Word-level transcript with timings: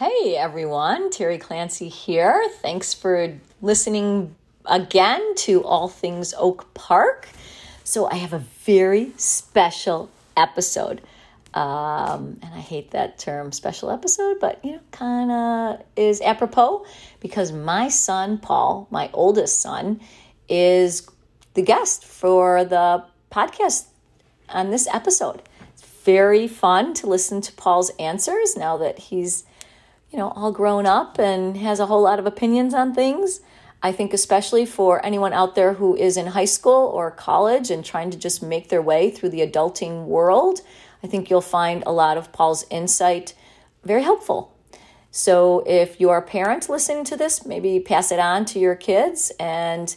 Hey 0.00 0.34
everyone, 0.34 1.10
Terry 1.10 1.36
Clancy 1.36 1.90
here. 1.90 2.48
Thanks 2.62 2.94
for 2.94 3.38
listening 3.60 4.34
again 4.64 5.34
to 5.34 5.62
All 5.62 5.88
Things 5.88 6.32
Oak 6.38 6.72
Park. 6.72 7.28
So, 7.84 8.06
I 8.06 8.14
have 8.14 8.32
a 8.32 8.38
very 8.38 9.12
special 9.18 10.08
episode. 10.38 11.02
Um, 11.52 12.38
and 12.42 12.54
I 12.54 12.60
hate 12.60 12.92
that 12.92 13.18
term 13.18 13.52
special 13.52 13.90
episode, 13.90 14.40
but 14.40 14.64
you 14.64 14.72
know, 14.72 14.80
kind 14.90 15.30
of 15.30 15.84
is 15.96 16.22
apropos 16.22 16.86
because 17.20 17.52
my 17.52 17.90
son, 17.90 18.38
Paul, 18.38 18.88
my 18.90 19.10
oldest 19.12 19.60
son, 19.60 20.00
is 20.48 21.06
the 21.52 21.60
guest 21.60 22.06
for 22.06 22.64
the 22.64 23.04
podcast 23.30 23.88
on 24.48 24.70
this 24.70 24.88
episode. 24.94 25.42
It's 25.74 25.82
very 25.82 26.48
fun 26.48 26.94
to 26.94 27.06
listen 27.06 27.42
to 27.42 27.52
Paul's 27.52 27.90
answers 27.98 28.56
now 28.56 28.78
that 28.78 28.98
he's, 28.98 29.44
you 30.10 30.18
know, 30.18 30.30
all 30.30 30.52
grown 30.52 30.86
up 30.86 31.18
and 31.18 31.56
has 31.56 31.80
a 31.80 31.86
whole 31.86 32.02
lot 32.02 32.18
of 32.18 32.26
opinions 32.26 32.74
on 32.74 32.94
things. 32.94 33.40
I 33.82 33.92
think, 33.92 34.12
especially 34.12 34.66
for 34.66 35.04
anyone 35.04 35.32
out 35.32 35.54
there 35.54 35.74
who 35.74 35.96
is 35.96 36.16
in 36.16 36.28
high 36.28 36.44
school 36.44 36.90
or 36.94 37.10
college 37.10 37.70
and 37.70 37.84
trying 37.84 38.10
to 38.10 38.18
just 38.18 38.42
make 38.42 38.68
their 38.68 38.82
way 38.82 39.10
through 39.10 39.30
the 39.30 39.40
adulting 39.40 40.04
world, 40.04 40.60
I 41.02 41.06
think 41.06 41.30
you'll 41.30 41.40
find 41.40 41.82
a 41.86 41.92
lot 41.92 42.18
of 42.18 42.30
Paul's 42.30 42.66
insight 42.70 43.34
very 43.82 44.02
helpful. 44.02 44.54
So, 45.10 45.64
if 45.66 45.98
you're 45.98 46.18
a 46.18 46.22
parent 46.22 46.68
listening 46.68 47.04
to 47.04 47.16
this, 47.16 47.46
maybe 47.46 47.80
pass 47.80 48.12
it 48.12 48.20
on 48.20 48.44
to 48.46 48.58
your 48.58 48.76
kids. 48.76 49.32
And 49.40 49.96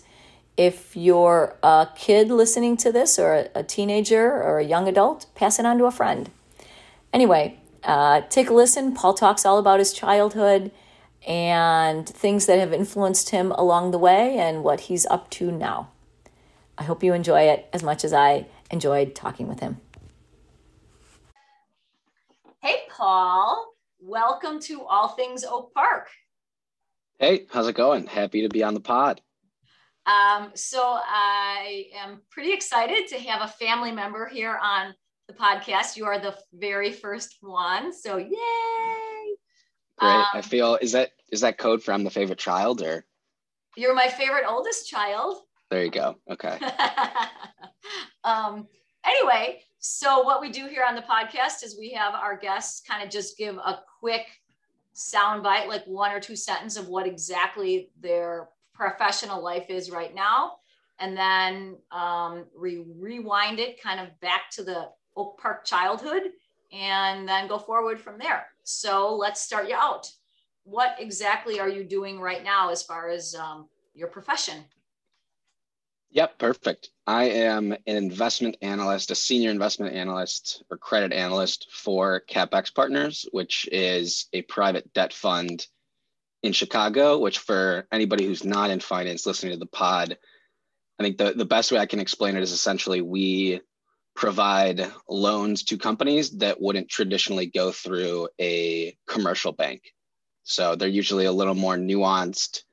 if 0.58 0.96
you're 0.96 1.56
a 1.62 1.90
kid 1.96 2.30
listening 2.30 2.78
to 2.78 2.92
this, 2.92 3.20
or 3.20 3.50
a 3.54 3.64
teenager, 3.64 4.32
or 4.32 4.60
a 4.60 4.64
young 4.64 4.88
adult, 4.88 5.26
pass 5.36 5.60
it 5.60 5.66
on 5.66 5.78
to 5.78 5.86
a 5.86 5.92
friend. 5.92 6.32
Anyway, 7.12 7.60
uh, 7.84 8.22
take 8.30 8.50
a 8.50 8.54
listen. 8.54 8.94
Paul 8.94 9.14
talks 9.14 9.46
all 9.46 9.58
about 9.58 9.80
his 9.80 9.94
childhood 9.94 10.72
and 11.26 12.08
things 12.08 12.46
that 12.46 12.60
have 12.60 12.74
influenced 12.74 13.30
him 13.30 13.52
along 13.54 13.92
the 13.92 13.98
way 13.98 14.38
and 14.38 14.64
what 14.64 14.82
he's 14.82 15.06
up 15.06 15.30
to 15.32 15.52
now. 15.52 15.90
I 16.78 16.84
hope 16.84 17.04
you 17.04 17.14
enjoy 17.14 17.44
it 17.44 17.70
as 17.72 17.84
much 17.84 18.04
as 18.04 18.14
I 18.14 18.48
enjoyed 18.72 19.16
talking 19.16 19.48
with 19.48 19.60
him. 19.60 19.80
Hey, 22.62 22.82
Paul. 22.90 23.74
Welcome 24.00 24.60
to 24.62 24.84
All 24.84 25.10
Things 25.10 25.44
Oak 25.44 25.74
Park. 25.74 26.10
Hey, 27.20 27.46
how's 27.52 27.68
it 27.68 27.76
going? 27.76 28.08
Happy 28.08 28.42
to 28.42 28.50
be 28.50 28.64
on 28.64 28.74
the 28.74 28.80
pod. 28.80 29.22
Um, 30.06 30.52
so 30.56 30.82
I 30.82 31.86
am 31.96 32.22
pretty 32.30 32.52
excited 32.52 33.08
to 33.08 33.20
have 33.20 33.42
a 33.42 33.48
family 33.48 33.92
member 33.92 34.28
here 34.28 34.60
on 34.62 34.94
the 35.28 35.34
podcast. 35.34 35.98
You 35.98 36.06
are 36.06 36.20
the 36.20 36.36
very 36.54 36.92
first 36.92 37.38
one, 37.42 37.94
so 37.94 38.18
yay! 38.18 38.28
Great. 39.98 40.10
Um, 40.10 40.26
I 40.34 40.42
feel 40.42 40.78
is 40.82 40.92
that 40.94 41.12
is 41.32 41.42
that 41.42 41.58
code 41.58 41.84
for 41.84 41.94
I'm 41.94 42.04
the 42.04 42.10
favorite 42.10 42.40
child 42.40 42.82
or? 42.82 43.06
You're 43.76 43.96
my 43.96 44.08
favorite 44.08 44.46
oldest 44.48 44.88
child. 44.88 45.38
There 45.72 45.84
you 45.84 45.90
go. 45.90 46.18
Okay. 46.30 46.60
um, 48.24 48.68
anyway, 49.06 49.62
so 49.80 50.22
what 50.22 50.42
we 50.42 50.52
do 50.52 50.68
here 50.68 50.84
on 50.88 50.94
the 50.94 51.02
podcast 51.02 51.64
is 51.64 51.76
we 51.80 51.92
have 51.92 52.14
our 52.14 52.38
guests 52.38 52.82
kind 52.88 53.04
of 53.04 53.10
just 53.10 53.38
give 53.38 53.58
a 53.58 53.80
quick 54.00 54.28
soundbite, 54.96 55.68
like 55.68 55.84
one 55.86 56.12
or 56.12 56.20
two 56.20 56.36
sentences 56.36 56.78
of 56.78 56.88
what 56.88 57.08
exactly 57.08 57.90
their 58.00 58.50
professional 58.76 59.44
life 59.44 59.70
is 59.70 59.90
right 59.90 60.14
now, 60.14 60.58
and 61.00 61.18
then 61.18 61.78
um, 61.92 62.46
re- 62.56 62.86
rewind 62.96 63.60
it 63.60 63.82
kind 63.82 64.00
of 64.00 64.20
back 64.20 64.52
to 64.52 64.64
the 64.64 64.90
Oak 65.16 65.40
Park 65.40 65.66
childhood, 65.66 66.24
and 66.72 67.28
then 67.28 67.48
go 67.48 67.60
forward 67.60 68.00
from 68.00 68.18
there. 68.18 68.48
So 68.64 69.16
let's 69.16 69.42
start 69.42 69.70
you 69.70 69.76
out. 69.76 70.12
What 70.64 70.96
exactly 71.00 71.60
are 71.60 71.70
you 71.70 71.84
doing 71.84 72.20
right 72.20 72.44
now 72.44 72.70
as 72.70 72.84
far 72.84 73.10
as 73.10 73.36
um, 73.36 73.68
your 73.94 74.08
profession? 74.08 74.64
Yep, 76.12 76.38
perfect. 76.38 76.90
I 77.08 77.24
am 77.26 77.72
an 77.72 77.80
investment 77.98 78.58
analyst, 78.62 79.10
a 79.10 79.16
senior 79.16 79.50
investment 79.50 79.96
analyst 79.96 80.64
or 80.70 80.78
credit 80.78 81.12
analyst 81.12 81.68
for 81.72 82.22
CapEx 82.30 82.74
Partners, 82.74 83.26
which 83.32 83.68
is 83.72 84.28
a 84.32 84.44
private 84.44 84.94
debt 84.94 85.12
fund 85.12 85.66
in 86.44 86.54
Chicago, 86.54 87.18
which 87.18 87.40
for 87.40 87.88
anybody 87.92 88.26
who's 88.26 88.46
not 88.46 88.70
in 88.70 88.80
finance 88.80 89.26
listening 89.26 89.54
to 89.54 89.60
the 89.60 89.66
pod, 89.66 90.18
I 91.00 91.04
think 91.04 91.18
the, 91.18 91.34
the 91.34 91.46
best 91.46 91.72
way 91.72 91.80
I 91.80 91.88
can 91.88 92.00
explain 92.00 92.38
it 92.38 92.44
is 92.44 92.52
essentially 92.52 93.02
we 93.02 93.62
provide 94.16 94.92
loans 95.10 95.64
to 95.64 95.78
companies 95.78 96.38
that 96.38 96.62
wouldn't 96.62 96.90
traditionally 96.90 97.48
go 97.48 97.72
through 97.72 98.30
a 98.40 98.96
commercial 99.08 99.52
bank. 99.52 99.82
So 100.44 100.76
they're 100.76 100.88
usually 100.88 101.26
a 101.26 101.32
little 101.32 101.56
more 101.56 101.78
nuanced, 101.78 102.64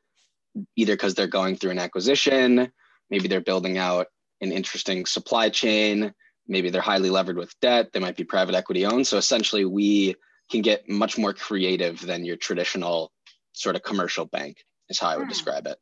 either 0.77 0.95
because 0.95 1.15
they're 1.15 1.27
going 1.27 1.56
through 1.56 1.71
an 1.71 1.78
acquisition, 1.78 2.71
maybe 3.09 3.28
they're 3.28 3.41
building 3.41 3.78
out 3.78 4.09
an 4.41 4.53
interesting 4.53 5.06
supply 5.06 5.49
chain, 5.49 6.12
maybe 6.49 6.69
they're 6.69 6.81
highly 6.81 7.11
levered 7.11 7.37
with 7.37 7.59
debt, 7.61 7.93
they 7.93 8.01
might 8.01 8.17
be 8.17 8.25
private 8.25 8.55
equity 8.55 8.84
owned. 8.84 9.07
So 9.07 9.17
essentially, 9.17 9.65
we 9.65 10.17
can 10.51 10.62
get 10.62 10.89
much 10.89 11.17
more 11.17 11.33
creative 11.33 12.01
than 12.05 12.25
your 12.25 12.37
traditional 12.37 13.12
sort 13.53 13.77
of 13.77 13.83
commercial 13.83 14.27
bank, 14.27 14.59
is 14.89 14.99
how 14.99 15.09
I 15.09 15.17
would 15.17 15.25
hmm. 15.25 15.31
describe 15.31 15.67
it. 15.67 15.78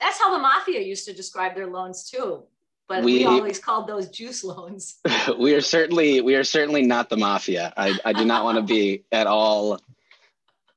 That's 0.00 0.18
how 0.18 0.32
the 0.32 0.38
mafia 0.38 0.80
used 0.80 1.06
to 1.06 1.12
describe 1.12 1.54
their 1.54 1.66
loans 1.66 2.08
too 2.08 2.44
but 2.88 3.02
we, 3.02 3.18
we, 3.18 3.24
always 3.24 3.58
called 3.58 3.88
those 3.88 4.08
juice 4.10 4.44
loans. 4.44 4.98
we 5.38 5.54
are 5.54 5.60
certainly 5.60 6.20
we 6.20 6.34
are 6.34 6.44
certainly 6.44 6.82
not 6.82 7.08
the 7.08 7.16
mafia. 7.16 7.72
I, 7.76 7.98
I 8.04 8.12
do 8.12 8.24
not 8.24 8.44
want 8.44 8.56
to 8.58 8.62
be 8.62 9.04
at 9.12 9.26
all 9.26 9.78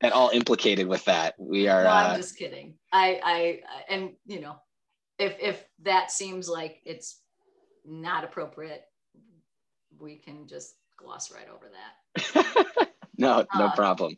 at 0.02 0.14
all 0.14 0.30
implicated 0.30 0.88
with 0.88 1.04
that. 1.06 1.36
We 1.38 1.68
are. 1.68 1.84
No, 1.84 1.90
I'm 1.90 2.12
uh, 2.12 2.18
just 2.18 2.38
kidding. 2.38 2.76
I 2.92 3.20
I 3.24 3.60
and 3.90 4.12
you 4.26 4.42
know, 4.42 4.56
if 5.20 5.36
if 5.40 5.66
that 5.84 6.12
seems 6.12 6.48
like 6.48 6.82
it's 6.86 7.20
not 7.86 8.24
appropriate, 8.24 8.84
we 10.00 10.18
can 10.18 10.48
just 10.48 10.76
gloss 10.98 11.32
right 11.32 11.48
over 11.54 11.70
that. 11.70 12.88
no, 13.18 13.46
no 13.56 13.66
uh, 13.66 13.76
problem. 13.76 14.18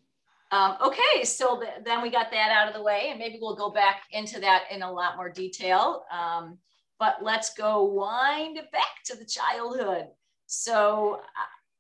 Um, 0.52 0.78
okay, 0.82 1.24
so 1.24 1.60
th- 1.60 1.84
then 1.86 2.02
we 2.02 2.10
got 2.10 2.32
that 2.32 2.52
out 2.52 2.68
of 2.68 2.74
the 2.74 2.82
way, 2.82 3.08
and 3.10 3.20
maybe 3.20 3.38
we'll 3.40 3.56
go 3.56 3.70
back 3.70 4.04
into 4.12 4.40
that 4.40 4.64
in 4.72 4.82
a 4.82 4.92
lot 4.92 5.16
more 5.16 5.30
detail. 5.30 6.04
Um, 6.12 6.58
but 7.00 7.18
let's 7.22 7.54
go 7.54 7.86
wind 7.86 8.60
back 8.72 9.04
to 9.06 9.16
the 9.16 9.26
childhood. 9.26 10.06
So, 10.48 11.22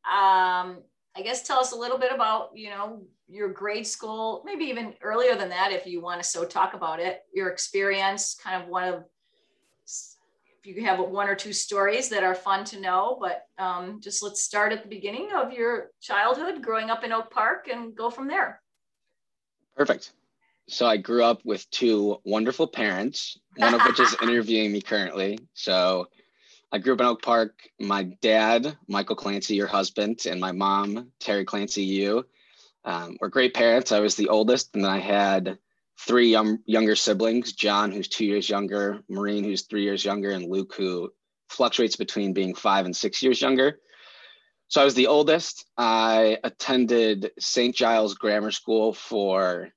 um, 0.05 0.81
I 1.15 1.21
guess 1.23 1.43
tell 1.43 1.59
us 1.59 1.73
a 1.73 1.75
little 1.75 1.97
bit 1.97 2.13
about, 2.13 2.51
you 2.55 2.69
know, 2.69 3.03
your 3.27 3.49
grade 3.49 3.85
school, 3.85 4.41
maybe 4.45 4.65
even 4.65 4.93
earlier 5.01 5.35
than 5.35 5.49
that, 5.49 5.71
if 5.71 5.85
you 5.85 6.01
want 6.01 6.21
to 6.23 6.27
so 6.27 6.45
talk 6.45 6.73
about 6.73 6.99
it, 6.99 7.21
your 7.33 7.49
experience, 7.49 8.35
kind 8.41 8.61
of 8.61 8.69
one 8.69 8.87
of, 8.87 9.03
if 10.63 10.65
you 10.65 10.83
have 10.85 10.99
one 10.99 11.27
or 11.27 11.35
two 11.35 11.53
stories 11.53 12.09
that 12.09 12.23
are 12.23 12.35
fun 12.35 12.63
to 12.65 12.79
know, 12.79 13.17
but 13.19 13.43
um, 13.57 13.99
just 14.01 14.23
let's 14.23 14.43
start 14.43 14.71
at 14.71 14.83
the 14.83 14.89
beginning 14.89 15.29
of 15.35 15.51
your 15.51 15.91
childhood, 16.01 16.61
growing 16.61 16.89
up 16.89 17.03
in 17.03 17.11
Oak 17.11 17.31
Park, 17.31 17.67
and 17.71 17.95
go 17.95 18.09
from 18.09 18.27
there. 18.27 18.61
Perfect. 19.75 20.11
So 20.69 20.85
I 20.85 20.97
grew 20.97 21.23
up 21.23 21.43
with 21.43 21.69
two 21.71 22.21
wonderful 22.23 22.67
parents, 22.67 23.39
one 23.55 23.73
of 23.73 23.81
which 23.81 23.99
is 23.99 24.15
interviewing 24.21 24.71
me 24.71 24.81
currently. 24.81 25.39
So 25.55 26.07
I 26.71 26.77
grew 26.77 26.93
up 26.93 27.01
in 27.01 27.07
Oak 27.07 27.23
Park. 27.23 27.59
My 27.79 28.03
dad, 28.21 28.77
Michael 28.87 29.15
Clancy, 29.15 29.55
your 29.55 29.67
husband, 29.67 30.27
and 30.27 30.39
my 30.39 30.51
mom, 30.51 31.11
Terry 31.19 31.43
Clancy, 31.43 31.83
you, 31.83 32.23
um, 32.85 33.17
were 33.19 33.29
great 33.29 33.55
parents. 33.55 33.91
I 33.91 33.99
was 33.99 34.15
the 34.15 34.29
oldest, 34.29 34.75
and 34.75 34.83
then 34.83 34.91
I 34.91 34.99
had 34.99 35.57
three 35.99 36.29
young, 36.29 36.59
younger 36.65 36.95
siblings 36.95 37.53
John, 37.53 37.91
who's 37.91 38.07
two 38.07 38.25
years 38.25 38.47
younger, 38.47 38.99
Maureen, 39.09 39.43
who's 39.43 39.63
three 39.63 39.83
years 39.83 40.05
younger, 40.05 40.29
and 40.29 40.51
Luke, 40.51 40.75
who 40.77 41.11
fluctuates 41.49 41.95
between 41.95 42.33
being 42.33 42.53
five 42.53 42.85
and 42.85 42.95
six 42.95 43.23
years 43.23 43.41
younger. 43.41 43.79
So 44.67 44.81
I 44.81 44.85
was 44.85 44.93
the 44.93 45.07
oldest. 45.07 45.65
I 45.77 46.37
attended 46.43 47.31
St. 47.39 47.75
Giles 47.75 48.13
Grammar 48.13 48.51
School 48.51 48.93
for 48.93 49.71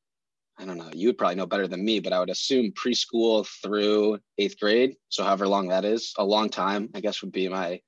I 0.62 0.64
don't 0.64 0.78
know, 0.78 0.90
you 0.94 1.08
would 1.08 1.18
probably 1.18 1.34
know 1.34 1.46
better 1.46 1.66
than 1.66 1.84
me, 1.84 1.98
but 1.98 2.12
I 2.12 2.20
would 2.20 2.30
assume 2.30 2.72
preschool 2.72 3.44
through 3.62 4.20
eighth 4.38 4.60
grade. 4.60 4.94
So, 5.08 5.24
however 5.24 5.48
long 5.48 5.68
that 5.68 5.84
is, 5.84 6.14
a 6.16 6.24
long 6.24 6.50
time, 6.50 6.88
I 6.94 7.00
guess, 7.00 7.20
would 7.20 7.32
be 7.32 7.48
my 7.48 7.80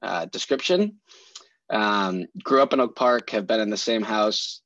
uh, 0.00 0.26
description. 0.26 1.00
Um, 1.70 2.26
grew 2.44 2.62
up 2.62 2.72
in 2.72 2.78
Oak 2.78 2.94
Park, 2.94 3.30
have 3.30 3.48
been 3.48 3.58
in 3.58 3.70
the 3.70 3.76
same 3.76 4.02
house 4.02 4.62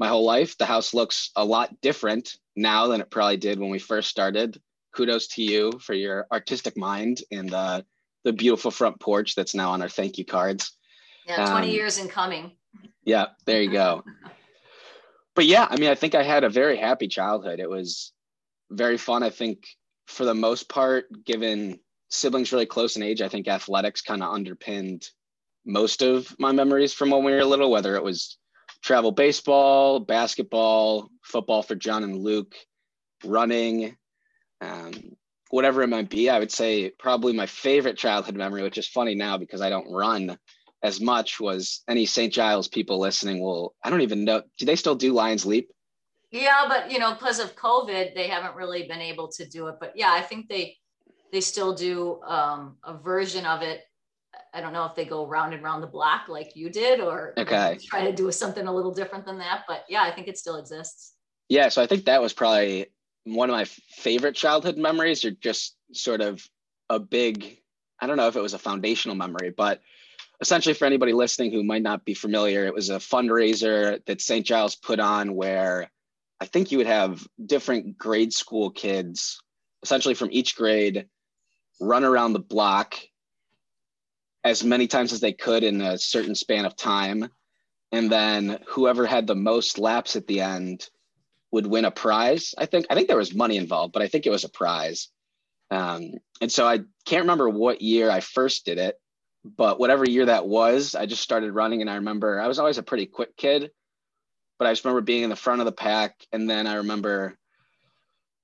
my 0.00 0.08
whole 0.08 0.24
life. 0.24 0.58
The 0.58 0.66
house 0.66 0.92
looks 0.92 1.30
a 1.36 1.44
lot 1.44 1.80
different 1.82 2.36
now 2.56 2.88
than 2.88 3.00
it 3.00 3.10
probably 3.10 3.36
did 3.36 3.60
when 3.60 3.70
we 3.70 3.78
first 3.78 4.08
started. 4.08 4.60
Kudos 4.92 5.28
to 5.28 5.42
you 5.42 5.72
for 5.80 5.94
your 5.94 6.26
artistic 6.32 6.76
mind 6.76 7.22
and 7.30 7.54
uh, 7.54 7.82
the 8.24 8.32
beautiful 8.32 8.72
front 8.72 8.98
porch 8.98 9.36
that's 9.36 9.54
now 9.54 9.70
on 9.70 9.82
our 9.82 9.88
thank 9.88 10.18
you 10.18 10.24
cards. 10.24 10.76
Yeah, 11.26 11.48
20 11.48 11.68
um, 11.68 11.72
years 11.72 11.98
in 11.98 12.08
coming. 12.08 12.52
Yeah, 13.04 13.26
there 13.46 13.62
you 13.62 13.70
go. 13.70 14.02
but 15.38 15.46
yeah, 15.46 15.68
I 15.70 15.76
mean, 15.76 15.88
I 15.88 15.94
think 15.94 16.16
I 16.16 16.24
had 16.24 16.42
a 16.42 16.50
very 16.50 16.76
happy 16.76 17.06
childhood. 17.06 17.60
It 17.60 17.70
was 17.70 18.12
very 18.72 18.98
fun. 18.98 19.22
I 19.22 19.30
think 19.30 19.68
for 20.08 20.24
the 20.24 20.34
most 20.34 20.68
part, 20.68 21.06
given 21.24 21.78
siblings 22.08 22.50
really 22.50 22.66
close 22.66 22.96
in 22.96 23.04
age, 23.04 23.22
I 23.22 23.28
think 23.28 23.46
athletics 23.46 24.02
kind 24.02 24.20
of 24.20 24.34
underpinned 24.34 25.06
most 25.64 26.02
of 26.02 26.34
my 26.40 26.50
memories 26.50 26.92
from 26.92 27.10
when 27.10 27.22
we 27.22 27.30
were 27.30 27.44
little, 27.44 27.70
whether 27.70 27.94
it 27.94 28.02
was 28.02 28.36
travel 28.82 29.12
baseball, 29.12 30.00
basketball, 30.00 31.08
football 31.22 31.62
for 31.62 31.76
John 31.76 32.02
and 32.02 32.18
Luke, 32.18 32.56
running, 33.24 33.96
um, 34.60 34.92
whatever 35.50 35.82
it 35.82 35.88
might 35.88 36.10
be. 36.10 36.28
I 36.28 36.40
would 36.40 36.50
say 36.50 36.90
probably 36.98 37.32
my 37.32 37.46
favorite 37.46 37.96
childhood 37.96 38.34
memory, 38.34 38.64
which 38.64 38.76
is 38.76 38.88
funny 38.88 39.14
now 39.14 39.38
because 39.38 39.60
I 39.60 39.70
don't 39.70 39.92
run 39.92 40.36
as 40.82 41.00
much, 41.00 41.40
was 41.40 41.82
any 41.88 42.06
St. 42.06 42.32
Giles 42.32 42.68
people 42.68 42.98
listening 42.98 43.40
will, 43.40 43.74
I 43.82 43.90
don't 43.90 44.02
even 44.02 44.24
know, 44.24 44.42
do 44.58 44.64
they 44.66 44.76
still 44.76 44.94
do 44.94 45.12
Lions 45.12 45.44
Leap? 45.44 45.70
Yeah, 46.30 46.64
but 46.68 46.90
you 46.90 46.98
know, 46.98 47.14
because 47.14 47.38
of 47.38 47.56
COVID, 47.56 48.14
they 48.14 48.28
haven't 48.28 48.54
really 48.54 48.86
been 48.86 49.00
able 49.00 49.28
to 49.28 49.48
do 49.48 49.68
it. 49.68 49.76
But 49.80 49.92
yeah, 49.96 50.12
I 50.12 50.20
think 50.20 50.48
they 50.48 50.76
they 51.32 51.40
still 51.40 51.74
do 51.74 52.20
um, 52.22 52.76
a 52.84 52.96
version 52.96 53.46
of 53.46 53.62
it. 53.62 53.82
I 54.52 54.60
don't 54.60 54.72
know 54.72 54.84
if 54.84 54.94
they 54.94 55.04
go 55.04 55.26
round 55.26 55.54
and 55.54 55.62
round 55.62 55.82
the 55.82 55.88
block 55.88 56.28
like 56.28 56.54
you 56.54 56.70
did, 56.70 57.00
or 57.00 57.32
okay. 57.38 57.78
try 57.82 58.04
to 58.04 58.12
do 58.12 58.30
something 58.30 58.66
a 58.66 58.72
little 58.72 58.92
different 58.92 59.24
than 59.24 59.38
that. 59.38 59.64
But 59.66 59.84
yeah, 59.88 60.02
I 60.02 60.10
think 60.10 60.28
it 60.28 60.38
still 60.38 60.56
exists. 60.56 61.14
Yeah, 61.48 61.70
so 61.70 61.82
I 61.82 61.86
think 61.86 62.04
that 62.04 62.20
was 62.20 62.34
probably 62.34 62.86
one 63.24 63.48
of 63.48 63.54
my 63.54 63.64
favorite 63.64 64.36
childhood 64.36 64.76
memories, 64.76 65.24
or 65.24 65.30
just 65.30 65.76
sort 65.92 66.20
of 66.20 66.46
a 66.90 66.98
big. 66.98 67.58
I 68.00 68.06
don't 68.06 68.18
know 68.18 68.28
if 68.28 68.36
it 68.36 68.42
was 68.42 68.54
a 68.54 68.58
foundational 68.58 69.16
memory, 69.16 69.52
but 69.56 69.80
essentially 70.40 70.74
for 70.74 70.84
anybody 70.84 71.12
listening 71.12 71.52
who 71.52 71.62
might 71.62 71.82
not 71.82 72.04
be 72.04 72.14
familiar, 72.14 72.64
it 72.64 72.74
was 72.74 72.90
a 72.90 72.96
fundraiser 72.96 74.04
that 74.06 74.20
St. 74.20 74.46
Giles 74.46 74.76
put 74.76 75.00
on 75.00 75.34
where 75.34 75.90
I 76.40 76.46
think 76.46 76.70
you 76.70 76.78
would 76.78 76.86
have 76.86 77.26
different 77.44 77.98
grade 77.98 78.32
school 78.32 78.70
kids, 78.70 79.40
essentially 79.82 80.14
from 80.14 80.28
each 80.30 80.56
grade, 80.56 81.08
run 81.80 82.04
around 82.04 82.32
the 82.32 82.38
block 82.38 82.96
as 84.44 84.62
many 84.62 84.86
times 84.86 85.12
as 85.12 85.20
they 85.20 85.32
could 85.32 85.64
in 85.64 85.80
a 85.80 85.98
certain 85.98 86.34
span 86.34 86.64
of 86.64 86.76
time. 86.76 87.28
And 87.90 88.10
then 88.10 88.58
whoever 88.68 89.06
had 89.06 89.26
the 89.26 89.34
most 89.34 89.78
laps 89.78 90.14
at 90.14 90.26
the 90.26 90.40
end 90.40 90.88
would 91.50 91.66
win 91.66 91.84
a 91.84 91.90
prize. 91.90 92.54
I 92.56 92.66
think 92.66 92.86
I 92.90 92.94
think 92.94 93.08
there 93.08 93.16
was 93.16 93.34
money 93.34 93.56
involved, 93.56 93.92
but 93.92 94.02
I 94.02 94.08
think 94.08 94.26
it 94.26 94.30
was 94.30 94.44
a 94.44 94.50
prize. 94.50 95.08
Um, 95.70 96.12
and 96.40 96.52
so 96.52 96.66
I 96.66 96.80
can't 97.04 97.22
remember 97.22 97.48
what 97.48 97.82
year 97.82 98.10
I 98.10 98.20
first 98.20 98.64
did 98.64 98.78
it, 98.78 98.96
but 99.44 99.78
whatever 99.78 100.08
year 100.08 100.26
that 100.26 100.46
was, 100.46 100.94
I 100.94 101.06
just 101.06 101.22
started 101.22 101.52
running. 101.52 101.80
And 101.80 101.90
I 101.90 101.96
remember 101.96 102.40
I 102.40 102.48
was 102.48 102.58
always 102.58 102.78
a 102.78 102.82
pretty 102.82 103.06
quick 103.06 103.36
kid 103.36 103.70
but 104.58 104.66
I 104.66 104.72
just 104.72 104.84
remember 104.84 105.00
being 105.02 105.22
in 105.22 105.30
the 105.30 105.36
front 105.36 105.60
of 105.60 105.66
the 105.66 105.72
pack. 105.72 106.14
And 106.32 106.50
then 106.50 106.66
I 106.66 106.74
remember 106.74 107.38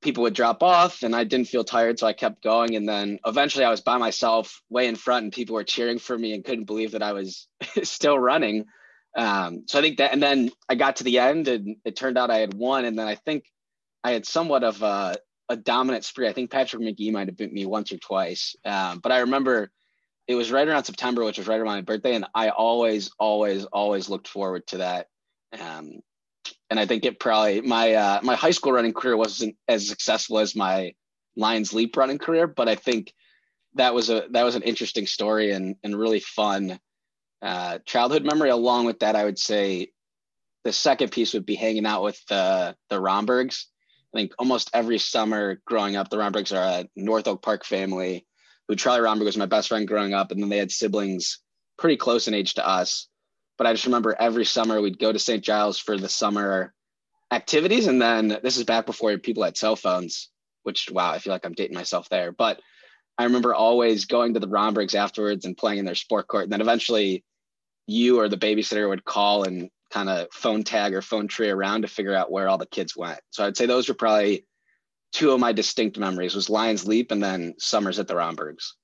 people 0.00 0.22
would 0.22 0.34
drop 0.34 0.62
off 0.62 1.02
and 1.02 1.14
I 1.14 1.24
didn't 1.24 1.48
feel 1.48 1.64
tired. 1.64 1.98
So 1.98 2.06
I 2.06 2.12
kept 2.12 2.42
going. 2.42 2.76
And 2.76 2.88
then 2.88 3.18
eventually 3.26 3.64
I 3.64 3.70
was 3.70 3.80
by 3.80 3.98
myself 3.98 4.62
way 4.70 4.86
in 4.86 4.96
front 4.96 5.24
and 5.24 5.32
people 5.32 5.54
were 5.54 5.64
cheering 5.64 5.98
for 5.98 6.16
me 6.16 6.32
and 6.32 6.44
couldn't 6.44 6.64
believe 6.64 6.92
that 6.92 7.02
I 7.02 7.12
was 7.12 7.48
still 7.82 8.18
running. 8.18 8.66
Um, 9.16 9.64
so 9.66 9.78
I 9.78 9.82
think 9.82 9.98
that, 9.98 10.12
and 10.12 10.22
then 10.22 10.50
I 10.68 10.74
got 10.76 10.96
to 10.96 11.04
the 11.04 11.18
end 11.18 11.48
and 11.48 11.76
it 11.84 11.96
turned 11.96 12.18
out 12.18 12.30
I 12.30 12.38
had 12.38 12.54
won. 12.54 12.84
And 12.84 12.98
then 12.98 13.08
I 13.08 13.16
think 13.16 13.44
I 14.02 14.12
had 14.12 14.26
somewhat 14.26 14.62
of 14.62 14.82
a, 14.82 15.16
a 15.48 15.56
dominant 15.56 16.04
spree. 16.04 16.28
I 16.28 16.32
think 16.32 16.50
Patrick 16.50 16.82
McGee 16.82 17.12
might 17.12 17.28
have 17.28 17.36
beat 17.36 17.52
me 17.52 17.66
once 17.66 17.92
or 17.92 17.98
twice. 17.98 18.56
Um, 18.64 19.00
but 19.00 19.12
I 19.12 19.20
remember 19.20 19.70
it 20.26 20.34
was 20.34 20.50
right 20.50 20.66
around 20.66 20.84
September, 20.84 21.24
which 21.24 21.38
was 21.38 21.46
right 21.46 21.60
around 21.60 21.76
my 21.76 21.80
birthday. 21.82 22.14
And 22.14 22.26
I 22.34 22.48
always, 22.48 23.10
always, 23.18 23.64
always 23.66 24.08
looked 24.08 24.28
forward 24.28 24.66
to 24.68 24.78
that 24.78 25.08
um, 25.60 26.00
and 26.70 26.80
I 26.80 26.86
think 26.86 27.04
it 27.04 27.20
probably 27.20 27.60
my 27.60 27.92
uh, 27.94 28.20
my 28.22 28.34
high 28.34 28.50
school 28.50 28.72
running 28.72 28.92
career 28.92 29.16
wasn't 29.16 29.56
as 29.68 29.88
successful 29.88 30.38
as 30.38 30.56
my 30.56 30.94
Lions 31.36 31.72
Leap 31.72 31.96
running 31.96 32.18
career, 32.18 32.46
but 32.46 32.68
I 32.68 32.74
think 32.74 33.12
that 33.74 33.94
was 33.94 34.10
a 34.10 34.26
that 34.30 34.44
was 34.44 34.54
an 34.54 34.62
interesting 34.62 35.06
story 35.06 35.52
and 35.52 35.76
and 35.82 35.98
really 35.98 36.20
fun 36.20 36.78
uh, 37.42 37.78
childhood 37.84 38.24
memory. 38.24 38.50
Along 38.50 38.86
with 38.86 39.00
that, 39.00 39.16
I 39.16 39.24
would 39.24 39.38
say 39.38 39.90
the 40.64 40.72
second 40.72 41.12
piece 41.12 41.34
would 41.34 41.46
be 41.46 41.54
hanging 41.54 41.86
out 41.86 42.02
with 42.02 42.20
the 42.28 42.76
the 42.88 43.00
Rombergs. 43.00 43.66
I 44.12 44.18
think 44.18 44.32
almost 44.38 44.70
every 44.72 44.98
summer 44.98 45.60
growing 45.64 45.96
up, 45.96 46.08
the 46.08 46.18
Rombergs 46.18 46.52
are 46.52 46.82
a 46.82 46.88
North 46.96 47.26
Oak 47.26 47.42
Park 47.42 47.64
family. 47.64 48.26
Who 48.68 48.76
Charlie 48.76 49.00
Romberg 49.00 49.26
was 49.26 49.36
my 49.36 49.46
best 49.46 49.68
friend 49.68 49.86
growing 49.86 50.14
up, 50.14 50.30
and 50.30 50.40
then 50.40 50.48
they 50.48 50.58
had 50.58 50.72
siblings 50.72 51.40
pretty 51.78 51.96
close 51.96 52.28
in 52.28 52.34
age 52.34 52.54
to 52.54 52.66
us 52.66 53.08
but 53.56 53.66
I 53.66 53.72
just 53.72 53.86
remember 53.86 54.16
every 54.18 54.44
summer 54.44 54.80
we'd 54.80 54.98
go 54.98 55.12
to 55.12 55.18
St. 55.18 55.42
Giles 55.42 55.78
for 55.78 55.96
the 55.96 56.08
summer 56.08 56.72
activities. 57.30 57.86
And 57.86 58.00
then 58.00 58.38
this 58.42 58.56
is 58.56 58.64
back 58.64 58.86
before 58.86 59.16
people 59.18 59.42
had 59.42 59.56
cell 59.56 59.76
phones, 59.76 60.30
which, 60.64 60.88
wow, 60.90 61.12
I 61.12 61.18
feel 61.18 61.32
like 61.32 61.46
I'm 61.46 61.52
dating 61.52 61.76
myself 61.76 62.08
there. 62.08 62.32
But 62.32 62.60
I 63.16 63.24
remember 63.24 63.54
always 63.54 64.06
going 64.06 64.34
to 64.34 64.40
the 64.40 64.48
Rombergs 64.48 64.94
afterwards 64.94 65.44
and 65.44 65.56
playing 65.56 65.78
in 65.78 65.84
their 65.84 65.94
sport 65.94 66.26
court. 66.26 66.44
And 66.44 66.52
then 66.52 66.60
eventually 66.60 67.24
you 67.86 68.18
or 68.18 68.28
the 68.28 68.36
babysitter 68.36 68.88
would 68.88 69.04
call 69.04 69.44
and 69.44 69.70
kind 69.90 70.08
of 70.08 70.26
phone 70.32 70.64
tag 70.64 70.94
or 70.94 71.02
phone 71.02 71.28
tree 71.28 71.50
around 71.50 71.82
to 71.82 71.88
figure 71.88 72.14
out 72.14 72.32
where 72.32 72.48
all 72.48 72.58
the 72.58 72.66
kids 72.66 72.96
went. 72.96 73.20
So 73.30 73.44
I'd 73.44 73.56
say 73.56 73.66
those 73.66 73.88
were 73.88 73.94
probably 73.94 74.46
two 75.14 75.30
of 75.30 75.40
my 75.40 75.52
distinct 75.52 75.96
memories 75.96 76.34
was 76.34 76.50
Lions 76.50 76.86
Leap 76.86 77.12
and 77.12 77.22
then 77.22 77.54
summers 77.58 77.98
at 77.98 78.08
the 78.08 78.16
Rombergs. 78.16 78.74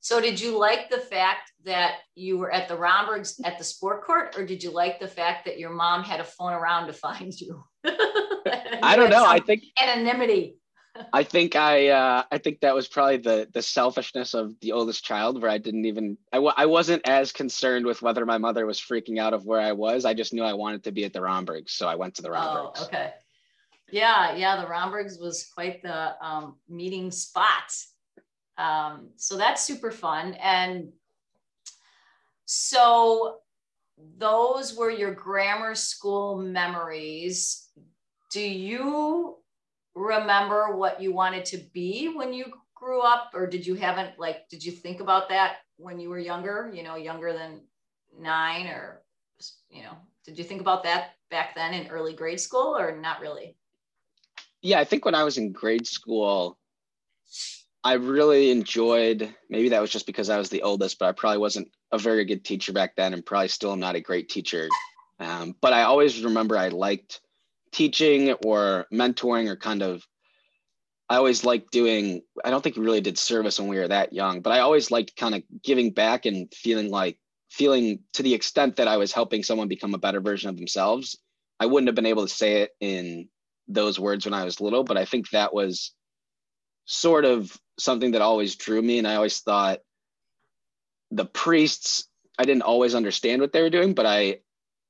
So 0.00 0.20
did 0.20 0.40
you 0.40 0.56
like 0.58 0.88
the 0.90 0.98
fact 0.98 1.52
that 1.64 1.96
you 2.14 2.38
were 2.38 2.52
at 2.52 2.68
the 2.68 2.76
Rombergs 2.76 3.40
at 3.44 3.58
the 3.58 3.64
sport 3.64 4.04
court, 4.04 4.34
or 4.36 4.46
did 4.46 4.62
you 4.62 4.70
like 4.70 5.00
the 5.00 5.08
fact 5.08 5.44
that 5.46 5.58
your 5.58 5.70
mom 5.70 6.04
had 6.04 6.20
a 6.20 6.24
phone 6.24 6.52
around 6.52 6.86
to 6.86 6.92
find 6.92 7.38
you? 7.38 7.64
I 7.84 8.94
don't 8.96 9.10
know. 9.10 9.26
I 9.26 9.40
think 9.40 9.64
anonymity. 9.82 10.56
I 11.12 11.22
think 11.22 11.54
I 11.54 11.88
uh, 11.88 12.22
I 12.32 12.38
think 12.38 12.60
that 12.60 12.74
was 12.74 12.88
probably 12.88 13.18
the 13.18 13.48
the 13.52 13.62
selfishness 13.62 14.34
of 14.34 14.58
the 14.60 14.72
oldest 14.72 15.04
child, 15.04 15.40
where 15.40 15.50
I 15.50 15.58
didn't 15.58 15.84
even 15.84 16.16
I 16.32 16.36
w- 16.36 16.54
I 16.56 16.66
wasn't 16.66 17.06
as 17.06 17.30
concerned 17.30 17.86
with 17.86 18.02
whether 18.02 18.24
my 18.24 18.38
mother 18.38 18.66
was 18.66 18.80
freaking 18.80 19.18
out 19.18 19.34
of 19.34 19.44
where 19.44 19.60
I 19.60 19.72
was. 19.72 20.04
I 20.04 20.14
just 20.14 20.32
knew 20.32 20.42
I 20.42 20.54
wanted 20.54 20.84
to 20.84 20.92
be 20.92 21.04
at 21.04 21.12
the 21.12 21.20
Rombergs, 21.20 21.72
so 21.72 21.86
I 21.86 21.94
went 21.94 22.14
to 22.16 22.22
the 22.22 22.30
Rombergs. 22.30 22.80
Oh, 22.80 22.84
okay. 22.86 23.12
Yeah, 23.92 24.34
yeah. 24.36 24.60
The 24.60 24.68
Rombergs 24.68 25.18
was 25.18 25.50
quite 25.54 25.82
the 25.82 26.14
um, 26.24 26.56
meeting 26.68 27.10
spot 27.10 27.72
um, 28.60 29.08
so 29.16 29.38
that's 29.38 29.62
super 29.62 29.90
fun. 29.90 30.34
And 30.34 30.92
so 32.44 33.38
those 34.18 34.76
were 34.76 34.90
your 34.90 35.14
grammar 35.14 35.74
school 35.74 36.36
memories. 36.36 37.68
Do 38.30 38.42
you 38.42 39.36
remember 39.94 40.76
what 40.76 41.00
you 41.00 41.12
wanted 41.14 41.46
to 41.46 41.58
be 41.72 42.12
when 42.14 42.34
you 42.34 42.52
grew 42.74 43.00
up 43.00 43.30
or 43.34 43.46
did 43.46 43.66
you 43.66 43.74
haven't 43.74 44.18
like 44.18 44.48
did 44.48 44.64
you 44.64 44.72
think 44.72 45.00
about 45.00 45.28
that 45.28 45.56
when 45.76 46.00
you 46.00 46.08
were 46.08 46.18
younger 46.18 46.70
you 46.72 46.82
know 46.82 46.94
younger 46.94 47.32
than 47.32 47.60
nine 48.18 48.66
or 48.68 49.02
you 49.68 49.82
know 49.82 49.92
did 50.24 50.38
you 50.38 50.44
think 50.44 50.62
about 50.62 50.84
that 50.84 51.10
back 51.28 51.54
then 51.54 51.74
in 51.74 51.88
early 51.88 52.14
grade 52.14 52.40
school 52.40 52.78
or 52.78 52.96
not 52.96 53.20
really 53.20 53.54
yeah 54.62 54.78
i 54.78 54.84
think 54.84 55.04
when 55.04 55.14
i 55.14 55.24
was 55.24 55.38
in 55.38 55.52
grade 55.52 55.86
school 55.86 56.58
I 57.82 57.94
really 57.94 58.50
enjoyed, 58.50 59.34
maybe 59.48 59.70
that 59.70 59.80
was 59.80 59.90
just 59.90 60.06
because 60.06 60.28
I 60.28 60.38
was 60.38 60.50
the 60.50 60.62
oldest, 60.62 60.98
but 60.98 61.08
I 61.08 61.12
probably 61.12 61.38
wasn't 61.38 61.70
a 61.92 61.98
very 61.98 62.24
good 62.24 62.44
teacher 62.44 62.72
back 62.72 62.94
then 62.94 63.14
and 63.14 63.24
probably 63.24 63.48
still 63.48 63.72
am 63.72 63.80
not 63.80 63.94
a 63.94 64.00
great 64.00 64.28
teacher. 64.28 64.68
Um, 65.18 65.54
but 65.60 65.72
I 65.72 65.82
always 65.82 66.22
remember 66.22 66.58
I 66.58 66.68
liked 66.68 67.20
teaching 67.72 68.32
or 68.44 68.86
mentoring 68.92 69.48
or 69.48 69.56
kind 69.56 69.82
of, 69.82 70.06
I 71.08 71.16
always 71.16 71.42
liked 71.42 71.72
doing, 71.72 72.22
I 72.44 72.50
don't 72.50 72.62
think 72.62 72.76
we 72.76 72.84
really 72.84 73.00
did 73.00 73.18
service 73.18 73.58
when 73.58 73.68
we 73.68 73.78
were 73.78 73.88
that 73.88 74.12
young, 74.12 74.42
but 74.42 74.52
I 74.52 74.60
always 74.60 74.90
liked 74.90 75.16
kind 75.16 75.34
of 75.34 75.42
giving 75.62 75.90
back 75.90 76.26
and 76.26 76.52
feeling 76.52 76.90
like, 76.90 77.18
feeling 77.48 78.00
to 78.12 78.22
the 78.22 78.34
extent 78.34 78.76
that 78.76 78.88
I 78.88 78.98
was 78.98 79.12
helping 79.12 79.42
someone 79.42 79.68
become 79.68 79.94
a 79.94 79.98
better 79.98 80.20
version 80.20 80.50
of 80.50 80.56
themselves. 80.56 81.18
I 81.58 81.66
wouldn't 81.66 81.88
have 81.88 81.96
been 81.96 82.06
able 82.06 82.26
to 82.26 82.32
say 82.32 82.62
it 82.62 82.70
in 82.78 83.28
those 83.72 83.98
words 83.98 84.24
when 84.24 84.34
I 84.34 84.44
was 84.44 84.60
little, 84.60 84.84
but 84.84 84.96
I 84.96 85.04
think 85.04 85.30
that 85.30 85.54
was 85.54 85.92
sort 86.84 87.24
of 87.24 87.56
something 87.78 88.12
that 88.12 88.22
always 88.22 88.56
drew 88.56 88.80
me. 88.82 88.98
And 88.98 89.06
I 89.06 89.14
always 89.14 89.38
thought 89.38 89.80
the 91.10 91.24
priests, 91.24 92.08
I 92.38 92.44
didn't 92.44 92.62
always 92.62 92.94
understand 92.94 93.40
what 93.40 93.52
they 93.52 93.62
were 93.62 93.70
doing, 93.70 93.94
but 93.94 94.06
I, 94.06 94.38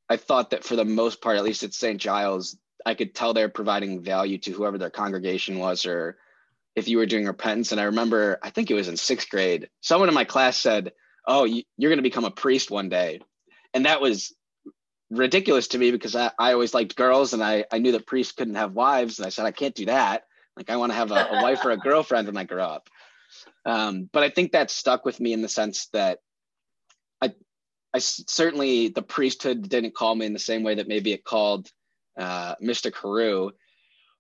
I 0.09 0.17
thought 0.17 0.51
that 0.51 0.65
for 0.65 0.77
the 0.77 0.85
most 0.85 1.21
part, 1.21 1.37
at 1.37 1.45
least 1.45 1.63
at 1.63 1.75
St. 1.75 2.01
Giles, 2.01 2.57
I 2.85 2.95
could 2.95 3.15
tell 3.15 3.35
they're 3.35 3.49
providing 3.49 4.03
value 4.03 4.39
to 4.39 4.53
whoever 4.53 4.79
their 4.79 4.91
congregation 4.91 5.59
was, 5.59 5.85
or 5.87 6.17
if 6.75 6.89
you 6.89 6.99
were 6.99 7.07
doing 7.07 7.27
repentance. 7.27 7.73
And 7.73 7.81
I 7.81 7.85
remember, 7.85 8.39
I 8.43 8.51
think 8.51 8.71
it 8.71 8.75
was 8.75 8.89
in 8.89 8.97
sixth 8.97 9.29
grade, 9.29 9.69
someone 9.81 10.09
in 10.09 10.15
my 10.15 10.25
class 10.25 10.57
said, 10.57 10.93
Oh, 11.27 11.45
you're 11.45 11.91
going 11.91 11.99
to 11.99 12.03
become 12.03 12.25
a 12.25 12.31
priest 12.31 12.71
one 12.71 12.89
day. 12.89 13.21
And 13.75 13.85
that 13.85 14.01
was 14.01 14.35
ridiculous 15.11 15.69
to 15.69 15.79
me 15.79 15.91
because 15.91 16.15
I, 16.15 16.31
I 16.39 16.53
always 16.53 16.75
liked 16.75 16.97
girls 16.97 17.33
and 17.33 17.43
I, 17.43 17.65
I 17.71 17.79
knew 17.79 17.93
that 17.93 18.07
priests 18.07 18.33
couldn't 18.33 18.55
have 18.55 18.73
wives. 18.73 19.19
And 19.19 19.27
I 19.27 19.31
said, 19.31 19.47
I 19.47 19.51
can't 19.51 19.75
do 19.75 19.87
that. 19.87 20.25
Like 20.57 20.71
I 20.71 20.77
want 20.77 20.93
to 20.93 20.97
have 20.97 21.11
a, 21.11 21.15
a 21.15 21.43
wife 21.43 21.65
or 21.65 21.71
a 21.71 21.77
girlfriend 21.77 22.27
when 22.27 22.37
I 22.37 22.45
grow 22.45 22.65
up. 22.65 22.89
Um, 23.65 24.09
but 24.13 24.23
I 24.23 24.31
think 24.31 24.53
that 24.53 24.71
stuck 24.71 25.05
with 25.05 25.21
me 25.21 25.33
in 25.33 25.43
the 25.43 25.49
sense 25.49 25.87
that 25.93 26.19
I, 27.21 27.33
I 27.95 27.99
certainly 27.99 28.89
the 28.89 29.03
priesthood 29.03 29.69
didn't 29.69 29.95
call 29.95 30.15
me 30.15 30.27
in 30.27 30.33
the 30.33 30.39
same 30.39 30.63
way 30.63 30.77
that 30.77 30.89
maybe 30.89 31.13
it 31.13 31.25
called 31.25 31.71
uh, 32.19 32.55
Mr. 32.57 32.93
Carew. 32.93 33.51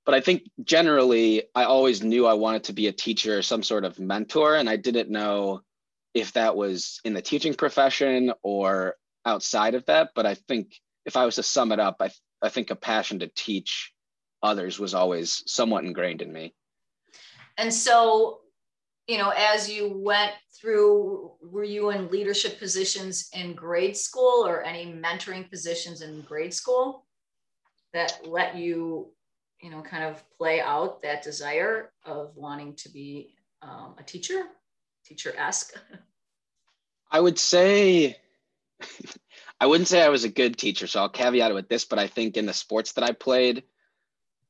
But 0.07 0.15
I 0.15 0.21
think 0.21 0.43
generally, 0.65 1.45
I 1.55 1.65
always 1.65 2.03
knew 2.03 2.27
I 2.27 2.35
wanted 2.35 2.65
to 2.65 2.73
be 2.73 2.87
a 2.87 2.93
teacher 2.93 3.39
or 3.39 3.43
some 3.43 3.63
sort 3.63 3.85
of 3.85 3.99
mentor, 3.99 4.57
and 4.57 4.69
I 4.69 4.77
didn't 4.77 5.11
know 5.11 5.63
if 6.15 6.33
that 6.33 6.57
was 6.57 7.01
in 7.05 7.13
the 7.15 7.23
teaching 7.23 7.55
profession 7.55 8.33
or 8.43 8.97
outside 9.25 9.75
of 9.75 9.87
that. 9.87 10.11
But 10.15 10.27
I 10.27 10.35
think 10.35 10.75
if 11.05 11.17
I 11.17 11.25
was 11.25 11.37
to 11.37 11.43
sum 11.43 11.73
it 11.73 11.81
up, 11.81 11.97
I 12.01 12.11
I 12.43 12.49
think 12.49 12.71
a 12.71 12.77
passion 12.77 13.19
to 13.21 13.29
teach 13.29 13.93
others 14.43 14.79
was 14.79 14.95
always 14.95 15.43
somewhat 15.47 15.85
ingrained 15.85 16.23
in 16.23 16.33
me. 16.33 16.55
And 17.59 17.73
so, 17.73 18.41
you 19.07 19.19
know, 19.19 19.33
as 19.37 19.71
you 19.71 19.93
went 19.95 20.33
through, 20.59 21.33
were 21.43 21.65
you 21.65 21.91
in 21.91 22.11
leadership 22.11 22.59
positions 22.59 23.29
in 23.35 23.55
grade 23.55 23.97
school 23.97 24.47
or 24.47 24.63
any 24.63 24.87
mentoring 24.87 25.51
positions 25.51 26.01
in 26.01 26.23
grade 26.23 26.55
school 26.55 27.07
that 27.93 28.21
let 28.27 28.57
you, 28.57 29.11
you 29.61 29.71
know, 29.71 29.83
kind 29.83 30.05
of 30.05 30.23
play 30.39 30.61
out 30.61 31.03
that 31.03 31.23
desire 31.23 31.93
of 32.05 32.35
wanting 32.37 32.75
to 32.77 32.89
be 32.89 33.35
um, 33.63 33.95
a 33.99 34.03
teacher, 34.03 34.45
teacher 35.05 35.35
esque? 35.37 35.75
I 37.11 37.21
would 37.21 37.39
say, 37.39 38.17
I 39.61 39.67
wouldn't 39.67 39.89
say 39.89 40.03
I 40.03 40.09
was 40.09 40.25
a 40.25 40.31
good 40.31 40.57
teacher, 40.57 40.87
so 40.87 41.01
I'll 41.01 41.09
caveat 41.09 41.51
it 41.51 41.55
with 41.55 41.69
this, 41.69 41.85
but 41.85 41.99
I 41.99 42.07
think 42.07 42.37
in 42.37 42.47
the 42.47 42.55
sports 42.55 42.93
that 42.93 43.05
I 43.05 43.13
played, 43.13 43.65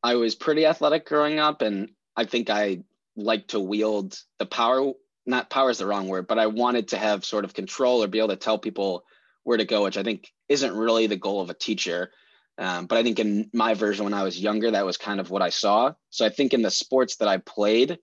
I 0.03 0.15
was 0.15 0.35
pretty 0.35 0.67
athletic 0.67 1.07
growing 1.07 1.39
up, 1.39 1.63
and 1.63 1.91
I 2.17 2.25
think 2.25 2.49
I 2.49 2.85
like 3.17 3.49
to 3.49 3.61
wield 3.61 4.19
the 4.39 4.47
power. 4.47 4.93
Not 5.27 5.51
power 5.51 5.71
is 5.71 5.79
the 5.79 5.87
wrong 5.87 6.09
word, 6.09 6.27
but 6.27 6.39
I 6.39 6.47
wanted 6.47 6.89
to 6.89 6.99
have 6.99 7.25
sort 7.25 7.45
of 7.45 7.55
control 7.55 8.03
or 8.03 8.07
be 8.09 8.19
able 8.19 8.29
to 8.29 8.37
tell 8.37 8.59
people 8.59 9.05
where 9.43 9.59
to 9.59 9.65
go, 9.65 9.85
which 9.85 9.99
I 9.99 10.03
think 10.03 10.33
isn't 10.49 10.75
really 10.75 11.07
the 11.07 11.17
goal 11.17 11.41
of 11.41 11.51
a 11.51 11.55
teacher. 11.55 12.11
Um, 12.59 12.87
but 12.87 12.99
I 12.99 13.03
think 13.03 13.19
in 13.19 13.51
my 13.53 13.75
version 13.75 14.05
when 14.05 14.15
I 14.15 14.23
was 14.23 14.39
younger, 14.39 14.71
that 14.71 14.85
was 14.85 14.97
kind 14.97 15.19
of 15.19 15.31
what 15.31 15.43
I 15.43 15.49
saw. 15.49 15.95
So 16.11 16.27
I 16.27 16.29
think 16.29 16.53
in 16.53 16.63
the 16.63 16.71
sports 16.71 17.17
that 17.17 17.29
I 17.29 17.39
played, 17.39 17.99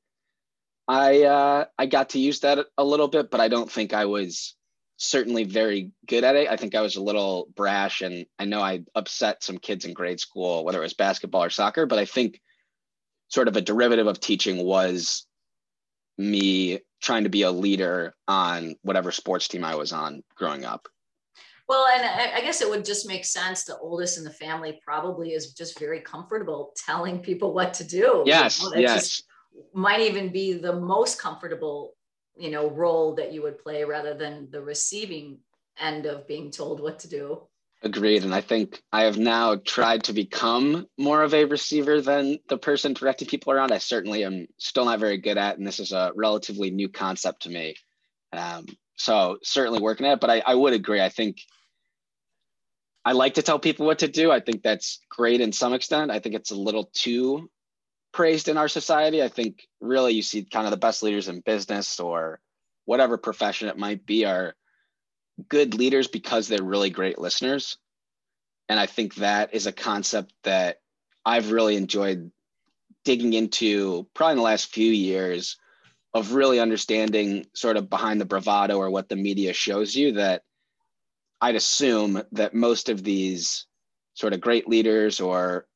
I 0.88 1.24
uh, 1.24 1.66
I 1.78 1.86
got 1.86 2.10
to 2.10 2.20
use 2.20 2.40
that 2.42 2.66
a 2.78 2.84
little 2.84 3.08
bit, 3.08 3.30
but 3.30 3.40
I 3.40 3.50
don't 3.50 3.72
think 3.72 3.94
I 3.94 4.06
was 4.06 4.56
certainly 4.98 5.44
very 5.44 5.92
good 6.06 6.24
at 6.24 6.36
it. 6.36 6.50
I 6.50 6.58
think 6.58 6.76
I 6.76 6.82
was 6.82 6.96
a 6.96 7.02
little 7.02 7.48
brash, 7.56 8.02
and 8.02 8.26
I 8.38 8.46
know 8.46 8.62
I 8.62 8.84
upset 8.96 9.44
some 9.44 9.58
kids 9.58 9.86
in 9.86 9.94
grade 9.94 10.20
school, 10.20 10.66
whether 10.66 10.80
it 10.80 10.84
was 10.84 10.94
basketball 10.94 11.44
or 11.44 11.50
soccer. 11.50 11.86
But 11.86 12.00
I 12.00 12.06
think 12.06 12.42
sort 13.30 13.48
of 13.48 13.56
a 13.56 13.62
derivative 13.62 14.08
of 14.08 14.20
teaching 14.20 14.64
was 14.64 15.26
me 16.18 16.80
trying 17.02 17.24
to 17.24 17.30
be 17.30 17.44
a 17.44 17.52
leader 17.52 18.16
on 18.28 18.76
whatever 18.82 19.12
sports 19.12 19.48
team 19.48 19.64
I 19.64 19.76
was 19.76 19.94
on 19.94 20.24
growing 20.36 20.66
up. 20.66 20.88
Well, 21.70 21.86
and 21.88 22.06
I 22.34 22.40
guess 22.42 22.62
it 22.62 22.70
would 22.70 22.86
just 22.86 23.08
make 23.08 23.26
sense. 23.26 23.66
The 23.66 23.78
oldest 23.78 24.18
in 24.18 24.24
the 24.24 24.32
family 24.32 24.80
probably 24.84 25.34
is 25.34 25.54
just 25.54 25.78
very 25.78 26.00
comfortable 26.00 26.74
telling 26.86 27.20
people 27.20 27.54
what 27.54 27.74
to 27.76 27.84
do. 27.84 28.24
Yes, 28.26 28.62
you 28.64 28.70
know, 28.72 28.78
yes 28.78 29.22
might 29.74 30.02
even 30.02 30.30
be 30.30 30.54
the 30.54 30.74
most 30.74 31.20
comfortable 31.20 31.97
you 32.40 32.50
know 32.52 32.70
role 32.70 33.16
that 33.16 33.34
you 33.34 33.42
would 33.44 33.60
play 33.60 33.84
rather 33.84 34.14
than 34.14 34.50
the 34.52 34.62
receiving 34.62 35.40
end 35.80 36.06
of 36.06 36.28
being 36.28 36.52
told 36.52 36.80
what 36.80 37.00
to 37.00 37.10
do. 37.10 37.42
Agreed. 37.84 38.24
And 38.24 38.34
i 38.34 38.42
think 38.42 38.82
i 38.92 39.04
have 39.04 39.20
now 39.20 39.56
tried 39.56 40.04
to 40.06 40.14
become 40.14 40.88
more 40.98 41.22
of 41.22 41.34
a 41.34 41.46
receiver 41.46 42.02
than 42.02 42.40
the 42.50 42.58
person 42.58 42.94
directing 42.94 43.28
people 43.28 43.54
around. 43.54 43.72
I 43.72 43.78
certainly 43.78 44.24
am 44.24 44.48
still 44.58 44.86
not 44.86 45.00
very 45.00 45.18
good 45.18 45.38
at 45.38 45.58
and 45.58 45.68
this 45.68 45.80
is 45.80 45.92
a 45.92 46.12
relatively 46.16 46.72
new 46.72 46.90
concept 46.90 47.44
to 47.44 47.50
me. 47.50 47.76
Um, 48.34 48.66
so 48.96 49.38
certainly 49.44 49.80
working 49.80 50.08
at 50.08 50.14
it 50.14 50.20
but 50.20 50.32
I, 50.32 50.42
I 50.46 50.56
would 50.56 50.74
agree. 50.74 51.02
I 51.02 51.10
think 51.10 51.38
i 53.06 53.12
like 53.14 53.36
to 53.36 53.44
tell 53.44 53.60
people 53.60 53.86
what 53.86 54.00
to 54.00 54.08
do. 54.08 54.32
I 54.32 54.40
think 54.40 54.64
that's 54.64 55.00
great 55.10 55.40
in 55.40 55.52
some 55.52 55.74
extent. 55.74 56.12
I 56.12 56.20
think 56.20 56.36
it's 56.36 56.52
a 56.52 56.56
little 56.56 56.90
too 56.94 57.50
praised 58.18 58.48
in 58.48 58.58
our 58.58 58.68
society. 58.68 59.22
I 59.22 59.28
think 59.28 59.68
really 59.80 60.14
you 60.14 60.24
see 60.24 60.44
kind 60.44 60.66
of 60.66 60.72
the 60.72 60.78
best 60.78 61.04
leaders 61.04 61.28
in 61.28 61.40
business 61.40 62.00
or 62.00 62.40
whatever 62.86 63.16
profession 63.16 63.70
it 63.70 63.78
might 63.78 64.08
be 64.08 64.26
are 64.26 64.56
good 65.48 65.76
leaders 65.76 66.08
because 66.08 66.48
they're 66.48 66.64
really 66.64 66.90
great 66.90 67.20
listeners. 67.20 67.78
And 68.70 68.80
I 68.80 68.88
think 68.88 69.16
that 69.16 69.54
is 69.54 69.68
a 69.68 69.72
concept 69.72 70.34
that 70.46 70.80
I've 71.24 71.52
really 71.52 71.76
enjoyed 71.76 72.32
digging 73.06 73.34
into 73.34 74.08
probably 74.16 74.32
in 74.32 74.38
the 74.38 74.44
last 74.44 74.74
few 74.74 74.92
years 74.92 75.58
of 76.12 76.34
really 76.34 76.60
understanding 76.60 77.46
sort 77.54 77.78
of 77.78 77.88
behind 77.88 78.20
the 78.20 78.26
bravado 78.26 78.78
or 78.78 78.90
what 78.90 79.10
the 79.10 79.16
media 79.16 79.54
shows 79.54 79.96
you 79.96 80.14
that 80.14 80.42
I'd 81.40 81.56
assume 81.56 82.24
that 82.32 82.56
most 82.56 82.90
of 82.90 83.04
these 83.04 83.68
sort 84.16 84.34
of 84.34 84.42
great 84.42 84.68
leaders 84.68 85.22
or 85.22 85.68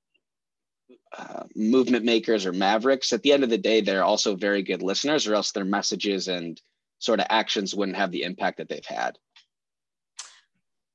uh, 1.17 1.43
movement 1.55 2.05
makers 2.05 2.45
or 2.45 2.53
mavericks 2.53 3.11
at 3.11 3.21
the 3.23 3.31
end 3.31 3.43
of 3.43 3.49
the 3.49 3.57
day 3.57 3.81
they're 3.81 4.03
also 4.03 4.35
very 4.35 4.61
good 4.63 4.81
listeners 4.81 5.27
or 5.27 5.35
else 5.35 5.51
their 5.51 5.65
messages 5.65 6.27
and 6.27 6.61
sort 6.99 7.19
of 7.19 7.25
actions 7.29 7.75
wouldn't 7.75 7.97
have 7.97 8.11
the 8.11 8.23
impact 8.23 8.57
that 8.57 8.69
they've 8.69 8.85
had. 8.85 9.17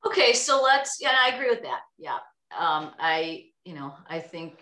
Okay 0.07 0.33
so 0.33 0.63
let's 0.63 0.99
yeah 1.01 1.17
i 1.21 1.35
agree 1.35 1.51
with 1.51 1.63
that 1.63 1.81
yeah. 1.99 2.19
Um, 2.57 2.93
i 2.99 3.47
you 3.65 3.75
know 3.75 3.93
i 4.09 4.21
think 4.21 4.61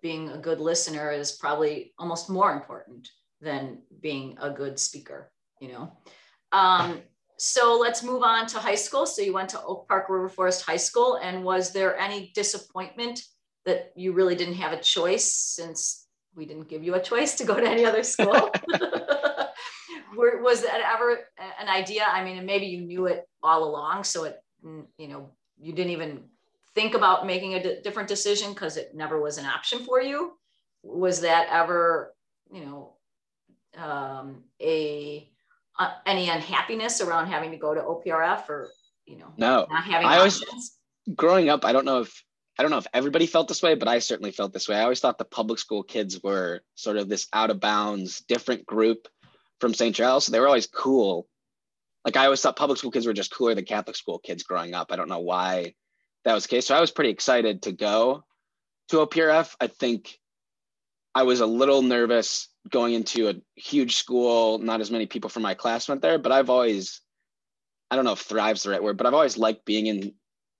being 0.00 0.30
a 0.30 0.38
good 0.38 0.60
listener 0.60 1.10
is 1.10 1.32
probably 1.32 1.92
almost 1.98 2.30
more 2.30 2.52
important 2.52 3.08
than 3.40 3.78
being 4.00 4.36
a 4.40 4.50
good 4.50 4.78
speaker 4.78 5.32
you 5.60 5.72
know. 5.72 5.92
Um, 6.52 7.00
so 7.38 7.78
let's 7.78 8.02
move 8.02 8.22
on 8.22 8.46
to 8.48 8.58
high 8.58 8.74
school. 8.74 9.06
So 9.06 9.22
you 9.22 9.32
went 9.32 9.48
to 9.50 9.62
oak 9.62 9.88
park 9.88 10.08
river 10.08 10.28
forest 10.28 10.64
high 10.64 10.76
school 10.76 11.18
and 11.22 11.42
was 11.42 11.72
there 11.72 11.98
any 11.98 12.32
disappointment 12.34 13.22
that 13.64 13.92
you 13.96 14.12
really 14.12 14.34
didn't 14.34 14.54
have 14.54 14.72
a 14.72 14.80
choice 14.80 15.30
since 15.30 16.06
we 16.34 16.46
didn't 16.46 16.68
give 16.68 16.82
you 16.82 16.94
a 16.94 17.02
choice 17.02 17.34
to 17.36 17.44
go 17.44 17.58
to 17.58 17.68
any 17.68 17.84
other 17.84 18.02
school? 18.02 18.50
was 20.16 20.62
that 20.62 20.80
ever 20.92 21.18
an 21.60 21.68
idea? 21.68 22.04
I 22.06 22.24
mean, 22.24 22.44
maybe 22.44 22.66
you 22.66 22.82
knew 22.82 23.06
it 23.06 23.28
all 23.42 23.64
along, 23.64 24.04
so 24.04 24.24
it, 24.24 24.42
you 24.62 25.08
know, 25.08 25.30
you 25.60 25.72
didn't 25.72 25.92
even 25.92 26.24
think 26.74 26.94
about 26.94 27.26
making 27.26 27.54
a 27.54 27.62
d- 27.62 27.80
different 27.82 28.08
decision 28.08 28.52
because 28.52 28.76
it 28.76 28.94
never 28.94 29.20
was 29.20 29.38
an 29.38 29.46
option 29.46 29.84
for 29.84 30.00
you. 30.00 30.32
Was 30.82 31.20
that 31.20 31.48
ever, 31.50 32.14
you 32.52 32.64
know, 32.64 32.92
um, 33.76 34.44
a 34.60 35.30
uh, 35.78 35.90
any 36.06 36.28
unhappiness 36.28 37.00
around 37.00 37.26
having 37.26 37.50
to 37.50 37.56
go 37.56 37.74
to 37.74 37.80
OPRF 37.80 38.48
or 38.48 38.68
you 39.06 39.18
know, 39.18 39.32
no, 39.36 39.66
not 39.70 39.84
having 39.84 40.06
I 40.06 40.18
options? 40.18 40.44
was 40.52 40.78
growing 41.14 41.48
up. 41.48 41.64
I 41.64 41.72
don't 41.72 41.84
know 41.84 42.00
if 42.00 42.24
I 42.58 42.62
don't 42.62 42.70
know 42.70 42.78
if 42.78 42.86
everybody 42.94 43.26
felt 43.26 43.48
this 43.48 43.62
way, 43.62 43.74
but 43.74 43.88
I 43.88 43.98
certainly 43.98 44.30
felt 44.30 44.52
this 44.52 44.68
way. 44.68 44.76
I 44.76 44.82
always 44.82 45.00
thought 45.00 45.18
the 45.18 45.24
public 45.24 45.58
school 45.58 45.82
kids 45.82 46.22
were 46.22 46.60
sort 46.76 46.96
of 46.96 47.08
this 47.08 47.26
out 47.32 47.50
of 47.50 47.60
bounds, 47.60 48.20
different 48.28 48.64
group 48.64 49.08
from 49.60 49.74
St. 49.74 49.94
Charles. 49.94 50.26
So 50.26 50.32
they 50.32 50.40
were 50.40 50.46
always 50.46 50.68
cool. 50.68 51.26
Like 52.04 52.16
I 52.16 52.26
always 52.26 52.40
thought 52.40 52.56
public 52.56 52.78
school 52.78 52.90
kids 52.90 53.06
were 53.06 53.12
just 53.12 53.34
cooler 53.34 53.54
than 53.54 53.64
Catholic 53.64 53.96
school 53.96 54.18
kids 54.18 54.44
growing 54.44 54.74
up. 54.74 54.92
I 54.92 54.96
don't 54.96 55.08
know 55.08 55.20
why 55.20 55.74
that 56.24 56.34
was 56.34 56.44
the 56.44 56.50
case. 56.50 56.66
So 56.66 56.76
I 56.76 56.80
was 56.80 56.90
pretty 56.90 57.10
excited 57.10 57.62
to 57.62 57.72
go 57.72 58.24
to 58.90 58.98
OPRF. 58.98 59.56
I 59.60 59.66
think 59.66 60.18
I 61.14 61.24
was 61.24 61.40
a 61.40 61.46
little 61.46 61.82
nervous 61.82 62.48
going 62.68 62.94
into 62.94 63.28
a 63.28 63.34
huge 63.56 63.96
school. 63.96 64.58
Not 64.58 64.80
as 64.80 64.90
many 64.90 65.06
people 65.06 65.30
from 65.30 65.42
my 65.42 65.54
class 65.54 65.88
went 65.88 66.02
there, 66.02 66.18
but 66.18 66.32
I've 66.32 66.50
always, 66.50 67.00
I 67.90 67.96
don't 67.96 68.04
know 68.04 68.12
if 68.12 68.20
thrive's 68.20 68.62
the 68.62 68.70
right 68.70 68.82
word, 68.82 68.96
but 68.96 69.06
I've 69.06 69.14
always 69.14 69.38
liked 69.38 69.64
being 69.64 69.86
in 69.86 70.14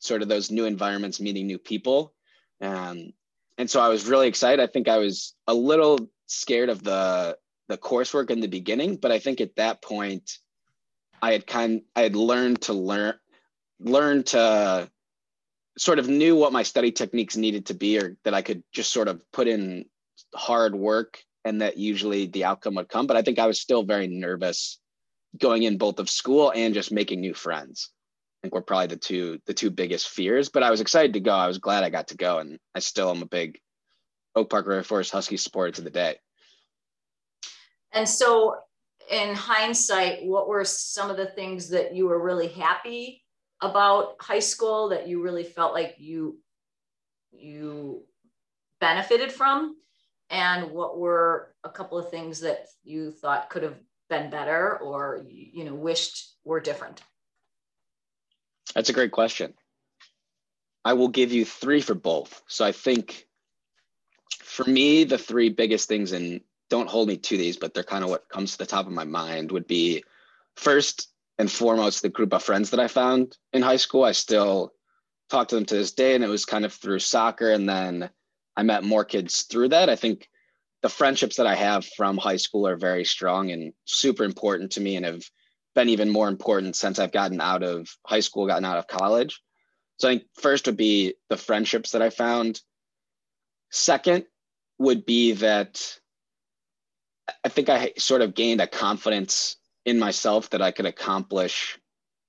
sort 0.04 0.22
of 0.22 0.28
those 0.28 0.50
new 0.50 0.66
environments, 0.66 1.20
meeting 1.20 1.46
new 1.46 1.58
people. 1.58 2.12
Um, 2.60 3.12
and 3.56 3.70
so 3.70 3.80
I 3.80 3.88
was 3.88 4.06
really 4.06 4.28
excited. 4.28 4.62
I 4.62 4.66
think 4.66 4.88
I 4.88 4.98
was 4.98 5.34
a 5.46 5.54
little 5.54 5.98
scared 6.26 6.68
of 6.68 6.82
the 6.82 7.38
the 7.68 7.78
coursework 7.78 8.30
in 8.30 8.40
the 8.40 8.46
beginning, 8.46 8.96
but 8.96 9.10
I 9.10 9.18
think 9.18 9.40
at 9.40 9.56
that 9.56 9.80
point, 9.80 10.38
I 11.22 11.32
had 11.32 11.46
kind 11.46 11.82
I 11.96 12.02
had 12.02 12.16
learned 12.16 12.62
to 12.62 12.74
learn 12.74 13.14
learn 13.80 14.24
to 14.24 14.90
sort 15.78 15.98
of 15.98 16.08
knew 16.08 16.36
what 16.36 16.52
my 16.52 16.62
study 16.62 16.92
techniques 16.92 17.36
needed 17.36 17.66
to 17.66 17.74
be, 17.74 17.98
or 17.98 18.16
that 18.24 18.34
I 18.34 18.42
could 18.42 18.62
just 18.72 18.92
sort 18.92 19.08
of 19.08 19.20
put 19.32 19.48
in 19.48 19.86
hard 20.34 20.74
work, 20.74 21.22
and 21.44 21.62
that 21.62 21.78
usually 21.78 22.26
the 22.26 22.44
outcome 22.44 22.74
would 22.74 22.88
come. 22.88 23.06
But 23.06 23.16
I 23.16 23.22
think 23.22 23.38
I 23.38 23.46
was 23.46 23.60
still 23.60 23.82
very 23.82 24.06
nervous 24.06 24.78
going 25.38 25.62
in 25.62 25.78
both 25.78 25.98
of 25.98 26.10
school 26.10 26.52
and 26.54 26.74
just 26.74 26.92
making 26.92 27.20
new 27.20 27.34
friends 27.34 27.90
think 28.44 28.54
were 28.54 28.60
probably 28.60 28.88
the 28.88 28.96
two 28.96 29.40
the 29.46 29.54
two 29.54 29.70
biggest 29.70 30.08
fears. 30.08 30.50
But 30.50 30.62
I 30.62 30.70
was 30.70 30.82
excited 30.82 31.14
to 31.14 31.20
go. 31.20 31.32
I 31.32 31.46
was 31.46 31.58
glad 31.58 31.82
I 31.82 31.88
got 31.88 32.08
to 32.08 32.16
go, 32.16 32.38
and 32.38 32.58
I 32.74 32.80
still 32.80 33.10
am 33.10 33.22
a 33.22 33.26
big 33.26 33.58
Oak 34.36 34.50
Park 34.50 34.66
River 34.66 34.82
Forest 34.82 35.12
Husky 35.12 35.38
supporter 35.38 35.72
to 35.72 35.82
the 35.82 35.90
day. 35.90 36.16
And 37.92 38.06
so, 38.06 38.56
in 39.10 39.34
hindsight, 39.34 40.26
what 40.26 40.48
were 40.48 40.64
some 40.64 41.10
of 41.10 41.16
the 41.16 41.26
things 41.26 41.70
that 41.70 41.94
you 41.94 42.06
were 42.06 42.22
really 42.22 42.48
happy 42.48 43.22
about 43.62 44.16
high 44.20 44.40
school 44.40 44.90
that 44.90 45.08
you 45.08 45.22
really 45.22 45.44
felt 45.44 45.72
like 45.72 45.94
you 45.98 46.38
you 47.32 48.02
benefited 48.78 49.32
from, 49.32 49.76
and 50.28 50.70
what 50.70 50.98
were 50.98 51.54
a 51.64 51.70
couple 51.70 51.96
of 51.96 52.10
things 52.10 52.40
that 52.40 52.66
you 52.82 53.10
thought 53.10 53.48
could 53.48 53.62
have 53.62 53.78
been 54.10 54.28
better 54.28 54.78
or 54.80 55.24
you 55.30 55.64
know 55.64 55.74
wished 55.74 56.34
were 56.44 56.60
different? 56.60 57.02
That's 58.74 58.88
a 58.88 58.94
great 58.94 59.12
question. 59.12 59.54
I 60.84 60.92
will 60.92 61.08
give 61.08 61.32
you 61.32 61.44
three 61.44 61.80
for 61.80 61.94
both. 61.94 62.42
So 62.46 62.64
I 62.64 62.72
think 62.72 63.26
for 64.42 64.64
me, 64.64 65.04
the 65.04 65.18
three 65.18 65.48
biggest 65.48 65.88
things, 65.88 66.12
and 66.12 66.40
don't 66.70 66.88
hold 66.88 67.08
me 67.08 67.16
to 67.16 67.36
these, 67.36 67.56
but 67.56 67.74
they're 67.74 67.82
kind 67.82 68.04
of 68.04 68.10
what 68.10 68.28
comes 68.28 68.52
to 68.52 68.58
the 68.58 68.66
top 68.66 68.86
of 68.86 68.92
my 68.92 69.04
mind, 69.04 69.52
would 69.52 69.66
be 69.66 70.04
first 70.56 71.08
and 71.38 71.50
foremost 71.50 72.02
the 72.02 72.08
group 72.08 72.32
of 72.32 72.42
friends 72.42 72.70
that 72.70 72.80
I 72.80 72.88
found 72.88 73.36
in 73.52 73.62
high 73.62 73.76
school. 73.76 74.04
I 74.04 74.12
still 74.12 74.72
talk 75.30 75.48
to 75.48 75.54
them 75.54 75.64
to 75.66 75.74
this 75.74 75.92
day. 75.92 76.14
And 76.14 76.22
it 76.22 76.28
was 76.28 76.44
kind 76.44 76.64
of 76.64 76.72
through 76.72 77.00
soccer. 77.00 77.50
And 77.50 77.68
then 77.68 78.10
I 78.56 78.62
met 78.62 78.84
more 78.84 79.04
kids 79.04 79.42
through 79.42 79.70
that. 79.70 79.88
I 79.88 79.96
think 79.96 80.28
the 80.82 80.88
friendships 80.88 81.36
that 81.36 81.46
I 81.46 81.54
have 81.54 81.84
from 81.84 82.18
high 82.18 82.36
school 82.36 82.68
are 82.68 82.76
very 82.76 83.04
strong 83.04 83.50
and 83.50 83.72
super 83.84 84.24
important 84.24 84.72
to 84.72 84.80
me 84.80 84.96
and 84.96 85.04
have 85.06 85.24
been 85.74 85.88
even 85.88 86.10
more 86.10 86.28
important 86.28 86.76
since 86.76 86.98
I've 86.98 87.12
gotten 87.12 87.40
out 87.40 87.62
of 87.62 87.88
high 88.06 88.20
school, 88.20 88.46
gotten 88.46 88.64
out 88.64 88.78
of 88.78 88.86
college. 88.86 89.40
So 89.98 90.08
I 90.08 90.12
think 90.12 90.24
first 90.34 90.66
would 90.66 90.76
be 90.76 91.14
the 91.28 91.36
friendships 91.36 91.92
that 91.92 92.02
I 92.02 92.10
found. 92.10 92.60
Second 93.70 94.24
would 94.78 95.04
be 95.06 95.32
that 95.32 95.98
I 97.44 97.48
think 97.48 97.68
I 97.68 97.92
sort 97.96 98.22
of 98.22 98.34
gained 98.34 98.60
a 98.60 98.66
confidence 98.66 99.56
in 99.84 99.98
myself 99.98 100.50
that 100.50 100.62
I 100.62 100.70
could 100.70 100.86
accomplish 100.86 101.78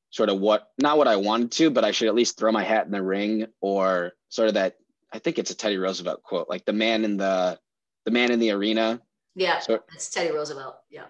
sort 0.10 0.30
of 0.30 0.40
what 0.40 0.70
not 0.78 0.98
what 0.98 1.08
I 1.08 1.18
wanted 1.18 1.52
to, 1.54 1.70
but 1.70 1.84
I 1.84 1.92
should 1.92 2.08
at 2.08 2.16
least 2.16 2.38
throw 2.38 2.52
my 2.52 2.64
hat 2.64 2.86
in 2.86 2.92
the 2.92 3.02
ring 3.02 3.48
or 3.62 4.14
sort 4.30 4.48
of 4.48 4.54
that 4.56 4.76
I 5.12 5.20
think 5.20 5.40
it's 5.40 5.52
a 5.52 5.56
Teddy 5.56 5.78
Roosevelt 5.78 6.24
quote, 6.24 6.50
like 6.50 6.66
the 6.66 6.74
man 6.74 7.04
in 7.04 7.18
the 7.18 7.60
the 8.06 8.12
man 8.12 8.32
in 8.32 8.40
the 8.40 8.52
arena. 8.52 9.02
Yeah, 9.36 9.60
so, 9.60 9.84
it's 9.94 10.10
Teddy 10.10 10.34
Roosevelt. 10.34 10.78
Yeah. 10.90 11.06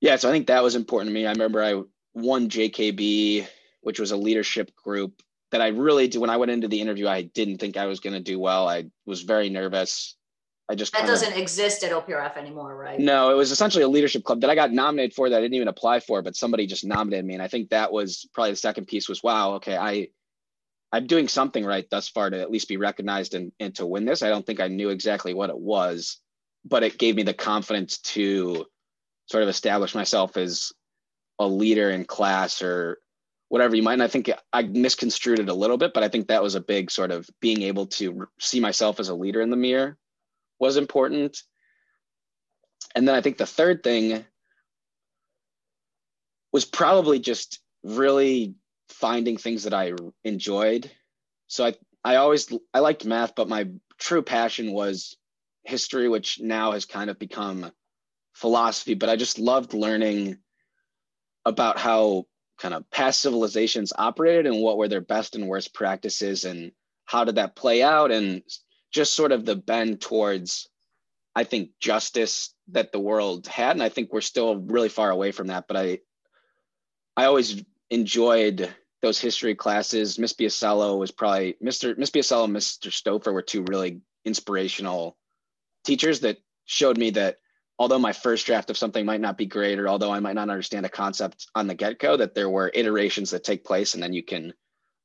Yeah, 0.00 0.16
so 0.16 0.28
I 0.28 0.32
think 0.32 0.46
that 0.46 0.62
was 0.62 0.74
important 0.74 1.10
to 1.10 1.14
me. 1.14 1.26
I 1.26 1.32
remember 1.32 1.62
I 1.62 1.82
won 2.14 2.48
JKB, 2.48 3.46
which 3.80 3.98
was 3.98 4.10
a 4.10 4.16
leadership 4.16 4.74
group 4.76 5.22
that 5.50 5.60
I 5.60 5.68
really 5.68 6.08
do. 6.08 6.20
When 6.20 6.30
I 6.30 6.36
went 6.36 6.50
into 6.50 6.68
the 6.68 6.80
interview, 6.80 7.08
I 7.08 7.22
didn't 7.22 7.58
think 7.58 7.76
I 7.76 7.86
was 7.86 8.00
going 8.00 8.14
to 8.14 8.20
do 8.20 8.38
well. 8.38 8.68
I 8.68 8.86
was 9.06 9.22
very 9.22 9.48
nervous. 9.48 10.14
I 10.70 10.74
just 10.74 10.92
that 10.92 11.06
doesn't 11.06 11.32
exist 11.32 11.82
at 11.82 11.92
OPRF 11.92 12.36
anymore, 12.36 12.76
right? 12.76 13.00
No, 13.00 13.30
it 13.30 13.34
was 13.34 13.50
essentially 13.50 13.84
a 13.84 13.88
leadership 13.88 14.22
club 14.22 14.42
that 14.42 14.50
I 14.50 14.54
got 14.54 14.70
nominated 14.70 15.14
for 15.14 15.30
that 15.30 15.36
I 15.36 15.40
didn't 15.40 15.54
even 15.54 15.68
apply 15.68 16.00
for, 16.00 16.20
but 16.20 16.36
somebody 16.36 16.66
just 16.66 16.84
nominated 16.84 17.24
me, 17.24 17.34
and 17.34 17.42
I 17.42 17.48
think 17.48 17.70
that 17.70 17.90
was 17.90 18.28
probably 18.34 18.50
the 18.50 18.56
second 18.56 18.86
piece 18.86 19.08
was 19.08 19.22
wow, 19.22 19.54
okay, 19.54 19.78
I 19.78 20.08
I'm 20.92 21.06
doing 21.06 21.28
something 21.28 21.64
right 21.64 21.88
thus 21.90 22.08
far 22.08 22.28
to 22.28 22.40
at 22.40 22.50
least 22.50 22.68
be 22.68 22.76
recognized 22.76 23.34
and, 23.34 23.52
and 23.60 23.74
to 23.76 23.86
win 23.86 24.04
this. 24.04 24.22
I 24.22 24.28
don't 24.28 24.44
think 24.44 24.60
I 24.60 24.68
knew 24.68 24.90
exactly 24.90 25.34
what 25.34 25.50
it 25.50 25.58
was, 25.58 26.18
but 26.64 26.82
it 26.82 26.98
gave 26.98 27.16
me 27.16 27.22
the 27.22 27.34
confidence 27.34 27.98
to 27.98 28.66
sort 29.28 29.42
of 29.42 29.48
establish 29.48 29.94
myself 29.94 30.36
as 30.36 30.72
a 31.38 31.46
leader 31.46 31.90
in 31.90 32.04
class 32.04 32.62
or 32.62 32.98
whatever 33.48 33.76
you 33.76 33.82
might. 33.82 33.94
And 33.94 34.02
I 34.02 34.08
think 34.08 34.30
I 34.52 34.62
misconstrued 34.62 35.38
it 35.38 35.48
a 35.48 35.54
little 35.54 35.78
bit, 35.78 35.94
but 35.94 36.02
I 36.02 36.08
think 36.08 36.28
that 36.28 36.42
was 36.42 36.54
a 36.54 36.60
big 36.60 36.90
sort 36.90 37.10
of 37.10 37.28
being 37.40 37.62
able 37.62 37.86
to 37.86 38.28
see 38.38 38.60
myself 38.60 39.00
as 39.00 39.08
a 39.08 39.14
leader 39.14 39.40
in 39.40 39.50
the 39.50 39.56
mirror 39.56 39.96
was 40.58 40.76
important. 40.76 41.42
And 42.94 43.06
then 43.06 43.14
I 43.14 43.20
think 43.20 43.38
the 43.38 43.46
third 43.46 43.82
thing 43.82 44.24
was 46.52 46.64
probably 46.64 47.20
just 47.20 47.60
really 47.82 48.54
finding 48.88 49.36
things 49.36 49.64
that 49.64 49.74
I 49.74 49.92
enjoyed. 50.24 50.90
So 51.46 51.66
I 51.66 51.74
I 52.04 52.16
always 52.16 52.52
I 52.72 52.80
liked 52.80 53.04
math, 53.04 53.34
but 53.34 53.48
my 53.48 53.68
true 53.98 54.22
passion 54.22 54.72
was 54.72 55.16
history, 55.64 56.08
which 56.08 56.40
now 56.40 56.72
has 56.72 56.84
kind 56.84 57.10
of 57.10 57.18
become 57.18 57.70
philosophy. 58.38 58.94
But 58.94 59.08
I 59.08 59.16
just 59.16 59.38
loved 59.38 59.74
learning 59.74 60.38
about 61.44 61.78
how 61.78 62.26
kind 62.58 62.74
of 62.74 62.88
past 62.90 63.20
civilizations 63.20 63.92
operated 63.96 64.46
and 64.46 64.60
what 64.60 64.78
were 64.78 64.88
their 64.88 65.00
best 65.00 65.34
and 65.34 65.48
worst 65.48 65.72
practices 65.72 66.44
and 66.44 66.72
how 67.04 67.24
did 67.24 67.36
that 67.36 67.56
play 67.56 67.82
out 67.82 68.10
and 68.10 68.42
just 68.92 69.14
sort 69.14 69.32
of 69.32 69.44
the 69.44 69.54
bend 69.54 70.00
towards 70.00 70.68
i 71.34 71.44
think 71.44 71.70
justice 71.80 72.54
that 72.68 72.90
the 72.92 72.98
world 72.98 73.46
had 73.46 73.76
and 73.76 73.82
i 73.82 73.88
think 73.88 74.12
we're 74.12 74.20
still 74.20 74.56
really 74.56 74.88
far 74.88 75.10
away 75.10 75.30
from 75.30 75.46
that 75.46 75.66
but 75.68 75.76
i 75.76 75.98
i 77.16 77.26
always 77.26 77.62
enjoyed 77.90 78.74
those 79.02 79.20
history 79.20 79.54
classes 79.54 80.18
miss 80.18 80.32
biasello 80.32 80.98
was 80.98 81.12
probably 81.12 81.54
mr 81.62 81.96
miss 81.96 82.10
biasello 82.10 82.44
and 82.44 82.56
mr 82.56 82.90
stouffer 82.90 83.32
were 83.32 83.42
two 83.42 83.62
really 83.68 84.00
inspirational 84.24 85.16
teachers 85.84 86.20
that 86.20 86.38
showed 86.64 86.98
me 86.98 87.10
that 87.10 87.36
although 87.78 87.98
my 87.98 88.12
first 88.12 88.46
draft 88.46 88.70
of 88.70 88.78
something 88.78 89.06
might 89.06 89.20
not 89.20 89.38
be 89.38 89.46
great 89.46 89.78
or 89.78 89.88
although 89.88 90.12
i 90.12 90.20
might 90.20 90.34
not 90.34 90.50
understand 90.50 90.84
a 90.86 90.90
concept 90.90 91.46
on 91.54 91.66
the 91.66 91.74
get-go 91.74 92.16
that 92.16 92.34
there 92.34 92.50
were 92.50 92.70
iterations 92.74 93.30
that 93.30 93.44
take 93.44 93.64
place 93.64 93.94
and 93.94 94.02
then 94.02 94.12
you 94.12 94.22
can 94.22 94.52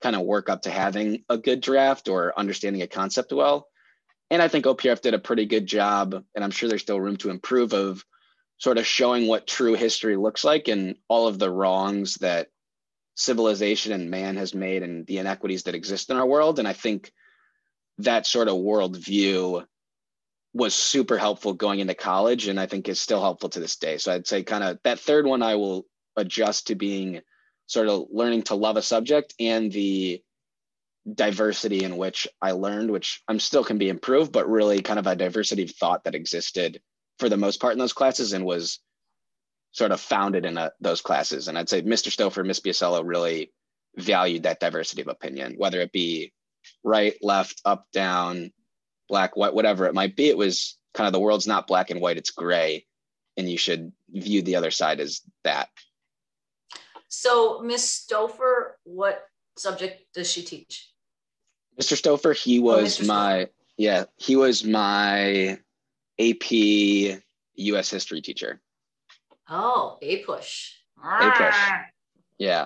kind 0.01 0.15
of 0.15 0.23
work 0.23 0.49
up 0.49 0.63
to 0.63 0.69
having 0.69 1.23
a 1.29 1.37
good 1.37 1.61
draft 1.61 2.07
or 2.07 2.37
understanding 2.37 2.81
a 2.81 2.87
concept 2.87 3.31
well 3.31 3.67
and 4.33 4.41
I 4.41 4.47
think 4.47 4.65
OPRF 4.65 5.01
did 5.01 5.13
a 5.13 5.19
pretty 5.19 5.45
good 5.45 5.67
job, 5.67 6.23
and 6.33 6.43
I'm 6.43 6.49
sure 6.49 6.67
there's 6.67 6.81
still 6.81 6.99
room 6.99 7.17
to 7.17 7.29
improve 7.29 7.73
of 7.73 8.03
sort 8.57 8.79
of 8.79 8.85
showing 8.87 9.27
what 9.27 9.45
true 9.45 9.73
history 9.73 10.15
looks 10.15 10.43
like 10.43 10.67
and 10.69 10.95
all 11.07 11.27
of 11.27 11.37
the 11.37 11.51
wrongs 11.51 12.15
that 12.15 12.47
civilization 13.15 13.91
and 13.91 14.09
man 14.09 14.37
has 14.37 14.55
made 14.55 14.81
and 14.81 15.05
the 15.05 15.19
inequities 15.19 15.63
that 15.63 15.75
exist 15.75 16.09
in 16.09 16.17
our 16.17 16.25
world. 16.25 16.57
And 16.57 16.67
I 16.67 16.73
think 16.73 17.11
that 17.99 18.25
sort 18.25 18.47
of 18.47 18.55
worldview 18.55 19.67
was 20.53 20.75
super 20.75 21.17
helpful 21.17 21.53
going 21.53 21.79
into 21.79 21.95
college 21.95 22.47
and 22.47 22.59
I 22.59 22.67
think 22.67 22.87
is 22.87 23.01
still 23.01 23.21
helpful 23.21 23.49
to 23.49 23.59
this 23.59 23.77
day. 23.77 23.97
So 23.97 24.13
I'd 24.13 24.27
say 24.27 24.43
kind 24.43 24.63
of 24.63 24.79
that 24.83 24.99
third 24.99 25.25
one 25.25 25.41
I 25.41 25.55
will 25.55 25.85
adjust 26.15 26.67
to 26.67 26.75
being 26.75 27.21
sort 27.65 27.87
of 27.87 28.05
learning 28.11 28.43
to 28.43 28.55
love 28.55 28.77
a 28.77 28.81
subject 28.81 29.33
and 29.39 29.71
the 29.71 30.21
diversity 31.11 31.83
in 31.83 31.97
which 31.97 32.27
I 32.41 32.51
learned, 32.51 32.91
which 32.91 33.21
I'm 33.27 33.39
still 33.39 33.63
can 33.63 33.77
be 33.77 33.89
improved, 33.89 34.31
but 34.31 34.49
really 34.49 34.81
kind 34.81 34.99
of 34.99 35.07
a 35.07 35.15
diversity 35.15 35.63
of 35.63 35.71
thought 35.71 36.03
that 36.03 36.15
existed 36.15 36.81
for 37.19 37.29
the 37.29 37.37
most 37.37 37.59
part 37.59 37.73
in 37.73 37.79
those 37.79 37.93
classes 37.93 38.33
and 38.33 38.45
was 38.45 38.79
sort 39.71 39.91
of 39.91 39.99
founded 39.99 40.45
in 40.45 40.57
a, 40.57 40.71
those 40.79 41.01
classes. 41.01 41.47
And 41.47 41.57
I'd 41.57 41.69
say 41.69 41.81
Mr. 41.81 42.09
Stouffer, 42.09 42.45
Miss 42.45 42.59
Biasello 42.59 43.01
really 43.03 43.51
valued 43.95 44.43
that 44.43 44.59
diversity 44.59 45.01
of 45.01 45.07
opinion, 45.07 45.55
whether 45.57 45.81
it 45.81 45.91
be 45.91 46.31
right, 46.83 47.15
left, 47.21 47.61
up, 47.65 47.85
down, 47.91 48.51
black, 49.13 49.37
white, 49.37 49.53
whatever 49.53 49.85
it 49.85 49.93
might 49.93 50.15
be. 50.15 50.27
It 50.27 50.37
was 50.37 50.75
kind 50.95 51.05
of 51.05 51.13
the 51.13 51.19
world's 51.19 51.45
not 51.45 51.67
black 51.67 51.91
and 51.91 52.01
white, 52.01 52.17
it's 52.17 52.31
gray. 52.31 52.87
And 53.37 53.47
you 53.47 53.59
should 53.59 53.91
view 54.09 54.41
the 54.41 54.55
other 54.55 54.71
side 54.71 54.99
as 54.99 55.21
that. 55.43 55.69
So, 57.09 57.61
Miss 57.61 58.07
Stouffer, 58.07 58.71
what 58.85 59.23
subject 59.55 60.01
does 60.15 60.31
she 60.31 60.41
teach? 60.41 60.89
Mr. 61.79 61.95
Stouffer, 61.95 62.35
he 62.35 62.57
oh, 62.57 62.63
was 62.63 63.01
oh, 63.01 63.05
my 63.05 63.49
yeah, 63.77 64.05
he 64.17 64.35
was 64.35 64.63
my 64.63 65.59
AP 66.19 66.51
US 67.55 67.89
history 67.91 68.21
teacher. 68.21 68.61
Oh, 69.47 69.99
APUSH. 70.01 70.71
A 71.03 71.31
push. 71.31 71.55
Yeah. 72.39 72.65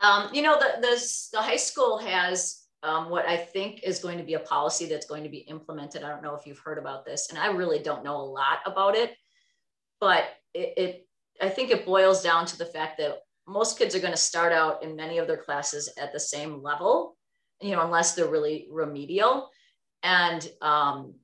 Um, 0.00 0.28
you 0.32 0.42
know, 0.42 0.56
the, 0.58 0.80
the 0.80 1.16
the 1.32 1.42
high 1.42 1.56
school 1.56 1.98
has 1.98 2.65
um, 2.82 3.10
what 3.10 3.26
I 3.26 3.36
think 3.36 3.82
is 3.82 3.98
going 3.98 4.18
to 4.18 4.24
be 4.24 4.34
a 4.34 4.40
policy 4.40 4.86
that's 4.86 5.06
going 5.06 5.24
to 5.24 5.28
be 5.28 5.38
implemented. 5.38 6.02
I 6.02 6.08
don't 6.08 6.22
know 6.22 6.34
if 6.34 6.46
you've 6.46 6.58
heard 6.58 6.78
about 6.78 7.04
this, 7.04 7.28
and 7.30 7.38
I 7.38 7.48
really 7.48 7.78
don't 7.78 8.04
know 8.04 8.16
a 8.16 8.22
lot 8.22 8.58
about 8.64 8.94
it, 8.94 9.14
but 10.00 10.24
it, 10.54 10.74
it 10.76 11.08
I 11.40 11.48
think 11.48 11.70
it 11.70 11.86
boils 11.86 12.22
down 12.22 12.46
to 12.46 12.58
the 12.58 12.66
fact 12.66 12.98
that 12.98 13.18
most 13.46 13.78
kids 13.78 13.94
are 13.94 14.00
going 14.00 14.12
to 14.12 14.18
start 14.18 14.52
out 14.52 14.82
in 14.82 14.96
many 14.96 15.18
of 15.18 15.26
their 15.26 15.36
classes 15.36 15.90
at 15.98 16.12
the 16.12 16.20
same 16.20 16.62
level 16.62 17.16
you 17.60 17.74
know, 17.74 17.82
unless 17.82 18.14
they're 18.14 18.26
really 18.26 18.68
remedial. 18.70 19.50
And 20.02 20.48
um, 20.60 21.14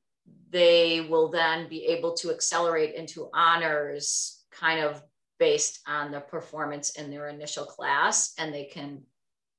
they 0.50 1.02
will 1.08 1.30
then 1.30 1.68
be 1.68 1.84
able 1.86 2.14
to 2.14 2.30
accelerate 2.30 2.94
into 2.94 3.28
honors 3.34 4.44
kind 4.50 4.80
of 4.80 5.02
based 5.38 5.80
on 5.86 6.10
the 6.10 6.20
performance 6.20 6.90
in 6.90 7.10
their 7.10 7.28
initial 7.28 7.64
class. 7.64 8.34
And 8.38 8.52
they 8.52 8.64
can, 8.64 9.02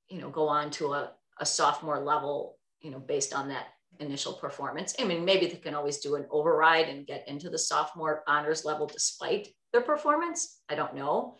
you 0.09 0.19
know, 0.19 0.29
go 0.29 0.47
on 0.47 0.71
to 0.71 0.93
a, 0.93 1.11
a 1.39 1.45
sophomore 1.45 1.99
level, 1.99 2.57
you 2.81 2.91
know, 2.91 2.99
based 2.99 3.33
on 3.33 3.49
that 3.49 3.67
initial 3.99 4.33
performance. 4.33 4.95
I 4.99 5.03
mean, 5.03 5.25
maybe 5.25 5.47
they 5.47 5.55
can 5.55 5.75
always 5.75 5.99
do 5.99 6.15
an 6.15 6.25
override 6.31 6.89
and 6.89 7.07
get 7.07 7.27
into 7.27 7.49
the 7.49 7.57
sophomore 7.57 8.23
honors 8.27 8.65
level 8.65 8.87
despite 8.87 9.49
their 9.71 9.81
performance. 9.81 10.61
I 10.69 10.75
don't 10.75 10.95
know. 10.95 11.37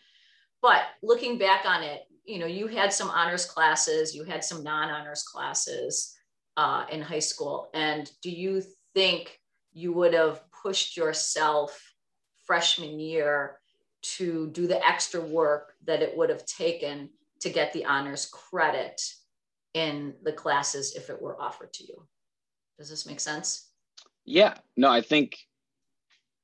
But 0.61 0.83
looking 1.01 1.37
back 1.37 1.65
on 1.65 1.83
it, 1.83 2.03
you 2.25 2.39
know, 2.39 2.45
you 2.45 2.67
had 2.67 2.93
some 2.93 3.09
honors 3.09 3.45
classes, 3.45 4.15
you 4.15 4.23
had 4.23 4.43
some 4.43 4.63
non-honors 4.63 5.23
classes 5.23 6.15
uh, 6.55 6.85
in 6.91 7.01
high 7.01 7.19
school. 7.19 7.69
And 7.73 8.09
do 8.21 8.31
you 8.31 8.63
think 8.93 9.39
you 9.73 9.91
would 9.93 10.13
have 10.13 10.41
pushed 10.51 10.95
yourself 10.95 11.93
freshman 12.45 12.99
year 12.99 13.59
to 14.01 14.49
do 14.51 14.67
the 14.67 14.85
extra 14.85 15.21
work 15.21 15.73
that 15.85 16.01
it 16.01 16.15
would 16.15 16.29
have 16.29 16.45
taken 16.45 17.09
to 17.39 17.49
get 17.49 17.73
the 17.73 17.85
honors 17.85 18.25
credit 18.27 19.01
in 19.73 20.13
the 20.23 20.33
classes 20.33 20.95
if 20.95 21.09
it 21.09 21.21
were 21.21 21.39
offered 21.41 21.73
to 21.73 21.83
you? 21.83 22.07
Does 22.77 22.89
this 22.89 23.05
make 23.05 23.19
sense? 23.19 23.69
Yeah, 24.25 24.55
no, 24.77 24.89
I 24.89 25.01
think, 25.01 25.37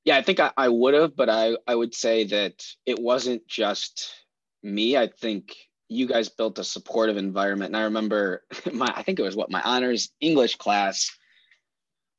yeah, 0.03 0.17
I 0.17 0.21
think 0.21 0.39
I, 0.39 0.51
I 0.57 0.69
would 0.69 0.93
have, 0.93 1.15
but 1.15 1.29
I, 1.29 1.55
I 1.67 1.75
would 1.75 1.95
say 1.95 2.25
that 2.25 2.63
it 2.85 2.99
wasn't 2.99 3.47
just 3.47 4.13
me. 4.63 4.97
I 4.97 5.07
think 5.07 5.55
you 5.87 6.07
guys 6.07 6.29
built 6.29 6.59
a 6.59 6.63
supportive 6.63 7.17
environment. 7.17 7.69
And 7.69 7.77
I 7.77 7.85
remember 7.85 8.43
my, 8.71 8.91
I 8.95 9.03
think 9.03 9.19
it 9.19 9.23
was 9.23 9.35
what 9.35 9.51
my 9.51 9.61
honors 9.61 10.11
English 10.21 10.55
class. 10.55 11.09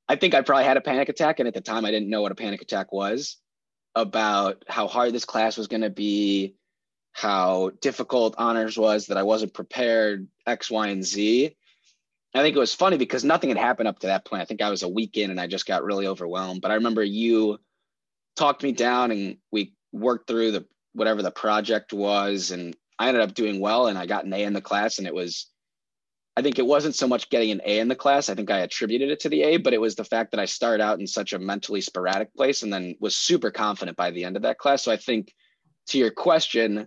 I 0.09 0.17
think 0.17 0.35
I 0.35 0.43
probably 0.43 0.65
had 0.65 0.77
a 0.77 0.83
panic 0.83 1.09
attack. 1.09 1.39
And 1.39 1.47
at 1.47 1.55
the 1.55 1.61
time, 1.61 1.85
I 1.85 1.91
didn't 1.91 2.11
know 2.11 2.23
what 2.23 2.33
a 2.33 2.37
panic 2.37 2.63
attack 2.63 2.93
was 2.93 3.37
about 3.95 4.65
how 4.69 4.89
hard 4.89 5.13
this 5.13 5.25
class 5.25 5.57
was 5.57 5.69
going 5.69 5.83
to 5.83 5.91
be. 5.91 6.57
How 7.13 7.71
difficult 7.81 8.35
honors 8.39 8.79
was, 8.79 9.07
that 9.07 9.17
I 9.17 9.23
wasn't 9.23 9.55
prepared, 9.55 10.29
X, 10.47 10.71
Y, 10.71 10.89
and 10.89 11.05
Z. 11.05 11.57
I 12.35 12.43
think 12.43 12.55
it 12.55 12.61
was 12.61 12.75
funny 12.75 12.97
because 12.97 13.25
nothing 13.25 13.51
had 13.51 13.59
happened 13.59 13.89
up 13.89 13.99
to 14.01 14.07
that 14.07 14.25
point. 14.25 14.43
I 14.43 14.45
think 14.45 14.63
I 14.63 14.71
was 14.71 14.85
a 14.85 14.89
week 14.89 15.17
in 15.17 15.31
and 15.31 15.41
I 15.41 15.49
just 15.49 15.67
got 15.67 15.85
really 15.85 16.07
overwhelmed. 16.07 16.61
But 16.61 16.71
I 16.71 16.75
remember 16.75 17.03
you 17.03 17.59
talked 18.37 18.63
me 18.63 18.73
down 18.73 19.11
and 19.11 19.37
we 19.51 19.75
worked 19.93 20.29
through 20.29 20.53
the 20.53 20.67
whatever 20.93 21.23
the 21.23 21.31
project 21.31 21.93
was 21.93 22.51
and 22.51 22.77
I 22.99 23.09
ended 23.09 23.23
up 23.23 23.35
doing 23.35 23.61
well 23.61 23.87
and 23.87 23.99
I 23.99 24.07
got 24.07 24.25
an 24.25 24.33
A 24.33 24.43
in 24.43 24.53
the 24.53 24.61
class 24.61 24.99
and 24.99 25.07
it 25.07 25.15
was 25.15 25.47
I 26.37 26.43
think 26.43 26.59
it 26.59 26.67
wasn't 26.67 26.95
so 26.95 27.09
much 27.09 27.29
getting 27.29 27.51
an 27.51 27.61
A 27.65 27.81
in 27.81 27.89
the 27.89 27.97
class. 27.97 28.29
I 28.29 28.35
think 28.35 28.51
I 28.51 28.61
attributed 28.61 29.11
it 29.11 29.21
to 29.21 29.29
the 29.29 29.43
A, 29.43 29.57
but 29.57 29.75
it 29.75 29.81
was 29.81 29.97
the 29.97 30.05
fact 30.05 30.31
that 30.31 30.41
I 30.41 30.45
started 30.45 30.83
out 30.83 31.01
in 31.01 31.07
such 31.07 31.33
a 31.33 31.39
mentally 31.39 31.81
sporadic 31.81 32.35
place 32.35 32.63
and 32.63 32.73
then 32.73 32.95
was 33.01 33.17
super 33.17 33.51
confident 33.51 33.97
by 33.97 34.11
the 34.11 34.25
end 34.25 34.37
of 34.37 34.43
that 34.43 34.59
class. 34.59 34.83
So 34.83 34.93
I 34.93 34.97
think 34.97 35.35
to 35.89 35.99
your 35.99 36.11
question, 36.11 36.87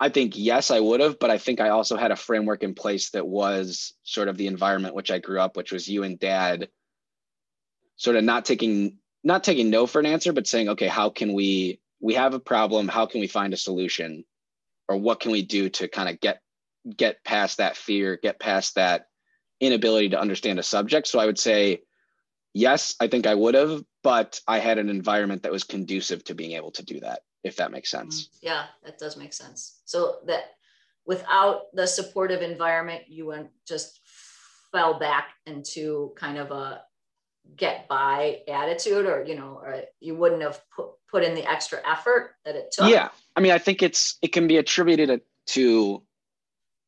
I 0.00 0.08
think 0.08 0.34
yes, 0.36 0.70
I 0.70 0.78
would 0.78 1.00
have, 1.00 1.18
but 1.18 1.30
I 1.30 1.38
think 1.38 1.60
I 1.60 1.70
also 1.70 1.96
had 1.96 2.12
a 2.12 2.16
framework 2.16 2.62
in 2.62 2.74
place 2.74 3.10
that 3.10 3.26
was 3.26 3.94
sort 4.04 4.28
of 4.28 4.36
the 4.36 4.46
environment 4.46 4.94
which 4.94 5.10
I 5.10 5.18
grew 5.18 5.40
up, 5.40 5.56
which 5.56 5.72
was 5.72 5.88
you 5.88 6.04
and 6.04 6.18
dad 6.18 6.68
sort 7.96 8.16
of 8.16 8.24
not 8.24 8.44
taking 8.44 8.98
not 9.24 9.42
taking 9.42 9.70
no 9.70 9.86
for 9.86 9.98
an 9.98 10.06
answer, 10.06 10.32
but 10.32 10.46
saying, 10.46 10.68
okay, 10.70 10.86
how 10.86 11.10
can 11.10 11.32
we 11.32 11.80
we 12.00 12.14
have 12.14 12.32
a 12.32 12.40
problem, 12.40 12.86
how 12.86 13.06
can 13.06 13.20
we 13.20 13.26
find 13.26 13.52
a 13.52 13.56
solution? 13.56 14.24
Or 14.88 14.96
what 14.96 15.20
can 15.20 15.32
we 15.32 15.42
do 15.42 15.68
to 15.70 15.88
kind 15.88 16.08
of 16.08 16.20
get 16.20 16.40
get 16.96 17.24
past 17.24 17.58
that 17.58 17.76
fear, 17.76 18.16
get 18.22 18.38
past 18.38 18.76
that 18.76 19.06
inability 19.60 20.10
to 20.10 20.20
understand 20.20 20.60
a 20.60 20.62
subject? 20.62 21.08
So 21.08 21.18
I 21.18 21.26
would 21.26 21.40
say 21.40 21.82
yes, 22.54 22.94
I 23.00 23.08
think 23.08 23.26
I 23.26 23.34
would 23.34 23.54
have, 23.54 23.82
but 24.04 24.40
I 24.46 24.60
had 24.60 24.78
an 24.78 24.90
environment 24.90 25.42
that 25.42 25.52
was 25.52 25.64
conducive 25.64 26.22
to 26.24 26.36
being 26.36 26.52
able 26.52 26.70
to 26.72 26.84
do 26.84 27.00
that 27.00 27.22
if 27.44 27.56
that 27.56 27.70
makes 27.70 27.90
sense. 27.90 28.24
Mm-hmm. 28.24 28.46
Yeah, 28.46 28.64
that 28.84 28.98
does 28.98 29.16
make 29.16 29.32
sense. 29.32 29.80
So 29.84 30.16
that 30.26 30.52
without 31.06 31.62
the 31.72 31.86
supportive 31.86 32.42
environment, 32.42 33.04
you 33.08 33.26
went 33.26 33.48
just 33.66 34.00
fell 34.70 34.98
back 34.98 35.30
into 35.46 36.12
kind 36.16 36.38
of 36.38 36.50
a 36.50 36.82
get 37.56 37.88
by 37.88 38.40
attitude 38.46 39.06
or 39.06 39.24
you 39.24 39.34
know 39.34 39.58
or 39.62 39.82
you 40.00 40.14
wouldn't 40.14 40.42
have 40.42 40.60
put, 40.74 40.90
put 41.10 41.24
in 41.24 41.34
the 41.34 41.50
extra 41.50 41.80
effort 41.90 42.34
that 42.44 42.54
it 42.54 42.70
took 42.70 42.90
yeah 42.90 43.08
i 43.36 43.40
mean 43.40 43.52
i 43.52 43.58
think 43.58 43.82
it's 43.82 44.18
it 44.20 44.32
can 44.32 44.46
be 44.46 44.58
attributed 44.58 45.22
to 45.46 46.02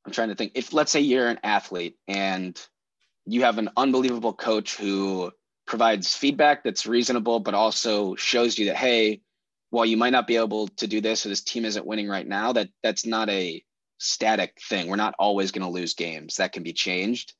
i'm 0.05 0.13
trying 0.13 0.29
to 0.29 0.35
think 0.35 0.53
if 0.55 0.75
let's 0.75 0.93
say 0.93 1.01
you're 1.01 1.29
an 1.29 1.41
athlete 1.43 1.97
and 2.07 2.61
you 3.25 3.43
have 3.43 3.57
an 3.57 3.71
unbelievable 3.77 4.35
coach 4.35 4.77
who 4.77 5.33
provides 5.67 6.15
feedback 6.15 6.63
that's 6.63 6.87
reasonable 6.87 7.41
but 7.41 7.55
also 7.55 8.15
shows 8.17 8.59
you 8.59 8.67
that 8.67 8.77
hey 8.77 9.23
while 9.71 9.87
you 9.87 9.97
might 9.97 10.11
not 10.11 10.27
be 10.27 10.37
able 10.37 10.69
to 10.69 10.87
do 10.87 11.01
this 11.01 11.25
or 11.25 11.29
this 11.29 11.43
team 11.43 11.65
isn't 11.65 11.87
winning 11.87 12.09
right 12.09 12.27
now, 12.27 12.53
that 12.53 12.69
that's 12.83 13.07
not 13.07 13.31
a 13.31 13.65
static 13.99 14.59
thing. 14.69 14.89
We're 14.89 14.97
not 14.97 15.15
always 15.19 15.51
going 15.53 15.65
to 15.65 15.73
lose 15.73 15.95
games. 15.95 16.37
That 16.37 16.53
can 16.53 16.63
be 16.63 16.73
changed. 16.73 17.35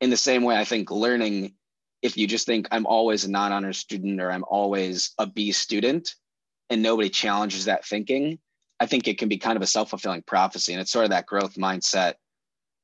In 0.00 0.10
the 0.10 0.16
same 0.16 0.42
way, 0.42 0.56
I 0.56 0.64
think 0.64 0.90
learning, 0.90 1.54
if 2.02 2.16
you 2.16 2.26
just 2.26 2.46
think 2.46 2.68
I'm 2.70 2.86
always 2.86 3.24
a 3.24 3.30
non-honor 3.30 3.72
student 3.72 4.20
or 4.20 4.32
I'm 4.32 4.44
always 4.48 5.12
a 5.18 5.26
B 5.26 5.52
student, 5.52 6.14
and 6.70 6.82
nobody 6.82 7.10
challenges 7.10 7.64
that 7.64 7.84
thinking, 7.84 8.38
I 8.78 8.86
think 8.86 9.06
it 9.06 9.18
can 9.18 9.28
be 9.28 9.38
kind 9.38 9.56
of 9.56 9.62
a 9.62 9.66
self-fulfilling 9.66 10.22
prophecy. 10.22 10.72
And 10.72 10.80
it's 10.80 10.92
sort 10.92 11.04
of 11.04 11.10
that 11.10 11.26
growth 11.26 11.56
mindset, 11.56 12.14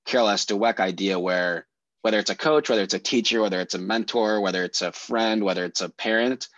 Carol 0.05 0.29
S. 0.29 0.45
Dweck 0.45 0.81
idea 0.81 1.19
where 1.19 1.67
whether 2.03 2.19
it's 2.19 2.31
a 2.31 2.37
coach, 2.37 2.69
whether 2.69 2.83
it's 2.83 2.95
a 2.95 2.99
teacher, 2.99 3.41
whether 3.41 3.61
it's 3.61 3.75
a 3.75 3.79
mentor, 3.79 4.41
whether 4.41 4.63
it's 4.63 4.83
a 4.83 4.93
friend, 4.93 5.43
whether 5.43 5.65
it's 5.65 5.81
a 5.81 5.89
parent, 5.89 6.49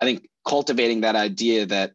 I 0.00 0.04
think 0.04 0.28
cultivating 0.46 1.02
that 1.02 1.16
idea 1.16 1.66
that 1.66 1.92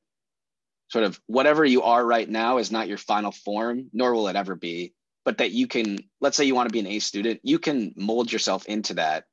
sort 0.90 1.06
of 1.06 1.20
whatever 1.28 1.64
you 1.64 1.84
are 1.84 2.06
right 2.06 2.28
now 2.28 2.58
is 2.58 2.72
not 2.72 2.88
your 2.88 2.98
final 2.98 3.32
form, 3.32 3.90
nor 3.94 4.14
will 4.14 4.28
it 4.28 4.36
ever 4.36 4.56
be, 4.56 4.94
but 5.24 5.38
that 5.38 5.52
you 5.52 5.68
can, 5.68 6.00
let's 6.20 6.36
say 6.36 6.46
you 6.46 6.56
want 6.56 6.68
to 6.68 6.74
be 6.74 6.80
an 6.80 6.88
A 6.88 7.00
student, 7.00 7.40
you 7.44 7.60
can 7.60 7.94
mold 7.96 8.32
yourself 8.32 8.66
into 8.66 8.96
that. 8.96 9.26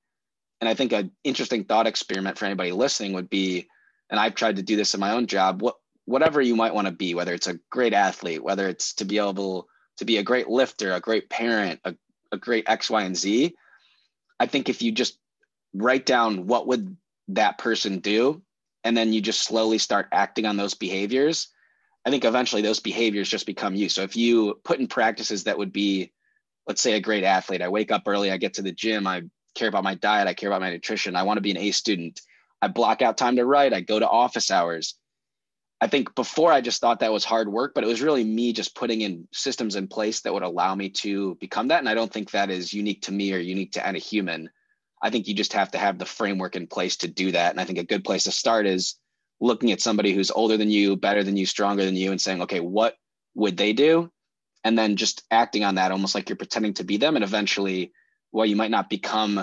And 0.61 0.69
I 0.69 0.75
think 0.75 0.93
an 0.93 1.13
interesting 1.25 1.65
thought 1.65 1.87
experiment 1.87 2.39
for 2.39 2.45
anybody 2.45 2.73
listening 2.73 3.15
would 3.15 3.31
be, 3.31 3.69
and 4.11 4.21
I've 4.21 4.35
tried 4.35 4.57
to 4.57 4.63
do 4.63 4.77
this 4.77 4.95
in 4.95 5.01
my 5.01 5.13
own 5.13 5.27
job, 5.27 5.63
what 5.63 5.77
whatever 6.05 6.41
you 6.41 6.55
might 6.55 6.75
want 6.75 6.87
to 6.87 6.93
be, 6.93 7.15
whether 7.15 7.35
it's 7.35 7.49
a 7.49 7.59
great 7.71 7.93
athlete, 7.93 8.43
whether 8.43 8.69
it's 8.69 8.95
to 8.95 9.05
be 9.05 9.19
able 9.19 9.67
to 9.97 10.05
be 10.05 10.19
a 10.19 10.23
great 10.23 10.49
lifter, 10.49 10.93
a 10.93 11.01
great 11.01 11.29
parent, 11.29 11.81
a, 11.85 11.95
a 12.31 12.37
great 12.37 12.69
X, 12.69 12.89
Y, 12.89 13.03
and 13.03 13.17
Z. 13.17 13.55
I 14.39 14.47
think 14.47 14.69
if 14.69 14.83
you 14.83 14.93
just 14.93 15.19
write 15.75 16.07
down 16.07 16.47
what 16.47 16.69
would 16.69 16.97
that 17.29 17.59
person 17.59 17.99
do 17.99 18.43
and 18.87 18.97
then 18.97 19.13
you 19.13 19.21
just 19.21 19.43
slowly 19.43 19.79
start 19.79 20.07
acting 20.13 20.47
on 20.47 20.57
those 20.57 20.75
behaviors 20.75 21.49
i 22.07 22.11
think 22.11 22.25
eventually 22.25 22.63
those 22.63 22.81
behaviors 22.81 23.29
just 23.29 23.45
become 23.45 23.75
you. 23.75 23.89
So 23.89 24.03
if 24.03 24.17
you 24.17 24.61
put 24.65 24.79
in 24.79 24.87
practices 24.87 25.45
that 25.45 25.59
would 25.59 25.73
be 25.73 26.13
let's 26.67 26.81
say 26.81 26.93
a 26.93 27.01
great 27.01 27.25
athlete 27.25 27.63
i 27.63 27.69
wake 27.69 27.91
up 27.91 28.05
early 28.07 28.31
i 28.31 28.37
get 28.37 28.55
to 28.55 28.63
the 28.63 28.73
gym 28.73 29.07
i 29.07 29.23
care 29.55 29.69
about 29.69 29.85
my 29.85 29.97
diet 29.97 30.29
i 30.29 30.35
care 30.35 30.49
about 30.49 30.61
my 30.61 30.71
nutrition 30.71 31.17
i 31.17 31.25
want 31.25 31.37
to 31.37 31.43
be 31.43 31.51
an 31.51 31.57
a 31.57 31.71
student 31.73 32.21
i 32.63 32.69
block 32.69 33.03
out 33.03 33.19
time 33.19 33.37
to 33.37 33.45
write 33.45 33.75
i 33.75 33.81
go 33.81 33.99
to 33.99 34.09
office 34.09 34.51
hours. 34.51 34.95
I 35.79 35.89
think 35.89 36.15
before 36.15 36.53
i 36.53 36.61
just 36.61 36.81
thought 36.81 37.01
that 37.01 37.13
was 37.13 37.25
hard 37.25 37.49
work 37.49 37.73
but 37.75 37.85
it 37.85 37.89
was 37.89 38.01
really 38.01 38.25
me 38.25 38.53
just 38.53 38.75
putting 38.77 39.01
in 39.03 39.29
systems 39.33 39.77
in 39.77 39.89
place 39.89 40.21
that 40.21 40.33
would 40.33 40.43
allow 40.43 40.75
me 40.75 40.89
to 41.05 41.35
become 41.35 41.69
that 41.69 41.81
and 41.81 41.89
i 41.89 41.95
don't 41.95 42.13
think 42.13 42.31
that 42.31 42.51
is 42.51 42.73
unique 42.73 43.03
to 43.03 43.13
me 43.13 43.33
or 43.35 43.39
unique 43.39 43.73
to 43.73 43.87
any 43.87 43.99
human 43.99 44.49
I 45.03 45.11
think 45.11 45.29
you 45.29 45.35
just 45.35 45.53
have 45.53 45.71
to 45.73 45.79
have 45.79 45.99
the 45.99 46.07
framework 46.07 46.57
in 46.57 46.67
place 46.67 46.97
to 46.99 47.09
do 47.09 47.33
that. 47.33 47.51
And 47.51 47.61
I 47.61 47.65
think 47.65 47.79
a 47.79 47.85
good 47.85 48.05
place 48.05 48.25
to 48.25 48.33
start 48.33 48.67
is 48.67 48.97
looking 49.41 49.73
at 49.73 49.81
somebody 49.81 50.15
who's 50.15 50.31
older 50.31 50.57
than 50.57 50.71
you, 50.71 50.97
better 50.97 51.23
than 51.23 51.37
you, 51.37 51.47
stronger 51.47 51.85
than 51.85 51.97
you, 51.97 52.11
and 52.11 52.21
saying, 52.21 52.43
okay, 52.43 52.61
what 52.61 52.97
would 53.35 53.57
they 53.57 53.73
do? 53.73 54.11
And 54.65 54.79
then 54.79 54.97
just 54.97 55.23
acting 55.31 55.65
on 55.65 55.77
that 55.77 55.93
almost 55.93 56.15
like 56.15 56.29
you're 56.29 56.37
pretending 56.37 56.75
to 56.75 56.85
be 56.85 56.97
them. 56.97 57.15
And 57.15 57.25
eventually, 57.25 57.93
while 58.31 58.47
you 58.47 58.57
might 58.57 58.71
not 58.71 58.91
become 58.91 59.39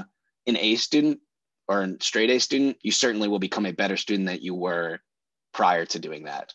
an 0.47 0.57
A 0.57 0.75
student 0.75 1.19
or 1.67 1.83
a 1.83 1.95
straight 2.01 2.29
A 2.29 2.39
student, 2.39 2.77
you 2.81 2.91
certainly 2.91 3.27
will 3.27 3.39
become 3.39 3.65
a 3.65 3.71
better 3.71 3.95
student 3.95 4.27
than 4.27 4.41
you 4.41 4.55
were 4.55 4.99
prior 5.53 5.85
to 5.85 5.99
doing 5.99 6.23
that. 6.25 6.53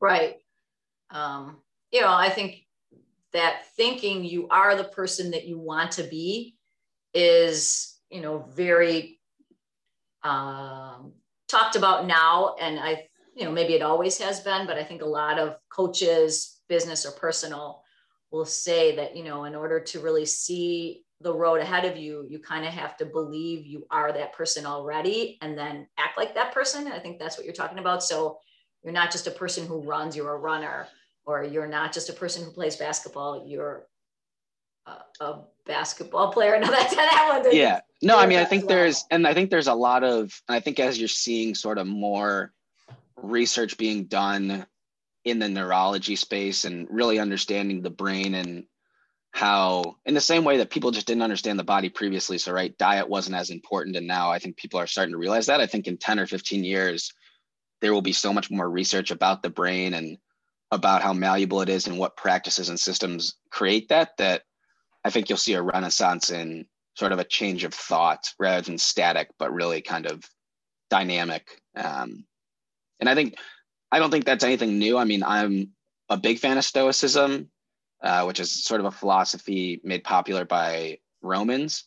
Right. 0.00 0.36
Um, 1.10 1.58
you 1.92 2.00
know, 2.00 2.12
I 2.12 2.30
think 2.30 2.66
that 3.32 3.66
thinking 3.76 4.24
you 4.24 4.48
are 4.48 4.74
the 4.74 4.84
person 4.84 5.30
that 5.32 5.44
you 5.44 5.58
want 5.58 5.92
to 5.92 6.02
be 6.04 6.56
is 7.14 7.98
you 8.10 8.20
know 8.20 8.44
very 8.54 9.18
um, 10.22 11.12
talked 11.48 11.76
about 11.76 12.06
now. 12.06 12.56
And 12.60 12.78
i 12.78 13.06
you 13.34 13.44
know 13.44 13.52
maybe 13.52 13.74
it 13.74 13.82
always 13.82 14.16
has 14.18 14.40
been 14.40 14.66
but 14.66 14.78
i 14.78 14.84
think 14.84 15.02
a 15.02 15.06
lot 15.06 15.38
of 15.38 15.56
coaches 15.68 16.60
business 16.68 17.04
or 17.04 17.10
personal 17.12 17.82
will 18.30 18.44
say 18.44 18.96
that 18.96 19.16
you 19.16 19.24
know 19.24 19.44
in 19.44 19.54
order 19.54 19.80
to 19.80 20.00
really 20.00 20.24
see 20.24 21.04
the 21.20 21.32
road 21.32 21.60
ahead 21.60 21.84
of 21.84 21.96
you 21.96 22.26
you 22.28 22.38
kind 22.38 22.64
of 22.64 22.72
have 22.72 22.96
to 22.96 23.04
believe 23.04 23.66
you 23.66 23.86
are 23.90 24.12
that 24.12 24.32
person 24.32 24.66
already 24.66 25.38
and 25.42 25.56
then 25.56 25.86
act 25.98 26.18
like 26.18 26.34
that 26.34 26.52
person. 26.52 26.86
I 26.88 26.98
think 26.98 27.18
that's 27.18 27.36
what 27.36 27.46
you're 27.46 27.54
talking 27.54 27.78
about. 27.78 28.02
So 28.02 28.38
you're 28.82 28.92
not 28.92 29.10
just 29.10 29.26
a 29.26 29.30
person 29.30 29.66
who 29.66 29.82
runs 29.82 30.16
you're 30.16 30.34
a 30.34 30.38
runner 30.38 30.86
or 31.24 31.42
you're 31.42 31.66
not 31.66 31.92
just 31.92 32.10
a 32.10 32.12
person 32.12 32.44
who 32.44 32.50
plays 32.50 32.76
basketball 32.76 33.46
you're 33.46 33.86
a, 34.86 35.24
a 35.24 35.40
basketball 35.66 36.32
player. 36.32 36.58
No, 36.60 36.70
that's 36.70 36.94
that 36.94 37.42
one. 37.42 37.54
Yeah. 37.56 37.80
No, 38.02 38.18
I 38.18 38.26
mean, 38.26 38.38
I 38.38 38.44
think 38.44 38.68
there's, 38.68 39.04
and 39.10 39.26
I 39.26 39.34
think 39.34 39.50
there's 39.50 39.66
a 39.66 39.74
lot 39.74 40.04
of, 40.04 40.32
I 40.48 40.60
think 40.60 40.78
as 40.78 40.98
you're 40.98 41.08
seeing 41.08 41.54
sort 41.54 41.78
of 41.78 41.86
more 41.86 42.52
research 43.16 43.78
being 43.78 44.04
done 44.04 44.66
in 45.24 45.38
the 45.38 45.48
neurology 45.48 46.16
space 46.16 46.64
and 46.64 46.86
really 46.90 47.18
understanding 47.18 47.80
the 47.80 47.90
brain 47.90 48.34
and 48.34 48.64
how, 49.30 49.96
in 50.04 50.14
the 50.14 50.20
same 50.20 50.44
way 50.44 50.58
that 50.58 50.70
people 50.70 50.90
just 50.90 51.06
didn't 51.06 51.22
understand 51.22 51.58
the 51.58 51.64
body 51.64 51.88
previously. 51.88 52.38
So, 52.38 52.52
right, 52.52 52.76
diet 52.76 53.08
wasn't 53.08 53.36
as 53.36 53.50
important. 53.50 53.96
And 53.96 54.06
now 54.06 54.30
I 54.30 54.38
think 54.38 54.56
people 54.56 54.78
are 54.78 54.86
starting 54.86 55.12
to 55.12 55.18
realize 55.18 55.46
that. 55.46 55.60
I 55.60 55.66
think 55.66 55.86
in 55.86 55.96
10 55.96 56.20
or 56.20 56.26
15 56.26 56.62
years, 56.62 57.12
there 57.80 57.92
will 57.92 58.02
be 58.02 58.12
so 58.12 58.32
much 58.32 58.50
more 58.50 58.68
research 58.68 59.10
about 59.10 59.42
the 59.42 59.50
brain 59.50 59.94
and 59.94 60.18
about 60.70 61.02
how 61.02 61.12
malleable 61.12 61.62
it 61.62 61.68
is 61.68 61.86
and 61.86 61.98
what 61.98 62.16
practices 62.16 62.68
and 62.68 62.78
systems 62.78 63.36
create 63.50 63.88
that, 63.88 64.16
that 64.18 64.42
I 65.04 65.10
think 65.10 65.28
you'll 65.28 65.38
see 65.38 65.54
a 65.54 65.62
renaissance 65.62 66.30
in 66.30 66.66
sort 66.96 67.12
of 67.12 67.18
a 67.18 67.24
change 67.24 67.64
of 67.64 67.74
thought 67.74 68.32
rather 68.38 68.62
than 68.62 68.78
static, 68.78 69.28
but 69.38 69.52
really 69.52 69.82
kind 69.82 70.06
of 70.06 70.24
dynamic. 70.90 71.60
Um, 71.76 72.24
and 73.00 73.08
I 73.08 73.14
think 73.14 73.36
I 73.92 73.98
don't 73.98 74.10
think 74.10 74.24
that's 74.24 74.44
anything 74.44 74.78
new. 74.78 74.96
I 74.96 75.04
mean, 75.04 75.22
I'm 75.22 75.70
a 76.08 76.16
big 76.16 76.38
fan 76.38 76.58
of 76.58 76.64
Stoicism, 76.64 77.50
uh, 78.02 78.24
which 78.24 78.40
is 78.40 78.64
sort 78.64 78.80
of 78.80 78.86
a 78.86 78.90
philosophy 78.90 79.80
made 79.84 80.04
popular 80.04 80.44
by 80.44 80.98
Romans, 81.22 81.84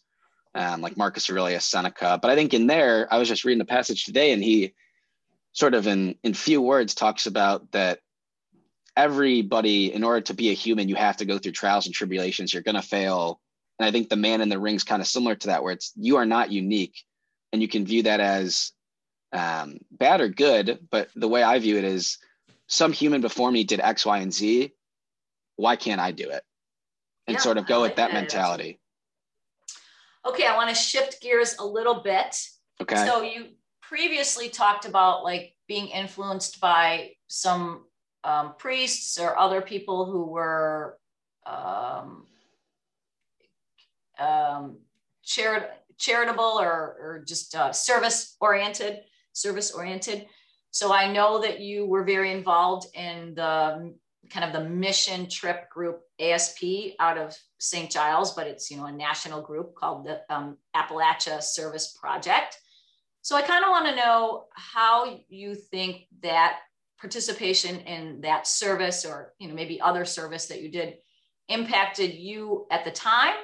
um, 0.55 0.81
like 0.81 0.97
Marcus 0.97 1.29
Aurelius 1.29 1.65
Seneca. 1.65 2.19
But 2.21 2.31
I 2.31 2.35
think 2.35 2.53
in 2.53 2.67
there, 2.67 3.11
I 3.11 3.17
was 3.17 3.27
just 3.27 3.45
reading 3.45 3.59
the 3.59 3.65
passage 3.65 4.03
today, 4.03 4.31
and 4.31 4.43
he 4.43 4.73
sort 5.53 5.73
of 5.73 5.87
in 5.87 6.15
in 6.23 6.33
few 6.33 6.61
words 6.61 6.93
talks 6.93 7.25
about 7.25 7.71
that 7.71 7.99
everybody, 8.97 9.93
in 9.93 10.03
order 10.03 10.21
to 10.21 10.33
be 10.33 10.49
a 10.49 10.53
human, 10.53 10.89
you 10.89 10.95
have 10.95 11.17
to 11.17 11.25
go 11.25 11.37
through 11.37 11.53
trials 11.53 11.85
and 11.85 11.95
tribulations. 11.95 12.53
You're 12.53 12.63
going 12.63 12.75
to 12.75 12.81
fail. 12.81 13.39
And 13.79 13.87
I 13.87 13.91
think 13.91 14.09
the 14.09 14.15
man 14.15 14.41
in 14.41 14.49
the 14.49 14.59
ring 14.59 14.75
is 14.75 14.83
kind 14.83 15.01
of 15.01 15.07
similar 15.07 15.35
to 15.35 15.47
that, 15.47 15.63
where 15.63 15.71
it's 15.71 15.93
you 15.95 16.17
are 16.17 16.25
not 16.25 16.51
unique. 16.51 17.03
And 17.53 17.61
you 17.61 17.67
can 17.67 17.85
view 17.85 18.03
that 18.03 18.19
as 18.19 18.73
um, 19.31 19.77
bad 19.91 20.19
or 20.19 20.27
good. 20.27 20.79
But 20.89 21.09
the 21.15 21.27
way 21.27 21.43
I 21.43 21.59
view 21.59 21.77
it 21.77 21.85
is 21.85 22.17
some 22.67 22.91
human 22.91 23.21
before 23.21 23.51
me 23.51 23.63
did 23.63 23.79
X, 23.79 24.05
Y, 24.05 24.17
and 24.17 24.33
Z. 24.33 24.73
Why 25.55 25.75
can't 25.75 26.01
I 26.01 26.11
do 26.11 26.29
it? 26.29 26.43
And 27.27 27.35
yeah, 27.35 27.41
sort 27.41 27.57
of 27.57 27.67
go 27.67 27.79
like 27.79 27.91
with 27.91 27.95
that, 27.97 28.11
that 28.11 28.13
mentality. 28.13 28.79
Okay, 30.25 30.45
I 30.45 30.55
want 30.55 30.69
to 30.69 30.75
shift 30.75 31.21
gears 31.21 31.55
a 31.59 31.65
little 31.65 32.01
bit. 32.01 32.35
Okay. 32.81 33.05
So 33.05 33.21
you 33.21 33.45
previously 33.81 34.49
talked 34.49 34.85
about 34.85 35.23
like 35.23 35.55
being 35.67 35.87
influenced 35.87 36.59
by 36.59 37.11
some 37.27 37.85
um, 38.27 38.55
priests 38.57 39.17
or 39.17 39.39
other 39.39 39.61
people 39.61 40.05
who 40.05 40.25
were 40.25 40.97
um, 41.45 42.25
um, 44.19 44.79
charit- 45.25 45.69
charitable 45.97 46.59
or, 46.59 46.97
or 46.99 47.23
just 47.25 47.55
uh, 47.55 47.71
service 47.71 48.35
oriented, 48.41 48.99
service 49.31 49.71
oriented. 49.71 50.25
So 50.71 50.91
I 50.91 51.09
know 51.09 51.41
that 51.41 51.61
you 51.61 51.85
were 51.85 52.03
very 52.03 52.31
involved 52.33 52.87
in 52.93 53.33
the 53.33 53.95
kind 54.29 54.43
of 54.43 54.51
the 54.51 54.69
mission 54.69 55.29
trip 55.29 55.69
group 55.69 56.01
ASP 56.19 56.63
out 56.99 57.17
of 57.17 57.33
St. 57.59 57.89
Giles, 57.89 58.33
but 58.33 58.45
it's 58.45 58.69
you 58.69 58.75
know 58.75 58.87
a 58.87 58.91
national 58.91 59.41
group 59.41 59.73
called 59.73 60.05
the 60.05 60.19
um, 60.29 60.57
Appalachia 60.75 61.41
Service 61.41 61.95
Project. 61.97 62.57
So 63.21 63.37
I 63.37 63.41
kind 63.41 63.63
of 63.63 63.69
want 63.69 63.87
to 63.87 63.95
know 63.95 64.45
how 64.53 65.19
you 65.29 65.55
think 65.55 66.07
that 66.21 66.59
participation 66.99 67.79
in 67.81 68.21
that 68.21 68.47
service 68.47 69.05
or 69.05 69.33
you 69.39 69.47
know 69.47 69.53
maybe 69.53 69.79
other 69.81 70.05
service 70.05 70.47
that 70.47 70.61
you 70.61 70.69
did 70.69 70.95
impacted 71.49 72.13
you 72.13 72.67
at 72.71 72.85
the 72.85 72.91
time? 72.91 73.35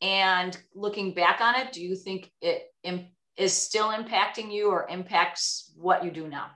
And 0.00 0.56
looking 0.74 1.14
back 1.14 1.40
on 1.40 1.54
it 1.54 1.72
do 1.72 1.80
you 1.80 1.94
think 1.94 2.30
it 2.40 2.72
is 3.36 3.52
still 3.52 3.90
impacting 3.90 4.52
you 4.52 4.68
or 4.68 4.88
impacts 4.88 5.72
what 5.76 6.04
you 6.04 6.10
do 6.10 6.28
now? 6.28 6.50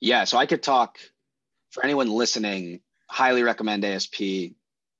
Yeah 0.00 0.24
so 0.24 0.38
i 0.38 0.46
could 0.46 0.62
talk 0.62 0.98
for 1.70 1.84
anyone 1.84 2.08
listening 2.08 2.80
highly 3.08 3.42
recommend 3.42 3.84
asp 3.84 4.20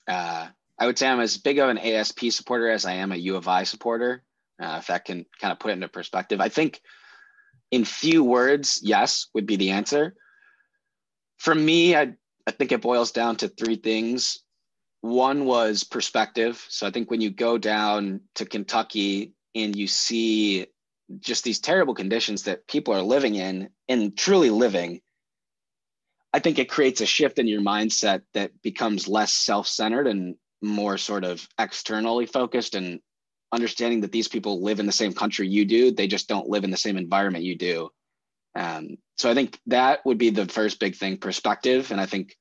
uh, 0.08 0.46
i 0.78 0.86
would 0.86 0.98
say 0.98 1.08
i'm 1.08 1.20
as 1.20 1.36
big 1.36 1.58
of 1.58 1.68
an 1.68 1.78
asp 1.78 2.30
supporter 2.30 2.70
as 2.70 2.86
i 2.86 2.92
am 2.92 3.12
a 3.12 3.16
u 3.16 3.36
of 3.36 3.48
i 3.48 3.64
supporter 3.64 4.24
uh, 4.60 4.76
if 4.78 4.86
that 4.86 5.04
can 5.04 5.26
kind 5.40 5.52
of 5.52 5.58
put 5.58 5.70
it 5.70 5.74
into 5.74 5.88
perspective. 5.88 6.40
I 6.40 6.48
think 6.48 6.80
in 7.70 7.84
few 7.84 8.22
words, 8.22 8.80
yes, 8.82 9.28
would 9.34 9.46
be 9.46 9.56
the 9.56 9.70
answer. 9.70 10.14
For 11.38 11.54
me, 11.54 11.96
I, 11.96 12.14
I 12.46 12.50
think 12.50 12.72
it 12.72 12.82
boils 12.82 13.12
down 13.12 13.36
to 13.36 13.48
three 13.48 13.76
things. 13.76 14.38
One 15.00 15.44
was 15.44 15.84
perspective. 15.84 16.64
So 16.68 16.86
I 16.86 16.90
think 16.90 17.10
when 17.10 17.20
you 17.20 17.30
go 17.30 17.58
down 17.58 18.20
to 18.36 18.46
Kentucky 18.46 19.34
and 19.54 19.76
you 19.76 19.86
see 19.86 20.66
just 21.20 21.44
these 21.44 21.60
terrible 21.60 21.94
conditions 21.94 22.44
that 22.44 22.66
people 22.66 22.94
are 22.94 23.02
living 23.02 23.34
in 23.34 23.68
and 23.88 24.16
truly 24.16 24.50
living, 24.50 25.00
I 26.32 26.38
think 26.38 26.58
it 26.58 26.70
creates 26.70 27.00
a 27.00 27.06
shift 27.06 27.38
in 27.38 27.46
your 27.46 27.60
mindset 27.60 28.22
that 28.32 28.60
becomes 28.62 29.06
less 29.06 29.32
self 29.32 29.68
centered 29.68 30.06
and 30.06 30.36
more 30.62 30.98
sort 30.98 31.24
of 31.24 31.46
externally 31.58 32.26
focused 32.26 32.74
and 32.74 33.00
understanding 33.54 34.00
that 34.00 34.12
these 34.12 34.28
people 34.28 34.62
live 34.62 34.80
in 34.80 34.86
the 34.86 34.92
same 34.92 35.12
country 35.12 35.48
you 35.48 35.64
do 35.64 35.90
they 35.90 36.06
just 36.06 36.28
don't 36.28 36.48
live 36.48 36.64
in 36.64 36.70
the 36.70 36.76
same 36.76 36.96
environment 36.96 37.44
you 37.44 37.56
do. 37.56 37.88
Um, 38.56 38.98
so 39.16 39.30
i 39.30 39.34
think 39.34 39.58
that 39.66 40.04
would 40.04 40.18
be 40.18 40.30
the 40.30 40.46
first 40.46 40.80
big 40.80 40.96
thing 40.96 41.16
perspective. 41.16 41.90
And 41.90 42.00
i 42.00 42.06
think 42.06 42.36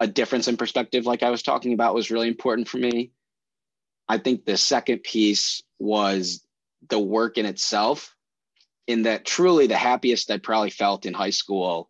a 0.00 0.06
difference 0.06 0.48
in 0.48 0.56
perspective 0.56 1.06
like 1.06 1.22
i 1.22 1.30
was 1.30 1.42
talking 1.42 1.72
about 1.72 1.94
was 1.94 2.10
really 2.10 2.28
important 2.28 2.68
for 2.68 2.78
me. 2.78 3.12
I 4.08 4.18
think 4.18 4.44
the 4.44 4.56
second 4.56 5.04
piece 5.04 5.62
was 5.78 6.44
the 6.88 6.98
work 6.98 7.38
in 7.38 7.46
itself 7.46 8.14
in 8.88 9.02
that 9.02 9.24
truly 9.24 9.68
the 9.68 9.76
happiest 9.76 10.30
i 10.30 10.38
probably 10.38 10.70
felt 10.70 11.06
in 11.06 11.14
high 11.14 11.30
school 11.30 11.88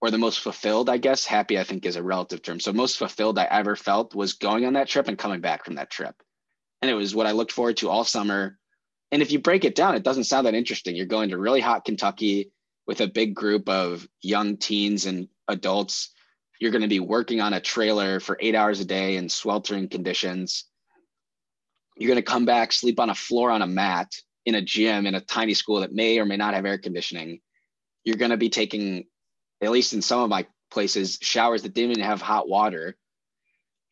or 0.00 0.12
the 0.12 0.18
most 0.18 0.38
fulfilled 0.38 0.88
i 0.88 0.98
guess. 0.98 1.24
Happy 1.24 1.58
i 1.58 1.64
think 1.64 1.84
is 1.84 1.96
a 1.96 2.02
relative 2.02 2.42
term. 2.42 2.60
So 2.60 2.72
most 2.72 2.96
fulfilled 2.96 3.38
i 3.38 3.44
ever 3.50 3.74
felt 3.74 4.14
was 4.14 4.34
going 4.34 4.64
on 4.64 4.74
that 4.74 4.88
trip 4.88 5.08
and 5.08 5.18
coming 5.18 5.40
back 5.40 5.64
from 5.64 5.74
that 5.74 5.90
trip 5.90 6.14
and 6.82 6.90
it 6.90 6.94
was 6.94 7.14
what 7.14 7.26
I 7.26 7.32
looked 7.32 7.52
forward 7.52 7.78
to 7.78 7.88
all 7.88 8.04
summer. 8.04 8.58
And 9.10 9.22
if 9.22 9.32
you 9.32 9.38
break 9.38 9.64
it 9.64 9.74
down, 9.74 9.94
it 9.94 10.02
doesn't 10.02 10.24
sound 10.24 10.46
that 10.46 10.54
interesting. 10.54 10.94
You're 10.94 11.06
going 11.06 11.30
to 11.30 11.38
really 11.38 11.60
hot 11.60 11.84
Kentucky 11.84 12.52
with 12.86 13.00
a 13.00 13.06
big 13.06 13.34
group 13.34 13.68
of 13.68 14.06
young 14.22 14.56
teens 14.56 15.06
and 15.06 15.28
adults. 15.48 16.10
You're 16.60 16.70
going 16.70 16.82
to 16.82 16.88
be 16.88 17.00
working 17.00 17.40
on 17.40 17.52
a 17.52 17.60
trailer 17.60 18.20
for 18.20 18.36
eight 18.40 18.54
hours 18.54 18.80
a 18.80 18.84
day 18.84 19.16
in 19.16 19.28
sweltering 19.28 19.88
conditions. 19.88 20.64
You're 21.96 22.08
going 22.08 22.16
to 22.16 22.22
come 22.22 22.44
back, 22.44 22.72
sleep 22.72 23.00
on 23.00 23.10
a 23.10 23.14
floor 23.14 23.50
on 23.50 23.62
a 23.62 23.66
mat 23.66 24.12
in 24.46 24.54
a 24.54 24.62
gym 24.62 25.06
in 25.06 25.14
a 25.14 25.20
tiny 25.20 25.54
school 25.54 25.80
that 25.80 25.92
may 25.92 26.18
or 26.18 26.24
may 26.24 26.36
not 26.36 26.54
have 26.54 26.64
air 26.64 26.78
conditioning. 26.78 27.40
You're 28.04 28.16
going 28.16 28.30
to 28.30 28.36
be 28.36 28.50
taking, 28.50 29.04
at 29.60 29.70
least 29.70 29.92
in 29.92 30.02
some 30.02 30.20
of 30.20 30.30
my 30.30 30.46
places, 30.70 31.18
showers 31.20 31.62
that 31.62 31.74
didn't 31.74 31.92
even 31.92 32.04
have 32.04 32.22
hot 32.22 32.48
water. 32.48 32.96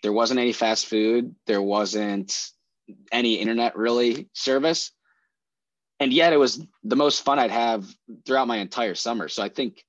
There 0.02 0.12
wasn't 0.12 0.40
any 0.40 0.52
fast 0.52 0.86
food. 0.86 1.34
There 1.46 1.62
wasn't 1.62 2.50
any 3.12 3.34
internet 3.34 3.76
really 3.76 4.28
service. 4.32 4.92
And 5.98 6.12
yet 6.12 6.32
it 6.32 6.36
was 6.36 6.64
the 6.84 6.96
most 6.96 7.24
fun 7.24 7.38
I'd 7.38 7.50
have 7.50 7.86
throughout 8.26 8.48
my 8.48 8.58
entire 8.58 8.94
summer. 8.94 9.28
So 9.28 9.42
I 9.42 9.48
think 9.48 9.84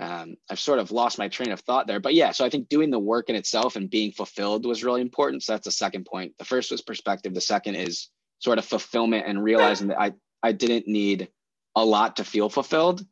um, 0.00 0.36
I've 0.50 0.58
sort 0.58 0.78
of 0.78 0.90
lost 0.90 1.18
my 1.18 1.28
train 1.28 1.52
of 1.52 1.60
thought 1.60 1.86
there. 1.86 2.00
But 2.00 2.14
yeah, 2.14 2.32
so 2.32 2.44
I 2.44 2.50
think 2.50 2.68
doing 2.68 2.90
the 2.90 2.98
work 2.98 3.28
in 3.28 3.36
itself 3.36 3.76
and 3.76 3.90
being 3.90 4.12
fulfilled 4.12 4.66
was 4.66 4.82
really 4.82 5.02
important. 5.02 5.42
So 5.42 5.52
that's 5.52 5.66
the 5.66 5.70
second 5.70 6.06
point. 6.06 6.36
The 6.38 6.44
first 6.44 6.70
was 6.70 6.82
perspective. 6.82 7.34
The 7.34 7.40
second 7.40 7.76
is 7.76 8.08
sort 8.38 8.58
of 8.58 8.64
fulfillment 8.64 9.26
and 9.26 9.42
realizing 9.42 9.88
that 9.88 10.00
I, 10.00 10.14
I 10.42 10.52
didn't 10.52 10.88
need 10.88 11.28
a 11.76 11.84
lot 11.84 12.16
to 12.16 12.24
feel 12.24 12.48
fulfilled. 12.48 13.06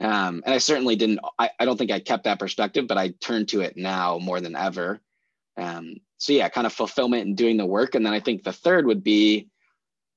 Um, 0.00 0.42
and 0.44 0.54
I 0.54 0.58
certainly 0.58 0.96
didn't, 0.96 1.20
I, 1.38 1.50
I 1.58 1.64
don't 1.64 1.76
think 1.76 1.92
I 1.92 2.00
kept 2.00 2.24
that 2.24 2.38
perspective, 2.38 2.86
but 2.86 2.98
I 2.98 3.10
turn 3.20 3.46
to 3.46 3.60
it 3.60 3.76
now 3.76 4.18
more 4.18 4.40
than 4.40 4.56
ever. 4.56 5.00
Um, 5.56 5.96
so 6.22 6.32
yeah, 6.32 6.48
kind 6.48 6.68
of 6.68 6.72
fulfillment 6.72 7.26
and 7.26 7.36
doing 7.36 7.56
the 7.56 7.66
work. 7.66 7.96
And 7.96 8.06
then 8.06 8.12
I 8.12 8.20
think 8.20 8.44
the 8.44 8.52
third 8.52 8.86
would 8.86 9.02
be 9.02 9.48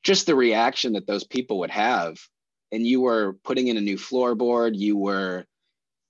just 0.03 0.27
the 0.27 0.35
reaction 0.35 0.93
that 0.93 1.07
those 1.07 1.23
people 1.23 1.57
would 1.59 1.71
have. 1.71 2.19
And 2.71 2.85
you 2.85 3.01
were 3.01 3.37
putting 3.43 3.69
in 3.69 3.77
a 3.77 3.81
new 3.81 3.97
floorboard, 3.97 4.77
you 4.77 4.97
were 4.97 5.45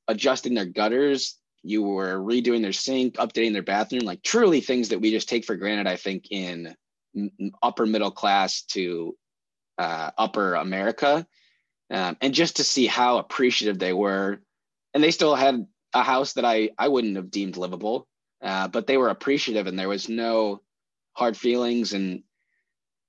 adjusting 0.10 0.54
their 0.54 0.66
gutters, 0.66 1.38
you 1.64 1.82
were 1.82 2.18
redoing 2.18 2.62
their 2.62 2.74
sink, 2.74 3.16
updating 3.16 3.54
their 3.54 3.64
bathroom, 3.64 4.04
like 4.04 4.22
truly 4.22 4.60
things 4.60 4.90
that 4.90 5.00
we 5.00 5.12
just 5.12 5.30
take 5.30 5.46
for 5.46 5.56
granted, 5.56 5.88
I 5.88 5.96
think, 5.96 6.26
in 6.30 6.76
upper 7.64 7.86
middle 7.86 8.12
class 8.12 8.64
to 8.72 9.16
uh, 9.78 10.12
upper 10.18 10.56
America. 10.56 11.26
Um, 11.90 12.18
and 12.20 12.34
just 12.34 12.58
to 12.58 12.66
see 12.66 12.86
how 12.86 13.20
appreciative 13.20 13.80
they 13.80 13.94
were. 13.94 14.42
And 14.94 15.02
they 15.02 15.12
still 15.12 15.36
had 15.36 15.66
a 15.94 16.04
house 16.04 16.34
that 16.34 16.44
I, 16.44 16.72
I 16.78 16.90
wouldn't 16.90 17.16
have 17.16 17.32
deemed 17.32 17.56
livable 17.56 18.10
uh, 18.46 18.68
but 18.68 18.86
they 18.86 18.96
were 18.96 19.10
appreciative 19.10 19.66
and 19.66 19.78
there 19.78 19.90
was 19.90 20.08
no 20.08 20.62
hard 21.14 21.36
feelings 21.36 21.94
and 21.94 22.22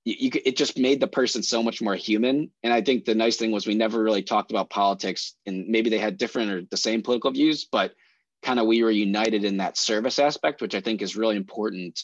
you, 0.03 0.15
you, 0.17 0.31
it 0.45 0.57
just 0.57 0.79
made 0.79 0.99
the 0.99 1.07
person 1.07 1.43
so 1.43 1.61
much 1.61 1.81
more 1.81 1.95
human. 1.95 2.49
And 2.63 2.73
i 2.73 2.81
think 2.81 3.05
the 3.05 3.15
nice 3.15 3.37
thing 3.37 3.51
was 3.51 3.67
we 3.67 3.75
never 3.75 4.01
really 4.01 4.23
talked 4.23 4.51
about 4.51 4.69
politics 4.69 5.35
and 5.45 5.67
maybe 5.67 5.89
they 5.89 5.99
had 5.99 6.17
different 6.17 6.51
or 6.51 6.61
the 6.69 6.77
same 6.77 7.03
political 7.03 7.31
views 7.31 7.65
but 7.71 7.93
kind 8.41 8.59
of 8.59 8.67
we 8.67 8.83
were 8.83 8.91
united 8.91 9.43
in 9.43 9.57
that 9.57 9.77
service 9.77 10.19
aspect 10.19 10.61
which 10.61 10.75
i 10.75 10.81
think 10.81 11.01
is 11.01 11.15
really 11.15 11.35
important 11.35 12.03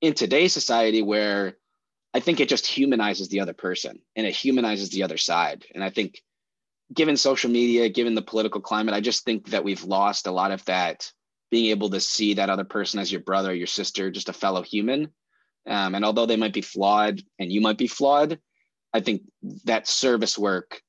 in 0.00 0.14
today's 0.14 0.52
society 0.52 1.02
where 1.02 1.56
i 2.12 2.20
think 2.20 2.38
it 2.38 2.48
just 2.48 2.66
humanizes 2.66 3.28
the 3.28 3.40
other 3.40 3.52
person 3.52 3.98
and 4.14 4.26
it 4.26 4.34
humanizes 4.34 4.90
the 4.90 5.02
other 5.02 5.16
side. 5.16 5.64
And 5.74 5.82
i 5.82 5.90
think 5.90 6.22
given 6.92 7.16
social 7.16 7.50
media 7.50 7.88
given 7.88 8.14
the 8.14 8.22
political 8.22 8.60
climate 8.60 8.94
i 8.94 9.00
just 9.00 9.24
think 9.24 9.50
that 9.50 9.64
we've 9.64 9.84
lost 9.84 10.26
a 10.26 10.32
lot 10.32 10.52
of 10.52 10.64
that 10.66 11.10
being 11.50 11.66
able 11.66 11.90
to 11.90 12.00
see 12.00 12.34
that 12.34 12.50
other 12.50 12.64
person 12.64 13.00
as 13.00 13.12
your 13.12 13.20
brother, 13.20 13.54
your 13.54 13.66
sister, 13.66 14.10
just 14.10 14.28
a 14.28 14.32
fellow 14.32 14.62
human. 14.62 15.12
Um, 15.66 15.94
and 15.94 16.04
although 16.04 16.26
they 16.26 16.36
might 16.36 16.52
be 16.52 16.60
flawed 16.60 17.22
and 17.38 17.52
you 17.52 17.60
might 17.60 17.78
be 17.78 17.86
flawed, 17.86 18.38
I 18.92 19.00
think 19.00 19.22
that 19.64 19.88
service 19.88 20.38
work, 20.38 20.82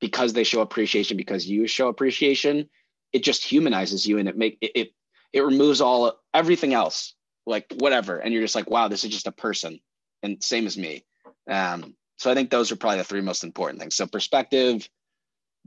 because 0.00 0.32
they 0.32 0.44
show 0.44 0.60
appreciation, 0.60 1.16
because 1.16 1.46
you 1.46 1.66
show 1.66 1.88
appreciation, 1.88 2.68
it 3.12 3.22
just 3.22 3.44
humanizes 3.44 4.06
you 4.06 4.18
and 4.18 4.28
it 4.28 4.36
make 4.36 4.58
it, 4.60 4.72
it, 4.74 4.88
it 5.32 5.40
removes 5.40 5.80
all 5.80 6.18
everything 6.32 6.74
else, 6.74 7.14
like 7.46 7.66
whatever. 7.78 8.18
And 8.18 8.32
you're 8.32 8.42
just 8.42 8.54
like, 8.54 8.70
wow, 8.70 8.88
this 8.88 9.04
is 9.04 9.10
just 9.10 9.26
a 9.26 9.32
person. 9.32 9.78
And 10.22 10.42
same 10.42 10.66
as 10.66 10.76
me. 10.76 11.04
Um, 11.48 11.94
so 12.16 12.30
I 12.30 12.34
think 12.34 12.50
those 12.50 12.72
are 12.72 12.76
probably 12.76 12.98
the 12.98 13.04
three 13.04 13.20
most 13.20 13.44
important 13.44 13.80
things. 13.80 13.94
So 13.94 14.06
perspective, 14.06 14.88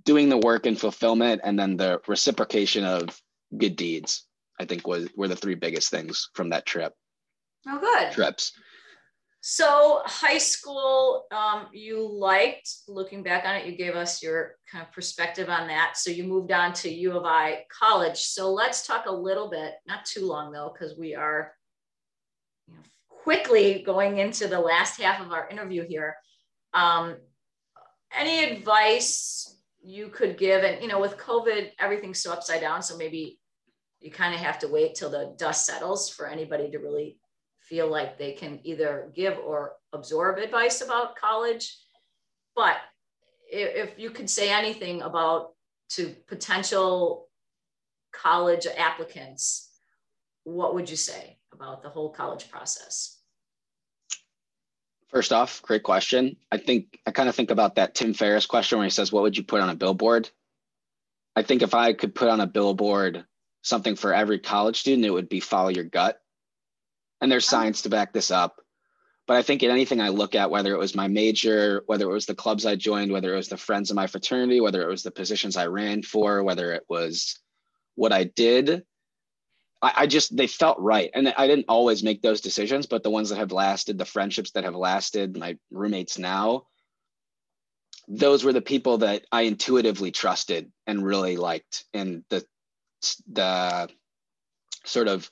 doing 0.03 0.29
the 0.29 0.37
work 0.37 0.65
and 0.65 0.79
fulfillment, 0.79 1.41
and 1.43 1.57
then 1.57 1.77
the 1.77 2.01
reciprocation 2.07 2.83
of 2.83 3.19
good 3.55 3.75
deeds. 3.75 4.26
I 4.59 4.65
think 4.65 4.87
was 4.87 5.09
were 5.15 5.27
the 5.27 5.35
three 5.35 5.55
biggest 5.55 5.89
things 5.89 6.29
from 6.33 6.49
that 6.49 6.65
trip. 6.65 6.93
Oh, 7.67 7.79
good 7.79 8.11
trips. 8.11 8.53
So 9.41 10.01
high 10.05 10.39
school, 10.39 11.25
um, 11.31 11.67
you 11.71 12.05
liked 12.05 12.69
looking 12.87 13.23
back 13.23 13.45
on 13.45 13.55
it. 13.55 13.65
You 13.65 13.77
gave 13.77 13.95
us 13.95 14.21
your 14.21 14.55
kind 14.69 14.85
of 14.85 14.91
perspective 14.91 15.47
on 15.47 15.67
that. 15.67 15.95
So 15.95 16.11
you 16.11 16.23
moved 16.23 16.51
on 16.51 16.73
to 16.73 16.89
U 16.89 17.15
of 17.15 17.23
I 17.23 17.63
college. 17.69 18.17
So 18.17 18.51
let's 18.51 18.85
talk 18.85 19.05
a 19.05 19.11
little 19.11 19.49
bit, 19.49 19.75
not 19.87 20.05
too 20.05 20.25
long 20.25 20.51
though, 20.51 20.73
because 20.73 20.97
we 20.97 21.15
are 21.15 21.53
you 22.67 22.73
know, 22.73 22.81
quickly 23.09 23.83
going 23.85 24.17
into 24.17 24.47
the 24.47 24.59
last 24.59 24.99
half 24.99 25.21
of 25.21 25.31
our 25.31 25.47
interview 25.47 25.87
here. 25.87 26.15
Um, 26.73 27.15
any 28.17 28.43
advice 28.43 29.57
you 29.81 30.09
could 30.09 30.37
give, 30.37 30.63
and 30.63 30.81
you 30.81 30.89
know, 30.89 30.99
with 30.99 31.17
COVID, 31.17 31.69
everything's 31.79 32.21
so 32.21 32.33
upside 32.33 32.61
down. 32.61 32.81
So 32.81 32.97
maybe 32.97 33.39
you 33.99 34.11
kind 34.11 34.33
of 34.33 34.39
have 34.39 34.59
to 34.59 34.67
wait 34.67 34.95
till 34.95 35.09
the 35.09 35.33
dust 35.37 35.65
settles 35.65 36.09
for 36.09 36.27
anybody 36.27 36.69
to 36.71 36.77
really 36.77 37.17
feel 37.59 37.89
like 37.89 38.17
they 38.17 38.31
can 38.31 38.59
either 38.63 39.11
give 39.15 39.37
or 39.39 39.73
absorb 39.93 40.37
advice 40.37 40.81
about 40.81 41.15
college. 41.15 41.77
But 42.55 42.77
if 43.49 43.97
you 43.97 44.09
could 44.09 44.29
say 44.29 44.51
anything 44.51 45.01
about 45.01 45.53
to 45.89 46.15
potential 46.27 47.27
college 48.13 48.67
applicants, 48.77 49.69
what 50.43 50.75
would 50.75 50.89
you 50.89 50.95
say 50.95 51.37
about 51.53 51.83
the 51.83 51.89
whole 51.89 52.09
college 52.09 52.49
process? 52.49 53.19
First 55.09 55.31
off, 55.31 55.61
great 55.61 55.83
question. 55.83 56.35
I 56.51 56.57
think 56.57 56.99
I 57.05 57.11
kind 57.11 57.29
of 57.29 57.35
think 57.35 57.51
about 57.51 57.75
that 57.75 57.95
Tim 57.95 58.13
Ferriss 58.13 58.45
question 58.45 58.77
where 58.77 58.85
he 58.85 58.91
says, 58.91 59.11
What 59.11 59.23
would 59.23 59.37
you 59.37 59.43
put 59.43 59.61
on 59.61 59.69
a 59.69 59.75
billboard? 59.75 60.29
I 61.35 61.43
think 61.43 61.61
if 61.61 61.73
I 61.73 61.93
could 61.93 62.13
put 62.13 62.29
on 62.29 62.41
a 62.41 62.47
billboard 62.47 63.23
something 63.67 63.95
for 63.95 64.13
every 64.13 64.39
college 64.39 64.79
student, 64.79 65.05
it 65.05 65.11
would 65.11 65.29
be 65.29 65.39
follow 65.39 65.69
your 65.69 65.83
gut. 65.83 66.19
And 67.21 67.31
there's 67.31 67.47
oh. 67.47 67.51
science 67.51 67.81
to 67.83 67.89
back 67.89 68.13
this 68.13 68.31
up. 68.31 68.61
But 69.27 69.35
I 69.35 69.41
think 69.41 69.61
in 69.61 69.71
anything 69.71 69.99
I 69.99 70.09
look 70.09 70.35
at, 70.35 70.49
whether 70.49 70.73
it 70.73 70.79
was 70.79 70.95
my 70.95 71.09
major, 71.09 71.83
whether 71.85 72.05
it 72.09 72.13
was 72.13 72.25
the 72.25 72.35
clubs 72.35 72.65
I 72.65 72.75
joined, 72.75 73.11
whether 73.11 73.33
it 73.33 73.37
was 73.37 73.49
the 73.49 73.57
friends 73.57 73.89
in 73.89 73.95
my 73.95 74.07
fraternity, 74.07 74.61
whether 74.61 74.81
it 74.81 74.87
was 74.87 75.03
the 75.03 75.11
positions 75.11 75.57
I 75.57 75.67
ran 75.67 76.01
for, 76.01 76.43
whether 76.43 76.71
it 76.71 76.83
was 76.87 77.37
what 77.95 78.13
I 78.13 78.23
did, 78.23 78.85
I, 79.81 79.93
I 79.97 80.07
just, 80.07 80.35
they 80.35 80.47
felt 80.47 80.79
right. 80.79 81.11
And 81.13 81.27
I 81.27 81.45
didn't 81.45 81.65
always 81.67 82.03
make 82.03 82.21
those 82.21 82.39
decisions, 82.39 82.85
but 82.85 83.03
the 83.03 83.09
ones 83.09 83.29
that 83.29 83.37
have 83.37 83.51
lasted, 83.51 83.97
the 83.97 84.05
friendships 84.05 84.51
that 84.51 84.63
have 84.63 84.75
lasted, 84.75 85.37
my 85.37 85.57
roommates 85.71 86.17
now, 86.17 86.67
those 88.07 88.45
were 88.45 88.53
the 88.53 88.61
people 88.61 88.99
that 88.99 89.25
I 89.29 89.41
intuitively 89.41 90.11
trusted 90.11 90.71
and 90.85 91.05
really 91.05 91.35
liked. 91.35 91.83
And 91.93 92.23
the, 92.29 92.45
the 93.31 93.89
sort 94.85 95.07
of 95.07 95.29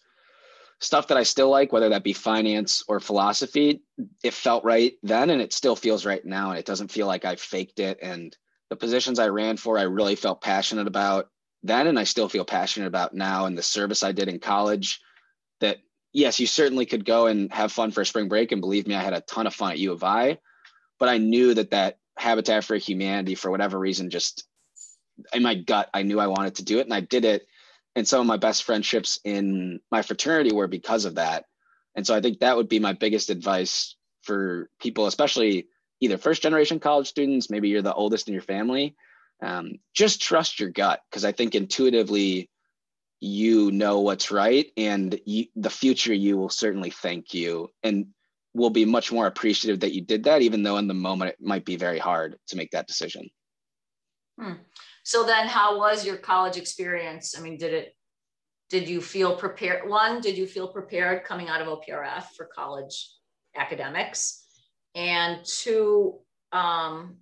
stuff 0.79 1.07
that 1.07 1.17
I 1.17 1.23
still 1.23 1.49
like, 1.49 1.71
whether 1.71 1.89
that 1.89 2.03
be 2.03 2.13
finance 2.13 2.83
or 2.87 2.99
philosophy, 2.99 3.81
it 4.23 4.33
felt 4.33 4.63
right 4.63 4.93
then 5.03 5.29
and 5.29 5.41
it 5.41 5.53
still 5.53 5.75
feels 5.75 6.05
right 6.05 6.23
now. 6.23 6.49
And 6.49 6.59
it 6.59 6.65
doesn't 6.65 6.91
feel 6.91 7.07
like 7.07 7.25
I 7.25 7.35
faked 7.35 7.79
it. 7.79 7.99
And 8.01 8.35
the 8.69 8.75
positions 8.75 9.19
I 9.19 9.29
ran 9.29 9.57
for, 9.57 9.77
I 9.77 9.83
really 9.83 10.15
felt 10.15 10.41
passionate 10.41 10.87
about 10.87 11.29
then 11.63 11.87
and 11.87 11.97
I 11.97 12.03
still 12.03 12.29
feel 12.29 12.45
passionate 12.45 12.87
about 12.87 13.13
now. 13.13 13.45
And 13.45 13.57
the 13.57 13.63
service 13.63 14.03
I 14.03 14.11
did 14.11 14.27
in 14.27 14.39
college 14.39 15.01
that, 15.61 15.77
yes, 16.13 16.39
you 16.39 16.47
certainly 16.47 16.85
could 16.85 17.05
go 17.05 17.27
and 17.27 17.51
have 17.51 17.71
fun 17.71 17.91
for 17.91 18.01
a 18.01 18.05
spring 18.05 18.27
break. 18.27 18.51
And 18.51 18.61
believe 18.61 18.87
me, 18.87 18.95
I 18.95 19.01
had 19.01 19.13
a 19.13 19.21
ton 19.21 19.47
of 19.47 19.55
fun 19.55 19.71
at 19.71 19.79
U 19.79 19.91
of 19.91 20.03
I, 20.03 20.39
but 20.99 21.09
I 21.09 21.17
knew 21.17 21.53
that 21.53 21.71
that 21.71 21.97
Habitat 22.17 22.63
for 22.63 22.75
Humanity, 22.75 23.35
for 23.35 23.49
whatever 23.49 23.79
reason, 23.79 24.09
just 24.09 24.45
in 25.33 25.41
my 25.41 25.55
gut, 25.55 25.89
I 25.93 26.03
knew 26.03 26.19
I 26.19 26.27
wanted 26.27 26.55
to 26.55 26.65
do 26.65 26.79
it. 26.79 26.85
And 26.85 26.93
I 26.93 26.99
did 26.99 27.25
it 27.25 27.47
and 27.95 28.07
some 28.07 28.19
of 28.19 28.27
my 28.27 28.37
best 28.37 28.63
friendships 28.63 29.19
in 29.23 29.79
my 29.91 30.01
fraternity 30.01 30.53
were 30.53 30.67
because 30.67 31.05
of 31.05 31.15
that 31.15 31.45
and 31.95 32.05
so 32.05 32.15
i 32.15 32.21
think 32.21 32.39
that 32.39 32.57
would 32.57 32.69
be 32.69 32.79
my 32.79 32.93
biggest 32.93 33.29
advice 33.29 33.95
for 34.23 34.69
people 34.79 35.07
especially 35.07 35.67
either 36.01 36.17
first 36.17 36.41
generation 36.41 36.79
college 36.79 37.07
students 37.07 37.49
maybe 37.49 37.69
you're 37.69 37.81
the 37.81 37.93
oldest 37.93 38.27
in 38.27 38.33
your 38.33 38.43
family 38.43 38.95
um, 39.43 39.73
just 39.93 40.21
trust 40.21 40.59
your 40.59 40.69
gut 40.69 41.01
because 41.09 41.25
i 41.25 41.31
think 41.31 41.55
intuitively 41.55 42.49
you 43.21 43.71
know 43.71 44.01
what's 44.01 44.31
right 44.31 44.71
and 44.77 45.19
you, 45.25 45.45
the 45.55 45.69
future 45.69 46.13
you 46.13 46.37
will 46.37 46.49
certainly 46.49 46.89
thank 46.89 47.33
you 47.33 47.69
and 47.83 48.07
will 48.53 48.69
be 48.69 48.85
much 48.85 49.11
more 49.11 49.27
appreciative 49.27 49.81
that 49.81 49.93
you 49.93 50.01
did 50.01 50.23
that 50.23 50.41
even 50.41 50.63
though 50.63 50.77
in 50.77 50.87
the 50.87 50.93
moment 50.93 51.31
it 51.31 51.37
might 51.41 51.65
be 51.65 51.75
very 51.75 51.99
hard 51.99 52.37
to 52.47 52.55
make 52.55 52.71
that 52.71 52.87
decision 52.87 53.29
hmm. 54.39 54.53
So 55.05 55.23
then 55.23 55.47
how 55.47 55.77
was 55.77 56.03
your 56.03 56.17
college 56.17 56.57
experience? 56.57 57.37
I 57.37 57.41
mean, 57.41 57.57
did 57.57 57.73
it 57.73 57.95
did 58.71 58.89
you 58.89 58.99
feel 58.99 59.35
prepared 59.35 59.87
one, 59.87 60.19
did 60.19 60.35
you 60.35 60.47
feel 60.47 60.67
prepared 60.67 61.23
coming 61.23 61.47
out 61.47 61.61
of 61.61 61.67
OPRF 61.67 62.23
for 62.35 62.45
college 62.47 63.11
academics? 63.55 64.43
And 64.95 65.45
two, 65.45 66.17
um, 66.51 67.17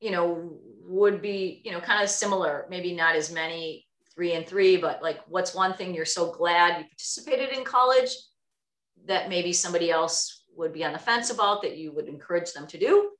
you 0.00 0.10
know, 0.10 0.58
would 0.84 1.22
be, 1.22 1.62
you 1.64 1.72
know, 1.72 1.80
kind 1.80 2.02
of 2.02 2.10
similar, 2.10 2.66
maybe 2.68 2.94
not 2.94 3.16
as 3.16 3.32
many 3.32 3.86
three 4.14 4.34
and 4.34 4.46
three, 4.46 4.76
but 4.76 5.02
like 5.02 5.20
what's 5.26 5.54
one 5.54 5.72
thing 5.72 5.94
you're 5.94 6.04
so 6.04 6.30
glad 6.32 6.80
you 6.80 6.84
participated 6.84 7.56
in 7.56 7.64
college 7.64 8.10
that 9.06 9.30
maybe 9.30 9.54
somebody 9.54 9.90
else 9.90 10.44
would 10.54 10.74
be 10.74 10.84
on 10.84 10.92
the 10.92 10.98
fence 10.98 11.30
about 11.30 11.62
that 11.62 11.78
you 11.78 11.94
would 11.94 12.08
encourage 12.08 12.52
them 12.52 12.66
to 12.66 12.78
do? 12.78 13.12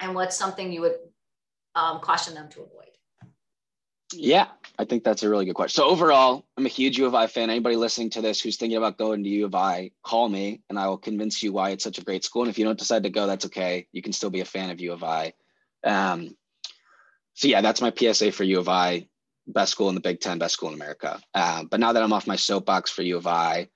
And 0.00 0.14
what's 0.14 0.38
something 0.38 0.72
you 0.72 0.80
would 0.80 0.96
um, 1.74 2.00
caution 2.00 2.32
them 2.32 2.48
to 2.52 2.62
avoid? 2.62 2.91
Yeah, 4.14 4.48
I 4.78 4.84
think 4.84 5.04
that's 5.04 5.22
a 5.22 5.28
really 5.28 5.44
good 5.44 5.54
question. 5.54 5.82
So 5.82 5.88
overall, 5.88 6.44
I'm 6.56 6.66
a 6.66 6.70
huge 6.70 6.98
U 6.98 7.06
of 7.06 7.14
I 7.14 7.26
fan. 7.26 7.50
Anybody 7.50 7.76
listening 7.76 8.10
to 8.10 8.20
this 8.20 8.40
who's 8.40 8.56
thinking 8.56 8.76
about 8.76 8.98
going 8.98 9.22
to 9.22 9.28
U 9.28 9.46
of 9.46 9.54
I, 9.54 9.90
call 10.02 10.28
me 10.28 10.62
and 10.68 10.78
I 10.78 10.88
will 10.88 10.98
convince 10.98 11.42
you 11.42 11.52
why 11.52 11.70
it's 11.70 11.84
such 11.84 11.98
a 11.98 12.04
great 12.04 12.24
school. 12.24 12.42
And 12.42 12.50
if 12.50 12.58
you 12.58 12.64
don't 12.64 12.78
decide 12.78 13.02
to 13.04 13.10
go, 13.10 13.26
that's 13.26 13.46
okay. 13.46 13.86
You 13.92 14.02
can 14.02 14.12
still 14.12 14.30
be 14.30 14.40
a 14.40 14.44
fan 14.44 14.70
of 14.70 14.80
U 14.80 14.92
of 14.92 15.04
I. 15.04 15.34
Um, 15.84 16.36
so 17.34 17.48
yeah, 17.48 17.60
that's 17.60 17.80
my 17.80 17.92
PSA 17.96 18.32
for 18.32 18.44
U 18.44 18.58
of 18.58 18.68
I. 18.68 19.08
Best 19.46 19.72
school 19.72 19.88
in 19.88 19.96
the 19.96 20.00
Big 20.00 20.20
Ten, 20.20 20.38
best 20.38 20.54
school 20.54 20.68
in 20.68 20.74
America. 20.74 21.20
Um, 21.34 21.66
but 21.66 21.80
now 21.80 21.92
that 21.92 22.02
I'm 22.02 22.12
off 22.12 22.26
my 22.28 22.36
soapbox 22.36 22.90
for 22.90 23.02
U 23.02 23.16
of 23.16 23.26
I, 23.26 23.68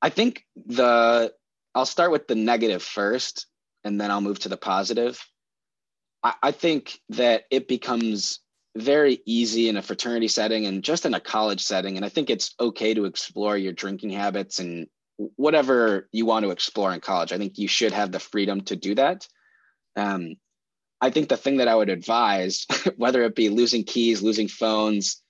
I 0.00 0.08
think 0.08 0.44
the 0.54 1.32
I'll 1.74 1.86
start 1.86 2.10
with 2.10 2.26
the 2.26 2.34
negative 2.34 2.82
first, 2.82 3.46
and 3.84 4.00
then 4.00 4.10
I'll 4.10 4.22
move 4.22 4.38
to 4.40 4.48
the 4.48 4.56
positive. 4.56 5.22
I, 6.22 6.34
I 6.42 6.50
think 6.52 7.00
that 7.10 7.44
it 7.50 7.68
becomes 7.68 8.40
very 8.76 9.20
easy 9.24 9.68
in 9.68 9.76
a 9.76 9.82
fraternity 9.82 10.28
setting 10.28 10.66
and 10.66 10.84
just 10.84 11.06
in 11.06 11.14
a 11.14 11.20
college 11.20 11.62
setting. 11.62 11.96
And 11.96 12.04
I 12.04 12.08
think 12.08 12.30
it's 12.30 12.54
okay 12.60 12.94
to 12.94 13.06
explore 13.06 13.56
your 13.56 13.72
drinking 13.72 14.10
habits 14.10 14.58
and 14.58 14.86
whatever 15.16 16.08
you 16.12 16.26
want 16.26 16.44
to 16.44 16.50
explore 16.50 16.92
in 16.92 17.00
college. 17.00 17.32
I 17.32 17.38
think 17.38 17.58
you 17.58 17.68
should 17.68 17.92
have 17.92 18.12
the 18.12 18.20
freedom 18.20 18.60
to 18.62 18.76
do 18.76 18.94
that. 18.96 19.26
Um, 19.96 20.36
I 21.00 21.10
think 21.10 21.28
the 21.28 21.36
thing 21.36 21.58
that 21.58 21.68
I 21.68 21.74
would 21.74 21.88
advise, 21.88 22.66
whether 22.96 23.22
it 23.22 23.34
be 23.34 23.48
losing 23.48 23.84
keys, 23.84 24.22
losing 24.22 24.48
phones, 24.48 25.22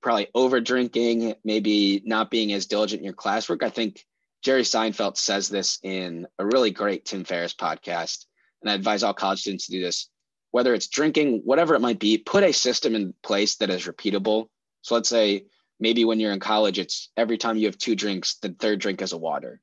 probably 0.00 0.28
over 0.34 0.60
drinking, 0.60 1.34
maybe 1.44 2.02
not 2.04 2.30
being 2.30 2.52
as 2.52 2.66
diligent 2.66 3.00
in 3.00 3.04
your 3.04 3.14
classwork, 3.14 3.62
I 3.62 3.70
think 3.70 4.04
Jerry 4.42 4.62
Seinfeld 4.62 5.16
says 5.16 5.48
this 5.48 5.78
in 5.82 6.26
a 6.38 6.46
really 6.46 6.70
great 6.70 7.04
Tim 7.04 7.24
Ferriss 7.24 7.54
podcast. 7.54 8.26
And 8.60 8.70
I 8.70 8.74
advise 8.74 9.02
all 9.02 9.14
college 9.14 9.40
students 9.40 9.66
to 9.66 9.72
do 9.72 9.80
this 9.80 10.08
whether 10.52 10.74
it's 10.74 10.86
drinking, 10.86 11.40
whatever 11.44 11.74
it 11.74 11.80
might 11.80 11.98
be, 11.98 12.18
put 12.18 12.44
a 12.44 12.52
system 12.52 12.94
in 12.94 13.14
place 13.22 13.56
that 13.56 13.70
is 13.70 13.86
repeatable. 13.86 14.46
So 14.82 14.94
let's 14.94 15.08
say 15.08 15.46
maybe 15.80 16.04
when 16.04 16.20
you're 16.20 16.32
in 16.32 16.40
college, 16.40 16.78
it's 16.78 17.10
every 17.16 17.38
time 17.38 17.56
you 17.56 17.66
have 17.66 17.78
two 17.78 17.96
drinks, 17.96 18.36
the 18.36 18.50
third 18.50 18.78
drink 18.78 19.02
is 19.02 19.12
a 19.12 19.18
water. 19.18 19.60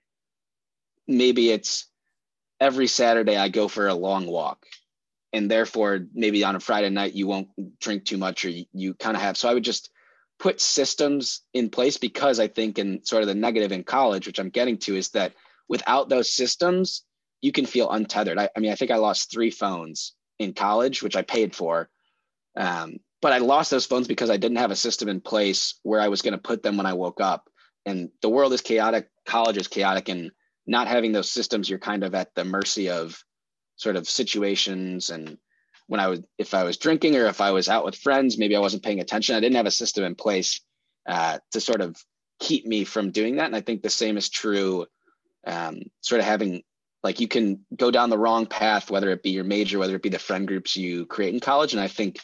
Maybe 1.08 1.52
it's 1.52 1.86
every 2.60 2.88
Saturday 2.88 3.38
I 3.38 3.50
go 3.50 3.68
for 3.68 3.88
a 3.88 3.94
long 3.94 4.26
walk. 4.26 4.66
And 5.32 5.50
therefore, 5.50 6.08
maybe 6.14 6.44
on 6.44 6.56
a 6.56 6.60
Friday 6.60 6.90
night, 6.90 7.14
you 7.14 7.28
won't 7.28 7.50
drink 7.80 8.06
too 8.06 8.18
much 8.18 8.44
or 8.44 8.50
you, 8.50 8.66
you 8.74 8.94
kind 8.96 9.16
of 9.16 9.22
have. 9.22 9.38
So 9.38 9.48
I 9.48 9.54
would 9.54 9.64
just 9.64 9.92
put 10.40 10.60
systems 10.60 11.42
in 11.54 11.70
place 11.70 11.98
because 11.98 12.40
I 12.40 12.48
think, 12.48 12.80
in 12.80 13.06
sort 13.06 13.22
of 13.22 13.28
the 13.28 13.36
negative 13.36 13.72
in 13.72 13.84
college, 13.84 14.26
which 14.26 14.40
I'm 14.40 14.50
getting 14.50 14.80
to, 14.80 14.96
is 14.96 15.10
that 15.10 15.34
without 15.68 16.10
those 16.10 16.32
systems, 16.32 17.04
you 17.42 17.52
can 17.52 17.68
feel 17.68 17.92
untethered. 17.92 18.40
I, 18.40 18.50
I 18.58 18.60
mean, 18.60 18.72
I 18.72 18.76
think 18.76 18.90
I 18.90 18.96
lost 18.96 19.32
three 19.32 19.52
phones 19.52 20.16
in 20.40 20.54
college, 20.54 21.04
which 21.04 21.16
I 21.16 21.22
paid 21.22 21.56
for. 21.56 21.90
Um, 22.56 23.00
but 23.22 23.34
I 23.34 23.40
lost 23.40 23.70
those 23.70 23.86
phones 23.86 24.08
because 24.08 24.30
I 24.30 24.38
didn't 24.38 24.58
have 24.58 24.72
a 24.72 24.76
system 24.76 25.10
in 25.10 25.22
place 25.22 25.76
where 25.84 26.02
I 26.02 26.08
was 26.08 26.22
going 26.22 26.34
to 26.34 26.38
put 26.38 26.64
them 26.64 26.78
when 26.78 26.86
I 26.86 26.94
woke 26.94 27.22
up. 27.22 27.50
And 27.86 28.10
the 28.22 28.30
world 28.30 28.54
is 28.54 28.62
chaotic, 28.62 29.10
college 29.26 29.58
is 29.58 29.68
chaotic, 29.68 30.10
and 30.10 30.32
not 30.66 30.88
having 30.88 31.12
those 31.12 31.30
systems, 31.30 31.70
you're 31.70 31.80
kind 31.80 32.04
of 32.04 32.16
at 32.16 32.34
the 32.36 32.46
mercy 32.46 32.90
of 32.90 33.22
sort 33.76 33.96
of 33.96 34.08
situations. 34.08 35.10
And 35.10 35.38
when 35.88 36.00
I 36.00 36.08
was, 36.08 36.22
if 36.38 36.54
I 36.54 36.64
was 36.64 36.78
drinking 36.78 37.16
or 37.16 37.26
if 37.26 37.42
I 37.42 37.52
was 37.52 37.68
out 37.68 37.86
with 37.86 37.96
friends, 37.96 38.38
maybe 38.38 38.56
I 38.56 38.60
wasn't 38.60 38.84
paying 38.84 39.00
attention. 39.00 39.36
I 39.36 39.40
didn't 39.40 39.58
have 39.58 39.66
a 39.66 39.72
system 39.72 40.04
in 40.04 40.16
place 40.16 40.62
uh, 41.08 41.40
to 41.52 41.60
sort 41.60 41.82
of 41.82 41.98
keep 42.40 42.66
me 42.66 42.84
from 42.84 43.12
doing 43.12 43.38
that. 43.38 43.48
And 43.48 43.56
I 43.56 43.62
think 43.62 43.82
the 43.82 43.90
same 43.90 44.16
is 44.18 44.30
true, 44.30 44.86
um, 45.46 45.82
sort 46.02 46.20
of 46.20 46.26
having 46.26 46.64
like 47.04 47.20
you 47.20 47.28
can 47.28 47.66
go 47.76 47.92
down 47.92 48.10
the 48.10 48.18
wrong 48.18 48.46
path 48.46 48.92
whether 48.92 49.10
it 49.10 49.24
be 49.24 49.32
your 49.32 49.44
major 49.44 49.80
whether 49.80 49.96
it 49.96 50.04
be 50.04 50.10
the 50.10 50.20
friend 50.20 50.48
groups 50.48 50.76
you 50.76 51.06
create 51.06 51.34
in 51.34 51.40
college. 51.40 51.74
And 51.74 51.82
i 51.82 51.88
think 51.88 52.20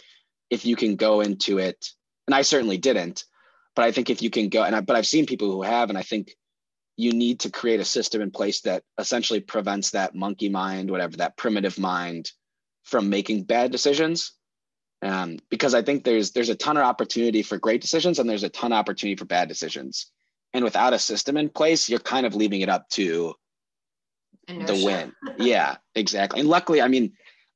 if 0.49 0.65
you 0.65 0.75
can 0.75 0.95
go 0.95 1.21
into 1.21 1.57
it 1.57 1.89
and 2.27 2.35
i 2.35 2.41
certainly 2.41 2.77
didn't 2.77 3.25
but 3.75 3.85
i 3.85 3.91
think 3.91 4.09
if 4.09 4.21
you 4.21 4.29
can 4.29 4.49
go 4.49 4.63
and 4.63 4.75
I, 4.75 4.81
but 4.81 4.95
i've 4.95 5.07
seen 5.07 5.25
people 5.25 5.51
who 5.51 5.63
have 5.63 5.89
and 5.89 5.97
i 5.97 6.03
think 6.03 6.35
you 6.97 7.11
need 7.11 7.41
to 7.41 7.51
create 7.51 7.79
a 7.79 7.85
system 7.85 8.21
in 8.21 8.31
place 8.31 8.61
that 8.61 8.83
essentially 8.97 9.41
prevents 9.41 9.91
that 9.91 10.15
monkey 10.15 10.49
mind 10.49 10.89
whatever 10.89 11.17
that 11.17 11.37
primitive 11.37 11.77
mind 11.77 12.31
from 12.83 13.09
making 13.09 13.43
bad 13.43 13.71
decisions. 13.71 14.31
Um, 15.01 15.39
because 15.49 15.75
i 15.75 15.81
think 15.81 16.03
there's 16.03 16.31
there's 16.31 16.49
a 16.49 16.55
ton 16.55 16.77
of 16.77 16.83
opportunity 16.83 17.43
for 17.43 17.57
great 17.57 17.81
decisions 17.81 18.17
and 18.17 18.29
there's 18.29 18.43
a 18.43 18.49
ton 18.49 18.71
of 18.71 18.77
opportunity 18.77 19.17
for 19.17 19.25
bad 19.25 19.49
decisions. 19.49 20.11
And 20.53 20.63
without 20.63 20.93
a 20.93 20.99
system 20.99 21.35
in 21.35 21.49
place 21.49 21.89
you're 21.89 21.99
kind 21.99 22.25
of 22.25 22.33
leaving 22.33 22.61
it 22.61 22.69
up 22.69 22.87
to 22.91 23.35
Inertia. 24.47 24.73
the 24.73 24.85
win. 24.85 25.13
yeah, 25.37 25.77
exactly. 25.95 26.39
And 26.39 26.49
luckily, 26.49 26.81
I 26.81 26.87
mean, 26.87 27.13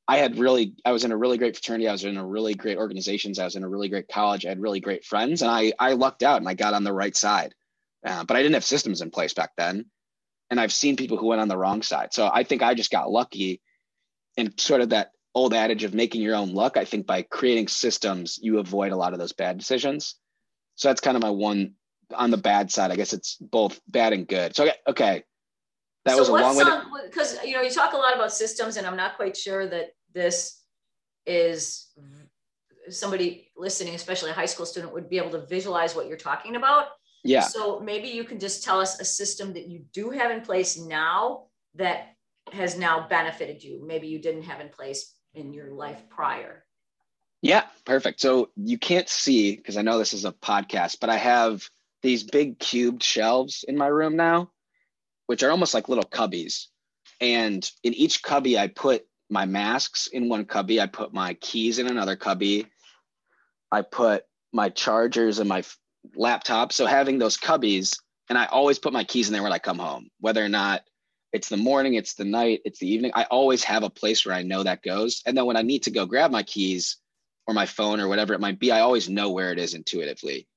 I 0.07 0.17
had 0.17 0.39
really, 0.39 0.73
I 0.83 0.91
was 0.91 1.03
in 1.03 1.11
a 1.11 1.17
really 1.17 1.37
great 1.37 1.55
fraternity. 1.55 1.87
I 1.87 1.91
was 1.91 2.03
in 2.03 2.17
a 2.17 2.25
really 2.25 2.55
great 2.55 2.77
organizations. 2.77 3.37
I 3.37 3.45
was 3.45 3.55
in 3.55 3.63
a 3.63 3.69
really 3.69 3.89
great 3.89 4.07
college. 4.07 4.45
I 4.45 4.49
had 4.49 4.59
really 4.59 4.79
great 4.79 5.05
friends, 5.05 5.43
and 5.43 5.51
I 5.51 5.73
I 5.77 5.93
lucked 5.93 6.23
out 6.23 6.37
and 6.37 6.49
I 6.49 6.55
got 6.55 6.73
on 6.73 6.83
the 6.83 6.93
right 6.93 7.15
side. 7.15 7.53
Uh, 8.03 8.23
but 8.23 8.35
I 8.35 8.41
didn't 8.41 8.55
have 8.55 8.63
systems 8.63 9.01
in 9.01 9.11
place 9.11 9.33
back 9.33 9.51
then, 9.55 9.85
and 10.49 10.59
I've 10.59 10.73
seen 10.73 10.95
people 10.95 11.17
who 11.17 11.27
went 11.27 11.41
on 11.41 11.47
the 11.47 11.57
wrong 11.57 11.83
side. 11.83 12.13
So 12.13 12.29
I 12.33 12.43
think 12.43 12.63
I 12.63 12.73
just 12.73 12.91
got 12.91 13.11
lucky, 13.11 13.61
and 14.35 14.59
sort 14.59 14.81
of 14.81 14.89
that 14.89 15.11
old 15.35 15.53
adage 15.53 15.83
of 15.83 15.93
making 15.93 16.21
your 16.23 16.35
own 16.35 16.53
luck. 16.53 16.75
I 16.75 16.85
think 16.85 17.05
by 17.05 17.21
creating 17.21 17.67
systems, 17.67 18.39
you 18.41 18.57
avoid 18.57 18.91
a 18.91 18.97
lot 18.97 19.13
of 19.13 19.19
those 19.19 19.33
bad 19.33 19.59
decisions. 19.59 20.15
So 20.73 20.87
that's 20.87 21.01
kind 21.01 21.17
of 21.17 21.21
my 21.21 21.29
one 21.29 21.73
on 22.15 22.31
the 22.31 22.37
bad 22.37 22.71
side. 22.71 22.89
I 22.89 22.95
guess 22.95 23.13
it's 23.13 23.35
both 23.35 23.79
bad 23.87 24.13
and 24.13 24.27
good. 24.27 24.55
So 24.55 24.69
okay, 24.87 25.23
that 26.05 26.13
so 26.13 26.19
was 26.19 26.29
a 26.29 26.33
long 26.33 26.55
way. 26.55 26.63
Because 27.05 27.37
you 27.43 27.53
know 27.53 27.61
you 27.61 27.69
talk 27.69 27.93
a 27.93 27.97
lot 27.97 28.15
about 28.15 28.31
systems, 28.31 28.77
and 28.77 28.85
I'm 28.87 28.97
not 28.97 29.15
quite 29.15 29.35
sure 29.35 29.67
that 29.67 29.89
this 30.13 30.61
is 31.25 31.87
somebody 32.89 33.51
listening, 33.55 33.95
especially 33.95 34.31
a 34.31 34.33
high 34.33 34.45
school 34.45 34.65
student, 34.65 34.93
would 34.93 35.09
be 35.09 35.17
able 35.17 35.31
to 35.31 35.45
visualize 35.45 35.95
what 35.95 36.07
you're 36.07 36.17
talking 36.17 36.55
about. 36.55 36.87
Yeah. 37.23 37.41
So 37.41 37.79
maybe 37.79 38.07
you 38.07 38.23
can 38.23 38.39
just 38.39 38.63
tell 38.63 38.79
us 38.79 38.99
a 38.99 39.05
system 39.05 39.53
that 39.53 39.67
you 39.67 39.85
do 39.93 40.09
have 40.09 40.31
in 40.31 40.41
place 40.41 40.77
now 40.77 41.47
that 41.75 42.15
has 42.51 42.77
now 42.77 43.07
benefited 43.07 43.63
you. 43.63 43.85
Maybe 43.85 44.07
you 44.07 44.19
didn't 44.19 44.43
have 44.43 44.61
in 44.61 44.69
place 44.69 45.13
in 45.33 45.53
your 45.53 45.71
life 45.71 46.01
prior. 46.09 46.63
Yeah, 47.41 47.65
perfect. 47.85 48.19
So 48.19 48.49
you 48.55 48.77
can't 48.77 49.07
see 49.07 49.55
because 49.55 49.77
I 49.77 49.81
know 49.81 49.97
this 49.97 50.13
is 50.13 50.25
a 50.25 50.31
podcast, 50.31 50.97
but 50.99 51.09
I 51.09 51.17
have 51.17 51.69
these 52.01 52.23
big 52.23 52.59
cubed 52.59 53.03
shelves 53.03 53.63
in 53.67 53.77
my 53.77 53.87
room 53.87 54.15
now, 54.15 54.51
which 55.29 55.43
are 55.43 55.51
almost 55.51 55.75
like 55.75 55.87
little 55.87 56.03
cubbies. 56.03 56.69
And 57.21 57.69
in 57.83 57.93
each 57.93 58.23
cubby, 58.23 58.57
I 58.57 58.65
put 58.65 59.05
my 59.29 59.45
masks 59.45 60.07
in 60.07 60.27
one 60.27 60.43
cubby. 60.43 60.81
I 60.81 60.87
put 60.87 61.13
my 61.13 61.35
keys 61.35 61.77
in 61.77 61.85
another 61.85 62.15
cubby. 62.15 62.65
I 63.71 63.83
put 63.83 64.23
my 64.51 64.69
chargers 64.69 65.37
and 65.37 65.47
my 65.47 65.61
laptop. 66.15 66.73
So 66.73 66.87
having 66.87 67.19
those 67.19 67.37
cubbies, 67.37 67.95
and 68.27 68.39
I 68.39 68.45
always 68.45 68.79
put 68.79 68.91
my 68.91 69.03
keys 69.03 69.27
in 69.27 69.33
there 69.33 69.43
when 69.43 69.53
I 69.53 69.59
come 69.59 69.77
home, 69.77 70.09
whether 70.19 70.43
or 70.43 70.49
not 70.49 70.81
it's 71.31 71.47
the 71.47 71.57
morning, 71.57 71.93
it's 71.93 72.15
the 72.15 72.25
night, 72.25 72.61
it's 72.65 72.79
the 72.79 72.91
evening. 72.91 73.11
I 73.13 73.25
always 73.25 73.63
have 73.65 73.83
a 73.83 73.89
place 73.91 74.25
where 74.25 74.33
I 74.33 74.41
know 74.41 74.63
that 74.63 74.81
goes. 74.81 75.21
And 75.27 75.37
then 75.37 75.45
when 75.45 75.57
I 75.57 75.61
need 75.61 75.83
to 75.83 75.91
go 75.91 76.07
grab 76.07 76.31
my 76.31 76.41
keys 76.41 76.97
or 77.45 77.53
my 77.53 77.67
phone 77.67 77.99
or 77.99 78.07
whatever 78.07 78.33
it 78.33 78.41
might 78.41 78.57
be, 78.57 78.71
I 78.71 78.79
always 78.79 79.07
know 79.07 79.29
where 79.29 79.51
it 79.51 79.59
is 79.59 79.75
intuitively. 79.75 80.47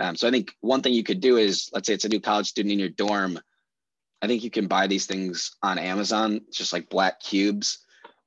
Um, 0.00 0.14
so 0.14 0.28
I 0.28 0.30
think 0.30 0.54
one 0.60 0.82
thing 0.82 0.92
you 0.92 1.02
could 1.02 1.20
do 1.20 1.36
is, 1.36 1.68
let's 1.72 1.88
say 1.88 1.94
it's 1.94 2.04
a 2.04 2.08
new 2.08 2.20
college 2.20 2.46
student 2.46 2.72
in 2.72 2.78
your 2.78 2.90
dorm. 2.90 3.40
I 4.22 4.26
think 4.26 4.44
you 4.44 4.50
can 4.50 4.66
buy 4.66 4.86
these 4.86 5.06
things 5.06 5.56
on 5.62 5.78
Amazon, 5.78 6.42
just 6.52 6.72
like 6.72 6.90
black 6.90 7.20
cubes 7.20 7.78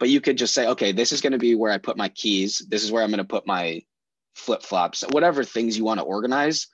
but 0.03 0.09
you 0.09 0.19
could 0.19 0.37
just 0.37 0.53
say, 0.53 0.67
okay, 0.67 0.91
this 0.91 1.13
is 1.13 1.21
going 1.21 1.31
to 1.31 1.39
be 1.39 1.55
where 1.55 1.71
I 1.71 1.77
put 1.77 1.95
my 1.95 2.09
keys. 2.09 2.61
This 2.67 2.83
is 2.83 2.91
where 2.91 3.01
I'm 3.01 3.09
going 3.09 3.19
to 3.19 3.23
put 3.23 3.47
my 3.47 3.83
flip 4.35 4.61
flops, 4.61 5.01
whatever 5.11 5.45
things 5.45 5.77
you 5.77 5.85
want 5.85 6.01
to 6.01 6.05
organize. 6.05 6.67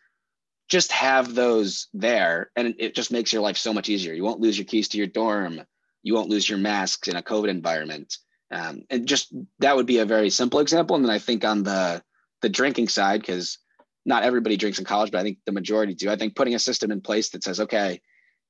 Just 0.67 0.91
have 0.91 1.35
those 1.35 1.89
there, 1.93 2.49
and 2.55 2.73
it 2.79 2.95
just 2.95 3.11
makes 3.11 3.31
your 3.31 3.43
life 3.43 3.57
so 3.57 3.71
much 3.71 3.87
easier. 3.87 4.13
You 4.13 4.23
won't 4.23 4.39
lose 4.39 4.57
your 4.57 4.65
keys 4.65 4.87
to 4.89 4.97
your 4.97 5.05
dorm. 5.05 5.61
You 6.01 6.15
won't 6.15 6.29
lose 6.29 6.49
your 6.49 6.57
masks 6.57 7.07
in 7.07 7.17
a 7.17 7.21
COVID 7.21 7.49
environment. 7.49 8.17
Um, 8.49 8.81
and 8.89 9.07
just 9.07 9.31
that 9.59 9.75
would 9.75 9.85
be 9.85 9.99
a 9.99 10.05
very 10.05 10.31
simple 10.31 10.59
example. 10.59 10.95
And 10.95 11.05
then 11.05 11.11
I 11.11 11.19
think 11.19 11.45
on 11.45 11.61
the 11.61 12.01
the 12.41 12.49
drinking 12.49 12.87
side, 12.87 13.21
because 13.21 13.59
not 14.07 14.23
everybody 14.23 14.57
drinks 14.57 14.79
in 14.79 14.85
college, 14.85 15.11
but 15.11 15.19
I 15.19 15.23
think 15.23 15.37
the 15.45 15.51
majority 15.51 15.93
do. 15.93 16.09
I 16.09 16.15
think 16.15 16.35
putting 16.35 16.55
a 16.55 16.59
system 16.59 16.89
in 16.89 16.99
place 16.99 17.29
that 17.29 17.43
says, 17.43 17.59
okay, 17.59 18.01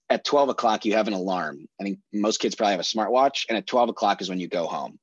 at 0.10 0.24
12 0.26 0.50
o'clock 0.50 0.86
you 0.86 0.96
have 0.96 1.08
an 1.08 1.14
alarm. 1.14 1.68
I 1.80 1.84
think 1.84 2.00
most 2.14 2.40
kids 2.40 2.56
probably 2.56 2.72
have 2.72 2.80
a 2.80 2.84
smartwatch 2.84 3.46
and 3.48 3.58
at 3.58 3.68
12 3.68 3.90
o'clock 3.90 4.22
is 4.22 4.30
when 4.30 4.40
you 4.40 4.48
go 4.48 4.66
home. 4.66 5.00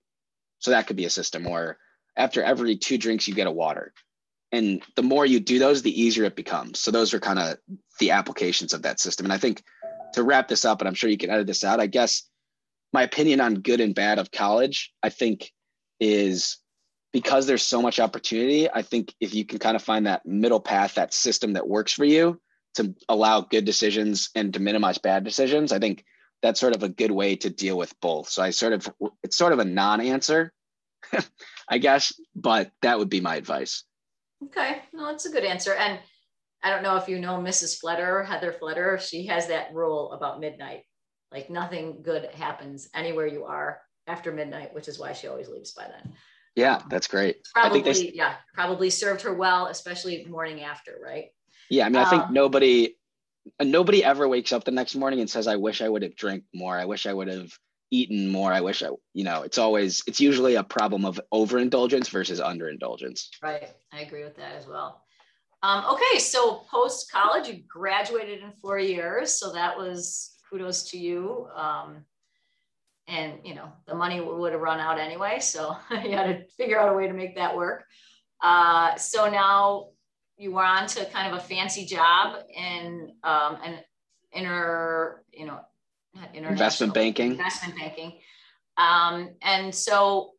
So 0.59 0.71
that 0.71 0.87
could 0.87 0.97
be 0.97 1.05
a 1.05 1.11
system 1.11 1.45
where 1.45 1.79
after 2.17 2.43
every 2.43 2.77
two 2.77 2.99
drinks 2.99 3.29
you 3.29 3.35
get 3.35 3.47
a 3.47 3.53
water. 3.53 3.93
And 4.53 4.83
the 4.95 5.03
more 5.03 5.27
you 5.27 5.41
do 5.41 5.59
those 5.59 5.83
the 5.83 6.01
easier 6.01 6.25
it 6.25 6.37
becomes. 6.37 6.81
So 6.81 6.91
those 6.91 7.13
are 7.13 7.21
kind 7.21 7.39
of 7.39 7.59
the 8.01 8.13
applications 8.13 8.73
of 8.73 8.83
that 8.83 9.01
system. 9.01 9.27
And 9.27 9.33
i 9.33 9.39
think 9.39 9.63
to 10.17 10.23
wrap 10.23 10.49
this 10.49 10.65
up 10.65 10.81
and 10.81 10.89
i'm 10.89 10.95
sure 10.95 11.11
you 11.11 11.19
can 11.19 11.31
edit 11.31 11.47
this 11.47 11.63
out 11.63 11.81
i 11.81 11.87
guess 11.87 12.23
my 12.93 13.03
opinion 13.03 13.41
on 13.41 13.55
good 13.55 13.81
and 13.81 13.95
bad 13.95 14.19
of 14.19 14.31
college 14.31 14.93
i 15.03 15.09
think 15.09 15.53
is 16.01 16.59
because 17.13 17.47
there's 17.47 17.63
so 17.63 17.81
much 17.83 18.01
opportunity 18.01 18.69
i 18.71 18.83
think 18.83 19.15
if 19.21 19.35
you 19.35 19.45
can 19.45 19.59
kind 19.59 19.77
of 19.77 19.83
find 19.83 20.07
that 20.07 20.25
middle 20.25 20.61
path 20.61 20.95
that 20.95 21.13
system 21.13 21.53
that 21.53 21.69
works 21.69 21.93
for 21.93 22.05
you 22.05 22.41
to 22.77 22.95
allow 23.09 23.41
good 23.41 23.65
decisions 23.65 24.31
and 24.35 24.55
to 24.55 24.61
minimize 24.61 24.99
bad 24.99 25.25
decisions. 25.25 25.73
I 25.73 25.79
think 25.79 26.05
that's 26.43 26.61
sort 26.61 26.75
of 26.75 26.83
a 26.83 26.89
good 26.89 27.11
way 27.11 27.37
to 27.37 27.51
deal 27.51 27.77
with 27.77 27.99
both. 28.01 28.29
So 28.29 28.43
I 28.43 28.51
sort 28.51 28.73
of 28.73 28.89
it's 29.23 29.37
sort 29.37 29.53
of 29.53 29.59
a 29.59 29.65
non-answer, 29.65 30.53
I 31.69 31.79
guess, 31.79 32.13
but 32.35 32.71
that 32.83 32.99
would 32.99 33.09
be 33.09 33.21
my 33.21 33.37
advice. 33.37 33.85
Okay, 34.45 34.83
no, 34.93 35.07
that's 35.07 35.27
a 35.27 35.31
good 35.31 35.45
answer. 35.45 35.75
And 35.75 35.99
I 36.63 36.71
don't 36.71 36.83
know 36.83 36.97
if 36.97 37.09
you 37.09 37.19
know 37.19 37.39
Mrs. 37.39 37.79
Fletter, 37.79 38.23
Heather 38.25 38.53
Fletter. 38.53 38.99
She 38.99 39.27
has 39.27 39.49
that 39.49 39.73
rule 39.73 40.13
about 40.13 40.41
midnight. 40.41 40.83
Like 41.33 41.51
nothing 41.51 42.03
good 42.03 42.27
happens 42.33 42.89
anywhere 42.95 43.27
you 43.27 43.45
are 43.45 43.81
after 44.07 44.33
midnight, 44.33 44.75
which 44.75 44.89
is 44.89 44.99
why 44.99 45.13
she 45.13 45.27
always 45.27 45.49
leaves 45.49 45.73
by 45.73 45.85
then. 45.85 46.13
Yeah, 46.55 46.81
that's 46.89 47.07
great. 47.07 47.47
Probably, 47.55 47.83
they... 47.83 48.13
yeah, 48.15 48.35
probably 48.55 48.89
served 48.91 49.23
her 49.23 49.35
well, 49.35 49.67
especially 49.67 50.25
morning 50.25 50.63
after, 50.63 50.99
right? 51.03 51.27
Yeah, 51.71 51.87
I 51.87 51.89
mean, 51.89 52.03
I 52.03 52.05
think 52.11 52.25
um, 52.25 52.33
nobody 52.33 52.97
nobody 53.63 54.05
ever 54.05 54.29
wakes 54.29 54.53
up 54.53 54.65
the 54.65 54.71
next 54.71 54.95
morning 54.95 55.21
and 55.21 55.31
says, 55.31 55.47
"I 55.47 55.57
wish 55.57 55.83
I 55.83 55.89
would 55.89 56.03
have 56.03 56.17
drank 56.17 56.45
more. 56.55 56.77
I 56.77 56.85
wish 56.85 57.07
I 57.07 57.13
would 57.13 57.29
have 57.29 57.53
eaten 57.91 58.29
more. 58.29 58.53
I 58.53 58.61
wish 58.61 58.83
I, 58.83 58.89
you 59.15 59.25
know." 59.25 59.43
It's 59.43 59.59
always 59.59 60.03
it's 60.07 60.21
usually 60.21 60.55
a 60.55 60.65
problem 60.65 61.05
of 61.05 61.21
overindulgence 61.33 62.09
versus 62.09 62.41
underindulgence. 62.41 63.29
Right, 63.43 63.69
I 63.93 64.01
agree 64.01 64.25
with 64.25 64.37
that 64.37 64.55
as 64.57 64.67
well. 64.67 65.03
Um, 65.63 65.85
okay, 65.95 66.19
so 66.19 66.65
post 66.71 67.11
college, 67.11 67.49
you 67.49 67.63
graduated 67.67 68.43
in 68.43 68.53
four 68.53 68.79
years, 68.79 69.39
so 69.39 69.53
that 69.53 69.77
was 69.77 70.37
kudos 70.49 70.91
to 70.91 70.99
you. 70.99 71.49
Um, 71.55 72.05
and 73.09 73.35
you 73.45 73.55
know 73.55 73.73
the 73.87 73.95
money 73.95 74.21
would 74.21 74.53
have 74.53 74.61
run 74.61 74.81
out 74.81 74.99
anyway, 74.99 75.39
so 75.41 75.77
you 75.91 76.13
had 76.13 76.27
to 76.27 76.45
figure 76.57 76.79
out 76.79 76.93
a 76.93 76.97
way 76.97 77.07
to 77.07 77.13
make 77.13 77.37
that 77.37 77.57
work. 77.57 77.85
Uh, 78.43 78.97
so 78.97 79.31
now 79.31 79.89
you 80.37 80.53
were 80.53 80.65
on 80.65 80.87
to 80.87 81.05
kind 81.07 81.33
of 81.33 81.39
a 81.39 81.43
fancy 81.43 81.85
job 81.87 82.43
in 82.55 83.13
um, 83.25 83.59
an 83.65 83.79
inner, 84.33 85.25
you 85.33 85.47
know, 85.47 85.61
investment 86.35 86.95
banking. 86.95 87.33
Investment 87.33 87.77
banking. 87.77 88.19
Um, 88.77 89.31
and 89.43 89.75
so 89.75 90.33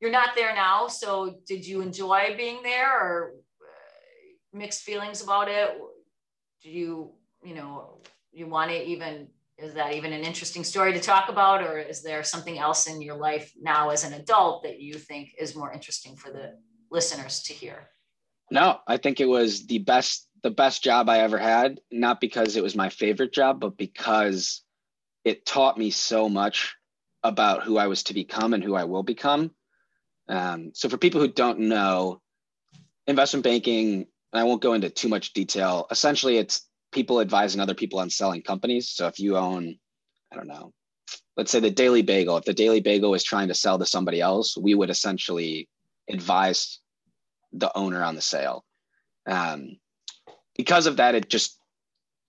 you're 0.00 0.10
not 0.10 0.30
there 0.34 0.54
now. 0.54 0.88
So 0.88 1.36
did 1.46 1.66
you 1.66 1.80
enjoy 1.80 2.34
being 2.36 2.62
there 2.62 2.90
or 2.90 3.32
uh, 3.60 4.56
mixed 4.58 4.82
feelings 4.82 5.22
about 5.22 5.48
it? 5.48 5.78
Do 6.62 6.70
you, 6.70 7.12
you 7.42 7.54
know, 7.54 8.00
you 8.32 8.46
want 8.46 8.70
to 8.70 8.82
even, 8.82 9.28
is 9.58 9.74
that 9.74 9.94
even 9.94 10.12
an 10.12 10.24
interesting 10.24 10.64
story 10.64 10.92
to 10.92 11.00
talk 11.00 11.28
about? 11.28 11.62
Or 11.62 11.78
is 11.78 12.02
there 12.02 12.22
something 12.22 12.58
else 12.58 12.86
in 12.86 13.00
your 13.00 13.16
life 13.16 13.52
now 13.60 13.90
as 13.90 14.04
an 14.04 14.12
adult 14.14 14.62
that 14.64 14.80
you 14.80 14.94
think 14.94 15.34
is 15.38 15.56
more 15.56 15.72
interesting 15.72 16.16
for 16.16 16.30
the 16.30 16.58
listeners 16.90 17.42
to 17.44 17.52
hear? 17.54 17.88
No, 18.50 18.78
I 18.86 18.96
think 18.96 19.20
it 19.20 19.28
was 19.28 19.66
the 19.66 19.78
best 19.78 20.28
the 20.42 20.50
best 20.50 20.82
job 20.82 21.08
I 21.08 21.20
ever 21.20 21.38
had, 21.38 21.80
not 21.90 22.20
because 22.20 22.56
it 22.56 22.62
was 22.62 22.74
my 22.74 22.88
favorite 22.88 23.32
job, 23.32 23.60
but 23.60 23.76
because 23.76 24.62
it 25.24 25.46
taught 25.46 25.78
me 25.78 25.90
so 25.90 26.28
much 26.28 26.74
about 27.22 27.62
who 27.62 27.78
I 27.78 27.86
was 27.86 28.02
to 28.04 28.14
become 28.14 28.52
and 28.52 28.62
who 28.62 28.74
I 28.74 28.84
will 28.84 29.04
become. 29.04 29.52
Um, 30.28 30.72
so 30.74 30.88
for 30.88 30.96
people 30.96 31.20
who 31.20 31.28
don't 31.28 31.60
know, 31.60 32.20
investment 33.06 33.44
banking, 33.44 34.06
I 34.32 34.44
won't 34.44 34.62
go 34.62 34.72
into 34.72 34.90
too 34.90 35.08
much 35.08 35.32
detail. 35.32 35.86
Essentially, 35.90 36.38
it's 36.38 36.68
people 36.90 37.20
advising 37.20 37.60
other 37.60 37.74
people 37.74 38.00
on 38.00 38.10
selling 38.10 38.42
companies. 38.42 38.90
So 38.90 39.06
if 39.06 39.20
you 39.20 39.36
own, 39.36 39.76
I 40.32 40.36
don't 40.36 40.48
know, 40.48 40.72
let's 41.36 41.52
say 41.52 41.60
the 41.60 41.70
Daily 41.70 42.02
Bagel, 42.02 42.36
if 42.36 42.44
the 42.44 42.54
Daily 42.54 42.80
Bagel 42.80 43.14
is 43.14 43.22
trying 43.22 43.48
to 43.48 43.54
sell 43.54 43.78
to 43.78 43.86
somebody 43.86 44.20
else, 44.20 44.56
we 44.56 44.74
would 44.74 44.90
essentially 44.90 45.68
advise 46.08 46.80
the 47.52 47.76
owner 47.76 48.02
on 48.02 48.14
the 48.14 48.22
sale. 48.22 48.64
Um, 49.26 49.78
because 50.56 50.86
of 50.86 50.96
that, 50.96 51.14
it 51.14 51.28
just 51.28 51.58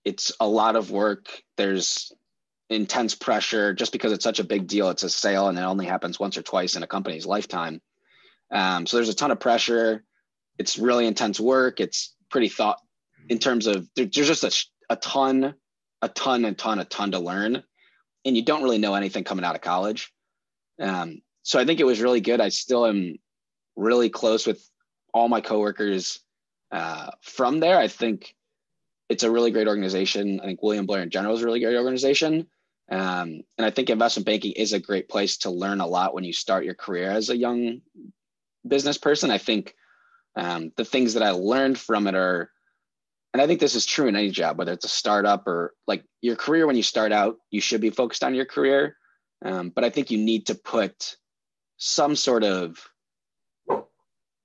it's 0.04 0.32
a 0.40 0.46
lot 0.46 0.76
of 0.76 0.90
work. 0.90 1.26
There's 1.56 2.12
intense 2.70 3.14
pressure 3.14 3.72
just 3.74 3.92
because 3.92 4.12
it's 4.12 4.24
such 4.24 4.38
a 4.38 4.44
big 4.44 4.66
deal. 4.66 4.90
It's 4.90 5.02
a 5.02 5.10
sale 5.10 5.48
and 5.48 5.58
it 5.58 5.62
only 5.62 5.86
happens 5.86 6.18
once 6.18 6.36
or 6.36 6.42
twice 6.42 6.76
in 6.76 6.82
a 6.82 6.86
company's 6.86 7.26
lifetime. 7.26 7.80
Um, 8.50 8.86
so 8.86 8.96
there's 8.96 9.08
a 9.08 9.14
ton 9.14 9.30
of 9.30 9.40
pressure. 9.40 10.04
It's 10.58 10.78
really 10.78 11.06
intense 11.06 11.40
work. 11.40 11.80
It's 11.80 12.14
pretty 12.30 12.48
thought 12.48 12.78
in 13.28 13.38
terms 13.38 13.66
of 13.66 13.88
there, 13.96 14.06
there's 14.06 14.28
just 14.28 14.44
a, 14.44 14.92
a 14.92 14.96
ton, 14.96 15.54
a 16.02 16.08
ton, 16.08 16.44
and 16.44 16.56
ton, 16.56 16.78
a 16.78 16.84
ton 16.84 17.12
to 17.12 17.18
learn, 17.18 17.62
and 18.24 18.36
you 18.36 18.44
don't 18.44 18.62
really 18.62 18.78
know 18.78 18.94
anything 18.94 19.24
coming 19.24 19.44
out 19.44 19.54
of 19.54 19.60
college. 19.60 20.12
Um, 20.80 21.22
so 21.42 21.58
I 21.58 21.64
think 21.64 21.80
it 21.80 21.86
was 21.86 22.00
really 22.00 22.20
good. 22.20 22.40
I 22.40 22.48
still 22.48 22.86
am 22.86 23.16
really 23.76 24.10
close 24.10 24.46
with 24.46 24.66
all 25.14 25.28
my 25.28 25.40
coworkers 25.40 26.20
uh, 26.72 27.10
from 27.22 27.60
there. 27.60 27.78
I 27.78 27.88
think 27.88 28.34
it's 29.08 29.22
a 29.22 29.30
really 29.30 29.52
great 29.52 29.68
organization. 29.68 30.40
I 30.40 30.46
think 30.46 30.62
William 30.62 30.86
Blair 30.86 31.02
in 31.02 31.10
general 31.10 31.34
is 31.34 31.42
a 31.42 31.46
really 31.46 31.60
great 31.60 31.76
organization. 31.76 32.48
Um, 32.90 33.42
and 33.56 33.64
I 33.64 33.70
think 33.70 33.88
investment 33.88 34.26
banking 34.26 34.52
is 34.52 34.72
a 34.72 34.80
great 34.80 35.08
place 35.08 35.38
to 35.38 35.50
learn 35.50 35.80
a 35.80 35.86
lot 35.86 36.14
when 36.14 36.24
you 36.24 36.32
start 36.32 36.64
your 36.64 36.74
career 36.74 37.10
as 37.10 37.30
a 37.30 37.36
young 37.36 37.80
business 38.66 38.98
person. 38.98 39.30
I 39.30 39.38
think 39.38 39.74
um, 40.36 40.72
the 40.76 40.84
things 40.84 41.14
that 41.14 41.22
I 41.22 41.30
learned 41.30 41.78
from 41.78 42.06
it 42.08 42.14
are, 42.14 42.50
and 43.32 43.40
I 43.40 43.46
think 43.46 43.60
this 43.60 43.74
is 43.74 43.86
true 43.86 44.08
in 44.08 44.16
any 44.16 44.30
job, 44.30 44.58
whether 44.58 44.72
it's 44.72 44.84
a 44.84 44.88
startup 44.88 45.46
or 45.46 45.74
like 45.86 46.04
your 46.20 46.36
career 46.36 46.66
when 46.66 46.76
you 46.76 46.82
start 46.82 47.12
out, 47.12 47.36
you 47.50 47.60
should 47.60 47.80
be 47.80 47.90
focused 47.90 48.24
on 48.24 48.34
your 48.34 48.44
career. 48.44 48.96
Um, 49.44 49.70
but 49.70 49.84
I 49.84 49.90
think 49.90 50.10
you 50.10 50.18
need 50.18 50.46
to 50.46 50.54
put 50.54 51.16
some 51.76 52.16
sort 52.16 52.44
of 52.44 52.78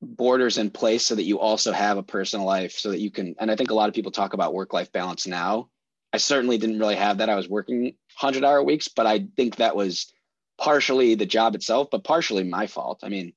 borders 0.01 0.57
in 0.57 0.69
place 0.69 1.05
so 1.05 1.15
that 1.15 1.23
you 1.23 1.39
also 1.39 1.71
have 1.71 1.97
a 1.97 2.03
personal 2.03 2.45
life 2.45 2.71
so 2.71 2.91
that 2.91 2.99
you 2.99 3.11
can 3.11 3.35
and 3.39 3.51
i 3.51 3.55
think 3.55 3.71
a 3.71 3.73
lot 3.73 3.89
of 3.89 3.95
people 3.95 4.11
talk 4.11 4.33
about 4.33 4.53
work 4.53 4.73
life 4.73 4.91
balance 4.91 5.27
now. 5.27 5.69
I 6.11 6.17
certainly 6.17 6.57
didn't 6.57 6.79
really 6.79 6.95
have 6.95 7.19
that. 7.19 7.29
I 7.29 7.35
was 7.35 7.47
working 7.47 7.83
100 8.19 8.43
hour 8.43 8.63
weeks 8.63 8.87
but 8.87 9.05
i 9.05 9.27
think 9.35 9.57
that 9.57 9.75
was 9.75 10.11
partially 10.57 11.15
the 11.15 11.25
job 11.25 11.55
itself 11.55 11.89
but 11.91 12.03
partially 12.03 12.43
my 12.43 12.67
fault. 12.67 13.01
I 13.03 13.09
mean 13.09 13.33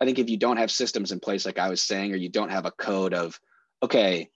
i 0.00 0.04
think 0.04 0.18
if 0.18 0.28
you 0.28 0.36
don't 0.36 0.56
have 0.56 0.70
systems 0.70 1.12
in 1.12 1.20
place 1.20 1.46
like 1.46 1.58
i 1.58 1.68
was 1.68 1.82
saying 1.82 2.12
or 2.12 2.16
you 2.16 2.28
don't 2.28 2.50
have 2.50 2.66
a 2.66 2.72
code 2.72 3.14
of 3.14 3.38
okay 3.82 4.28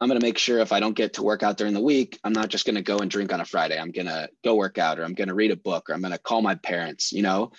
i'm 0.00 0.08
going 0.08 0.20
to 0.20 0.26
make 0.26 0.38
sure 0.38 0.58
if 0.58 0.72
i 0.72 0.80
don't 0.80 0.96
get 0.96 1.14
to 1.14 1.22
work 1.22 1.42
out 1.42 1.56
during 1.56 1.74
the 1.74 1.80
week 1.80 2.18
i'm 2.24 2.32
not 2.32 2.48
just 2.48 2.66
going 2.66 2.74
to 2.74 2.82
go 2.82 2.98
and 2.98 3.10
drink 3.10 3.32
on 3.32 3.40
a 3.40 3.44
friday. 3.44 3.78
I'm 3.78 3.92
going 3.92 4.06
to 4.06 4.28
go 4.44 4.54
work 4.54 4.76
out 4.76 4.98
or 4.98 5.04
i'm 5.04 5.14
going 5.14 5.28
to 5.28 5.34
read 5.34 5.50
a 5.50 5.56
book 5.56 5.88
or 5.88 5.94
i'm 5.94 6.02
going 6.02 6.12
to 6.12 6.18
call 6.18 6.42
my 6.42 6.56
parents 6.56 7.12
you 7.12 7.22
know 7.22 7.52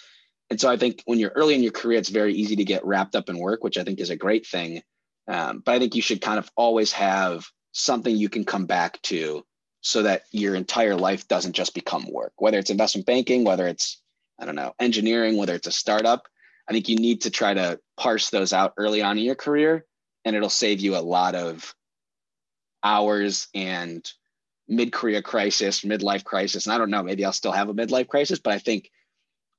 and 0.54 0.62
so 0.62 0.70
I 0.70 0.78
think 0.78 1.02
when 1.06 1.18
you're 1.18 1.32
early 1.32 1.56
in 1.56 1.64
your 1.64 1.72
career, 1.72 1.98
it's 1.98 2.10
very 2.10 2.36
easy 2.36 2.58
to 2.58 2.64
get 2.64 2.86
wrapped 2.86 3.16
up 3.16 3.28
in 3.28 3.40
work, 3.40 3.64
which 3.64 3.80
I 3.80 3.84
think 3.84 4.00
is 4.00 4.12
a 4.12 4.16
great 4.16 4.46
thing. 4.46 4.84
Um, 5.28 5.64
but 5.66 5.74
I 5.74 5.80
think 5.80 5.96
you 5.96 6.02
should 6.04 6.22
kind 6.22 6.38
of 6.38 6.48
always 6.56 6.92
have 6.92 7.48
something 7.72 8.16
you 8.16 8.30
can 8.30 8.46
come 8.46 8.68
back 8.68 9.02
to 9.02 9.44
so 9.82 10.04
that 10.04 10.26
your 10.30 10.54
entire 10.54 10.96
life 10.96 11.28
doesn't 11.28 11.54
just 11.54 11.74
become 11.74 12.06
work, 12.08 12.34
whether 12.38 12.60
it's 12.60 12.70
investment 12.70 13.08
banking, 13.08 13.44
whether 13.44 13.66
it's, 13.66 14.00
I 14.40 14.46
don't 14.46 14.54
know, 14.54 14.76
engineering, 14.80 15.38
whether 15.38 15.56
it's 15.56 15.66
a 15.66 15.72
startup. 15.72 16.28
I 16.70 16.74
think 16.74 16.88
you 16.88 16.98
need 16.98 17.22
to 17.22 17.32
try 17.32 17.56
to 17.56 17.80
parse 17.98 18.30
those 18.30 18.54
out 18.54 18.76
early 18.78 19.02
on 19.02 19.18
in 19.18 19.24
your 19.24 19.34
career, 19.34 19.88
and 20.24 20.36
it'll 20.36 20.50
save 20.52 20.82
you 20.82 20.96
a 20.96 21.02
lot 21.02 21.34
of 21.34 21.74
hours 22.84 23.48
and 23.56 24.08
mid 24.68 24.94
career 24.94 25.24
crisis, 25.24 25.82
midlife 25.82 26.24
crisis. 26.24 26.68
And 26.68 26.76
I 26.76 26.78
don't 26.78 26.92
know, 26.92 27.02
maybe 27.02 27.26
I'll 27.26 27.34
still 27.34 27.54
have 27.54 27.70
a 27.70 27.74
midlife 27.74 28.08
crisis, 28.08 28.38
but 28.38 28.54
I 28.54 28.60
think 28.60 28.92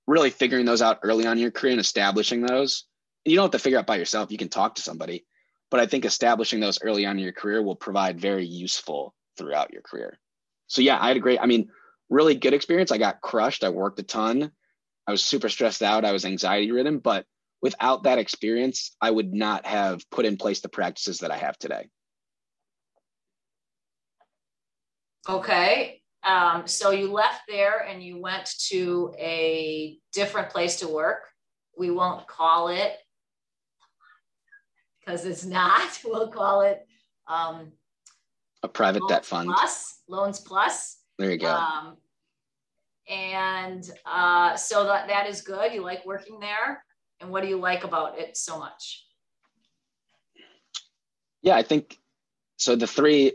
really 0.06 0.30
figuring 0.30 0.66
those 0.66 0.82
out 0.82 1.00
early 1.02 1.26
on 1.26 1.36
in 1.36 1.42
your 1.42 1.50
career 1.50 1.72
and 1.72 1.80
establishing 1.80 2.42
those. 2.42 2.84
You 3.24 3.36
don't 3.36 3.44
have 3.44 3.52
to 3.52 3.58
figure 3.58 3.78
out 3.78 3.86
by 3.86 3.96
yourself. 3.96 4.30
You 4.30 4.38
can 4.38 4.48
talk 4.48 4.74
to 4.74 4.82
somebody, 4.82 5.24
but 5.70 5.80
I 5.80 5.86
think 5.86 6.04
establishing 6.04 6.60
those 6.60 6.78
early 6.82 7.06
on 7.06 7.18
in 7.18 7.24
your 7.24 7.32
career 7.32 7.62
will 7.62 7.76
provide 7.76 8.20
very 8.20 8.46
useful 8.46 9.14
throughout 9.38 9.72
your 9.72 9.82
career. 9.82 10.18
So 10.66 10.82
yeah, 10.82 10.98
I 11.00 11.08
had 11.08 11.16
a 11.16 11.20
great, 11.20 11.40
I 11.40 11.46
mean, 11.46 11.70
really 12.10 12.34
good 12.34 12.54
experience. 12.54 12.92
I 12.92 12.98
got 12.98 13.20
crushed. 13.20 13.64
I 13.64 13.70
worked 13.70 13.98
a 13.98 14.02
ton. 14.02 14.52
I 15.06 15.10
was 15.10 15.22
super 15.22 15.48
stressed 15.48 15.82
out. 15.82 16.04
I 16.04 16.12
was 16.12 16.24
anxiety 16.24 16.70
ridden, 16.70 16.98
but 16.98 17.26
without 17.62 18.04
that 18.04 18.18
experience, 18.18 18.94
I 19.00 19.10
would 19.10 19.32
not 19.32 19.64
have 19.66 20.08
put 20.10 20.26
in 20.26 20.36
place 20.36 20.60
the 20.60 20.68
practices 20.68 21.20
that 21.20 21.30
I 21.30 21.38
have 21.38 21.58
today. 21.58 21.88
Okay. 25.28 26.02
Um, 26.24 26.66
so 26.66 26.90
you 26.90 27.12
left 27.12 27.42
there 27.48 27.80
and 27.80 28.02
you 28.02 28.20
went 28.20 28.48
to 28.68 29.14
a 29.18 29.98
different 30.12 30.50
place 30.50 30.76
to 30.76 30.88
work. 30.88 31.24
We 31.76 31.90
won't 31.90 32.26
call 32.26 32.68
it 32.68 32.96
because 35.00 35.24
it's 35.24 35.44
not. 35.44 36.00
We'll 36.04 36.28
call 36.28 36.62
it 36.62 36.86
um, 37.26 37.72
a 38.62 38.68
private 38.68 39.00
Loans 39.00 39.10
debt 39.10 39.24
fund. 39.24 39.50
Plus, 39.54 40.00
Loans 40.08 40.40
Plus. 40.40 40.98
There 41.18 41.30
you 41.30 41.38
go. 41.38 41.52
Um, 41.52 41.96
and 43.08 43.88
uh, 44.06 44.56
so 44.56 44.84
that, 44.84 45.08
that 45.08 45.28
is 45.28 45.42
good. 45.42 45.72
You 45.72 45.82
like 45.82 46.06
working 46.06 46.40
there. 46.40 46.82
And 47.20 47.30
what 47.30 47.42
do 47.42 47.48
you 47.48 47.58
like 47.58 47.84
about 47.84 48.18
it 48.18 48.36
so 48.36 48.58
much? 48.58 49.04
Yeah, 51.42 51.56
I 51.56 51.62
think 51.62 51.98
so. 52.56 52.74
The 52.74 52.86
three 52.86 53.32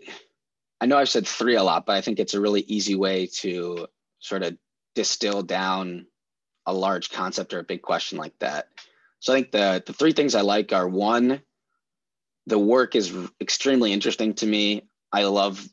I 0.82 0.86
know 0.86 0.98
I've 0.98 1.10
said 1.10 1.28
three 1.28 1.56
a 1.56 1.64
lot, 1.64 1.86
but 1.86 1.96
I 1.96 2.02
think 2.02 2.20
it's 2.20 2.34
a 2.34 2.42
really 2.42 2.62
easy 2.62 2.96
way 2.96 3.28
to 3.40 3.88
sort 4.20 4.44
of 4.44 4.58
distill 4.96 5.44
down 5.44 6.08
a 6.66 6.74
large 6.74 7.10
concept 7.10 7.54
or 7.54 7.60
a 7.60 7.64
big 7.64 7.82
question 7.82 8.18
like 8.18 8.38
that. 8.40 8.68
So 9.20 9.34
I 9.34 9.38
think 9.38 9.52
the 9.52 9.84
the 9.86 9.94
three 9.94 10.14
things 10.14 10.36
I 10.36 10.42
like 10.42 10.72
are 10.72 10.88
one, 10.88 11.42
the 12.48 12.60
work 12.60 12.96
is 12.96 13.14
extremely 13.42 13.92
interesting 13.92 14.34
to 14.36 14.46
me. 14.46 14.88
I 15.12 15.24
love 15.24 15.68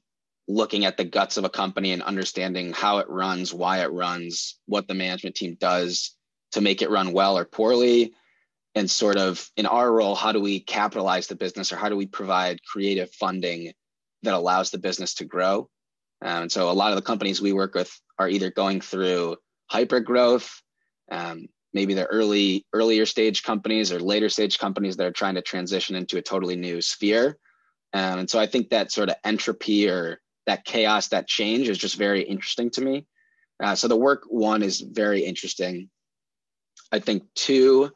looking 0.49 0.85
at 0.85 0.97
the 0.97 1.05
guts 1.05 1.37
of 1.37 1.45
a 1.45 1.51
company 1.51 1.93
and 1.93 2.03
understanding 2.03 2.73
how 2.73 2.99
it 2.99 3.09
runs, 3.09 3.53
why 3.53 3.83
it 3.83 3.93
runs, 3.93 4.59
what 4.67 4.89
the 4.89 4.95
management 4.95 5.37
team 5.37 5.57
does 5.61 6.13
to 6.53 6.61
make 6.61 6.83
it 6.83 6.91
run 6.91 7.13
well 7.13 7.37
or 7.37 7.45
poorly, 7.45 8.15
and 8.75 8.91
sort 8.91 9.17
of 9.17 9.51
in 9.57 9.67
our 9.67 9.93
role, 9.93 10.15
how 10.15 10.33
do 10.33 10.41
we 10.41 10.61
capitalize 10.61 11.27
the 11.27 11.35
business 11.35 11.73
or 11.73 11.77
how 11.77 11.89
do 11.89 11.97
we 11.97 12.07
provide 12.07 12.65
creative 12.65 13.11
funding 13.13 13.73
that 14.23 14.35
allows 14.35 14.71
the 14.71 14.79
business 14.79 15.15
to 15.15 15.25
grow. 15.25 15.69
Um, 16.23 16.43
and 16.43 16.53
so 16.53 16.71
a 16.71 16.73
lot 16.73 16.93
of 16.93 16.97
the 16.97 17.03
companies 17.03 17.41
we 17.41 17.53
work 17.53 17.75
with 17.75 17.93
are 18.19 18.29
either 18.29 18.51
going 18.51 18.81
through 18.81 19.37
hyper 19.67 20.01
growth, 20.01 20.63
um, 21.11 21.47
maybe 21.73 21.95
they're 21.95 22.09
early 22.11 22.65
earlier 22.73 23.05
stage 23.05 23.43
companies 23.43 23.93
or 23.93 24.01
later 24.01 24.29
stage 24.29 24.59
companies 24.59 24.97
that 24.97 25.07
are 25.07 25.13
trying 25.13 25.35
to 25.35 25.43
transition 25.43 25.95
into 25.95 26.17
a 26.17 26.23
totally 26.23 26.57
new 26.57 26.81
sphere. 26.81 27.37
Um, 27.93 28.21
and 28.21 28.31
so 28.31 28.39
I 28.39 28.47
think 28.47 28.71
that 28.71 28.91
sort 28.91 29.11
of 29.11 29.17
entropy 29.25 29.89
or 29.89 30.21
that 30.47 30.65
chaos, 30.65 31.09
that 31.09 31.29
change 31.29 31.69
is 31.69 31.79
just 31.79 31.97
very 31.97 32.23
interesting 32.23 32.71
to 32.71 32.81
me. 32.81 33.07
Uh, 33.63 33.75
so 33.75 33.89
the 33.89 33.97
work 33.97 34.25
one 34.29 34.63
is 34.63 34.81
very 34.81 35.21
interesting. 35.21 35.91
I 36.93 36.99
think 36.99 37.25
two, 37.35 37.91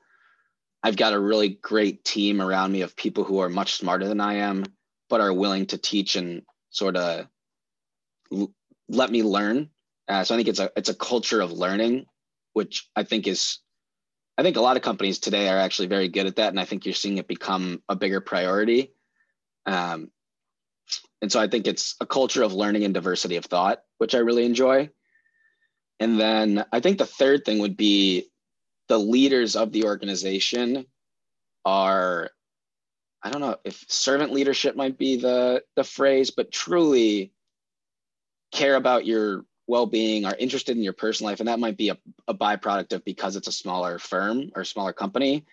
I've 0.82 0.96
got 0.96 1.12
a 1.12 1.20
really 1.20 1.50
great 1.62 2.04
team 2.04 2.40
around 2.40 2.72
me 2.72 2.82
of 2.82 2.96
people 2.96 3.24
who 3.24 3.40
are 3.40 3.48
much 3.48 3.74
smarter 3.74 4.08
than 4.08 4.20
I 4.20 4.34
am 4.34 4.64
but 5.10 5.20
are 5.20 5.32
willing 5.32 5.66
to 5.66 5.78
teach 5.78 6.16
and 6.16 6.42
sort 6.70 6.96
of 6.96 7.26
l- 8.32 8.54
let 8.88 9.10
me 9.10 9.22
learn. 9.22 9.68
Uh, 10.08 10.24
so 10.24 10.34
I 10.34 10.38
think 10.38 10.48
it's 10.48 10.60
a 10.60 10.70
it's 10.76 10.88
a 10.88 10.94
culture 10.94 11.40
of 11.40 11.52
learning, 11.52 12.06
which 12.54 12.88
I 12.96 13.02
think 13.02 13.26
is, 13.26 13.58
I 14.38 14.42
think 14.42 14.56
a 14.56 14.62
lot 14.62 14.76
of 14.76 14.82
companies 14.82 15.18
today 15.18 15.48
are 15.48 15.58
actually 15.58 15.88
very 15.88 16.08
good 16.08 16.26
at 16.26 16.36
that, 16.36 16.48
and 16.48 16.58
I 16.58 16.64
think 16.64 16.86
you're 16.86 16.94
seeing 16.94 17.18
it 17.18 17.28
become 17.28 17.82
a 17.88 17.94
bigger 17.94 18.20
priority. 18.20 18.94
Um, 19.66 20.10
and 21.20 21.30
so 21.30 21.38
I 21.38 21.48
think 21.48 21.66
it's 21.66 21.96
a 22.00 22.06
culture 22.06 22.42
of 22.42 22.54
learning 22.54 22.84
and 22.84 22.94
diversity 22.94 23.36
of 23.36 23.44
thought, 23.44 23.82
which 23.98 24.14
I 24.14 24.18
really 24.18 24.46
enjoy. 24.46 24.90
And 26.00 26.18
then 26.18 26.64
I 26.72 26.80
think 26.80 26.98
the 26.98 27.06
third 27.06 27.44
thing 27.44 27.58
would 27.58 27.76
be 27.76 28.30
the 28.88 28.98
leaders 28.98 29.54
of 29.54 29.70
the 29.70 29.84
organization 29.84 30.86
are 31.64 32.30
I 33.22 33.30
don't 33.30 33.40
know 33.40 33.56
if 33.64 33.84
servant 33.88 34.32
leadership 34.32 34.76
might 34.76 34.96
be 34.96 35.16
the 35.16 35.62
the 35.76 35.84
phrase, 35.84 36.30
but 36.30 36.52
truly 36.52 37.32
care 38.52 38.76
about 38.76 39.06
your 39.06 39.44
well-being, 39.66 40.24
are 40.24 40.34
interested 40.36 40.76
in 40.76 40.82
your 40.82 40.92
personal 40.92 41.30
life, 41.30 41.38
and 41.38 41.48
that 41.48 41.60
might 41.60 41.76
be 41.76 41.90
a, 41.90 41.98
a 42.26 42.34
byproduct 42.34 42.92
of 42.92 43.04
because 43.04 43.36
it's 43.36 43.46
a 43.46 43.52
smaller 43.52 43.98
firm 43.98 44.50
or 44.56 44.64
smaller 44.64 44.92
company. 44.92 45.44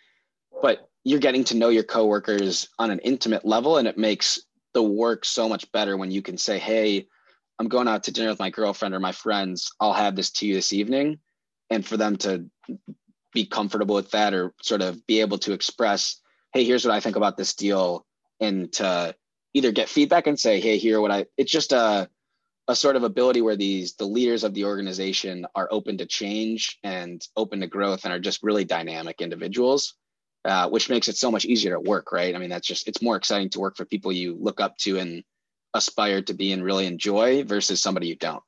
But 0.62 0.90
you're 1.04 1.20
getting 1.20 1.44
to 1.46 1.58
know 1.58 1.70
your 1.70 1.84
coworkers 1.84 2.68
on 2.80 2.90
an 2.90 3.00
intimate 3.00 3.46
level, 3.46 3.78
and 3.78 3.88
it 3.88 3.98
makes 3.98 4.40
the 4.74 4.82
work 4.82 5.24
so 5.24 5.48
much 5.48 5.72
better 5.72 5.98
when 5.98 6.10
you 6.10 6.22
can 6.22 6.38
say, 6.38 6.58
"Hey, 6.58 7.08
I'm 7.60 7.68
going 7.68 7.88
out 7.88 8.04
to 8.04 8.12
dinner 8.12 8.30
with 8.30 8.40
my 8.40 8.50
girlfriend 8.50 8.96
or 8.96 9.00
my 9.00 9.12
friends. 9.12 9.72
I'll 9.80 9.94
have 9.94 10.16
this 10.16 10.32
to 10.32 10.48
you 10.48 10.56
this 10.56 10.74
evening," 10.74 11.20
and 11.70 11.86
for 11.86 11.98
them 11.98 12.16
to 12.18 12.50
be 13.34 13.46
comfortable 13.46 13.96
with 13.96 14.12
that 14.12 14.34
or 14.34 14.54
sort 14.62 14.82
of 14.82 15.06
be 15.06 15.20
able 15.22 15.38
to 15.40 15.54
express 15.54 16.22
hey, 16.54 16.64
here's 16.64 16.86
what 16.86 16.94
I 16.94 17.00
think 17.00 17.16
about 17.16 17.38
this 17.38 17.54
deal, 17.54 18.06
and 18.40 18.72
to 18.74 19.16
either 19.54 19.72
get 19.72 19.90
feedback 19.90 20.28
and 20.28 20.40
say, 20.40 20.60
hey, 20.60 20.78
here 20.78 21.02
what 21.02 21.12
I. 21.12 21.26
It's 21.38 21.52
just 21.52 21.72
a 21.72 22.10
a 22.68 22.76
sort 22.76 22.96
of 22.96 23.04
ability 23.04 23.42
where 23.42 23.56
these 23.56 23.96
the 23.96 24.06
leaders 24.06 24.44
of 24.44 24.54
the 24.54 24.66
organization 24.66 25.46
are 25.56 25.68
open 25.72 25.98
to 25.98 26.06
change 26.06 26.80
and 26.84 27.26
open 27.36 27.62
to 27.62 27.68
growth 27.68 28.04
and 28.04 28.14
are 28.14 28.20
just 28.20 28.44
really 28.44 28.66
dynamic 28.66 29.22
individuals 29.22 29.96
uh, 30.46 30.70
which 30.70 30.90
makes 30.90 31.08
it 31.08 31.18
so 31.18 31.32
much 31.32 31.46
easier 31.46 31.74
to 31.74 31.80
work 31.80 32.12
right 32.12 32.36
i 32.36 32.38
mean 32.38 32.50
that's 32.50 32.68
just 32.68 32.88
it's 32.88 33.02
more 33.02 33.16
exciting 33.16 33.50
to 33.50 33.60
work 33.60 33.78
for 33.78 33.86
people 33.86 34.12
you 34.12 34.38
look 34.40 34.60
up 34.60 34.78
to 34.78 34.98
and 34.98 35.24
aspire 35.74 36.22
to 36.22 36.34
be 36.34 36.52
and 36.52 36.64
really 36.64 36.86
enjoy 36.86 37.44
versus 37.44 37.82
somebody 37.82 38.08
you 38.08 38.16
don't 38.16 38.44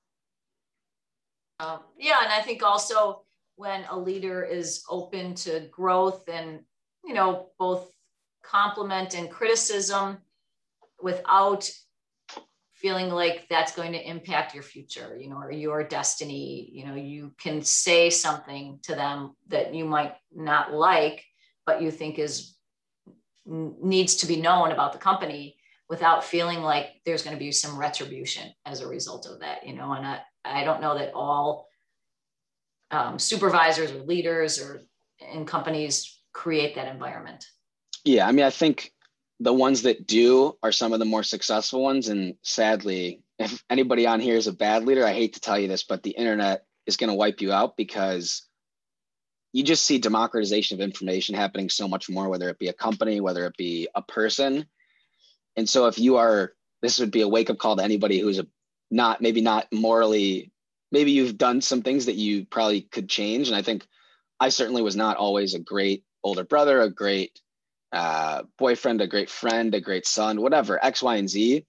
um, 1.59 1.79
yeah 1.97 2.19
and 2.23 2.31
i 2.31 2.41
think 2.41 2.61
also 2.63 3.21
when 3.55 3.83
a 3.89 3.97
leader 3.97 4.43
is 4.43 4.83
open 4.89 5.33
to 5.35 5.67
growth 5.71 6.27
and 6.29 6.59
you 7.09 7.15
know 7.15 7.47
both 7.57 7.91
compliment 8.43 9.15
and 9.15 9.31
criticism 9.31 10.19
without 11.01 11.69
feeling 12.73 13.09
like 13.09 13.47
that's 13.49 13.75
going 13.75 13.91
to 13.91 14.09
impact 14.09 14.53
your 14.53 14.63
future 14.63 15.17
you 15.19 15.27
know 15.27 15.37
or 15.37 15.51
your 15.51 15.83
destiny. 15.83 16.69
You 16.71 16.85
know 16.85 16.95
you 16.95 17.33
can 17.39 17.63
say 17.63 18.11
something 18.11 18.79
to 18.83 18.93
them 18.93 19.35
that 19.47 19.73
you 19.73 19.85
might 19.85 20.13
not 20.33 20.71
like 20.71 21.25
but 21.65 21.81
you 21.81 21.89
think 21.89 22.19
is 22.19 22.55
needs 23.45 24.15
to 24.17 24.27
be 24.27 24.39
known 24.39 24.71
about 24.71 24.93
the 24.93 24.99
company 24.99 25.55
without 25.89 26.23
feeling 26.23 26.61
like 26.61 27.01
there's 27.05 27.23
going 27.23 27.35
to 27.35 27.39
be 27.39 27.51
some 27.51 27.75
retribution 27.75 28.53
as 28.67 28.81
a 28.81 28.87
result 28.87 29.25
of 29.25 29.39
that 29.39 29.65
you 29.65 29.73
know? 29.75 29.91
And 29.93 30.05
i 30.05 30.19
I 30.45 30.63
don't 30.63 30.79
know 30.79 30.97
that 30.97 31.13
all 31.13 31.67
um, 32.91 33.19
supervisors 33.19 33.91
or 33.91 34.03
leaders 34.03 34.61
or 34.61 34.81
in 35.33 35.45
companies 35.45 36.18
create 36.33 36.75
that 36.75 36.87
environment. 36.87 37.45
Yeah, 38.05 38.27
I 38.27 38.31
mean, 38.31 38.45
I 38.45 38.49
think 38.49 38.93
the 39.39 39.53
ones 39.53 39.83
that 39.83 40.07
do 40.07 40.57
are 40.63 40.71
some 40.71 40.93
of 40.93 40.99
the 40.99 41.05
more 41.05 41.23
successful 41.23 41.81
ones. 41.81 42.09
And 42.09 42.35
sadly, 42.43 43.21
if 43.37 43.63
anybody 43.69 44.05
on 44.05 44.19
here 44.19 44.35
is 44.35 44.47
a 44.47 44.53
bad 44.53 44.85
leader, 44.85 45.05
I 45.05 45.13
hate 45.13 45.33
to 45.33 45.39
tell 45.39 45.57
you 45.57 45.67
this, 45.67 45.83
but 45.83 46.03
the 46.03 46.11
internet 46.11 46.65
is 46.85 46.97
going 46.97 47.09
to 47.09 47.15
wipe 47.15 47.41
you 47.41 47.51
out 47.51 47.77
because 47.77 48.43
you 49.53 49.63
just 49.63 49.85
see 49.85 49.97
democratization 49.97 50.75
of 50.75 50.81
information 50.81 51.35
happening 51.35 51.69
so 51.69 51.87
much 51.87 52.09
more, 52.09 52.29
whether 52.29 52.49
it 52.49 52.59
be 52.59 52.67
a 52.67 52.73
company, 52.73 53.19
whether 53.21 53.45
it 53.45 53.57
be 53.57 53.87
a 53.95 54.01
person. 54.01 54.65
And 55.55 55.67
so 55.67 55.87
if 55.87 55.97
you 55.97 56.17
are, 56.17 56.53
this 56.81 56.99
would 56.99 57.11
be 57.11 57.21
a 57.21 57.27
wake 57.27 57.49
up 57.49 57.57
call 57.57 57.75
to 57.77 57.83
anybody 57.83 58.19
who's 58.19 58.39
a 58.39 58.47
not 58.91 59.21
maybe 59.21 59.41
not 59.41 59.67
morally, 59.71 60.51
maybe 60.91 61.11
you've 61.11 61.37
done 61.37 61.61
some 61.61 61.81
things 61.81 62.05
that 62.05 62.15
you 62.15 62.45
probably 62.45 62.81
could 62.81 63.09
change. 63.09 63.47
And 63.47 63.55
I 63.55 63.61
think 63.61 63.87
I 64.39 64.49
certainly 64.49 64.81
was 64.81 64.95
not 64.95 65.17
always 65.17 65.53
a 65.53 65.59
great 65.59 66.03
older 66.23 66.43
brother, 66.43 66.81
a 66.81 66.89
great 66.89 67.39
uh, 67.91 68.43
boyfriend, 68.57 69.01
a 69.01 69.07
great 69.07 69.29
friend, 69.29 69.73
a 69.73 69.81
great 69.81 70.05
son, 70.05 70.41
whatever, 70.41 70.83
X, 70.83 71.01
Y, 71.01 71.15
and 71.15 71.29
Z. 71.29 71.65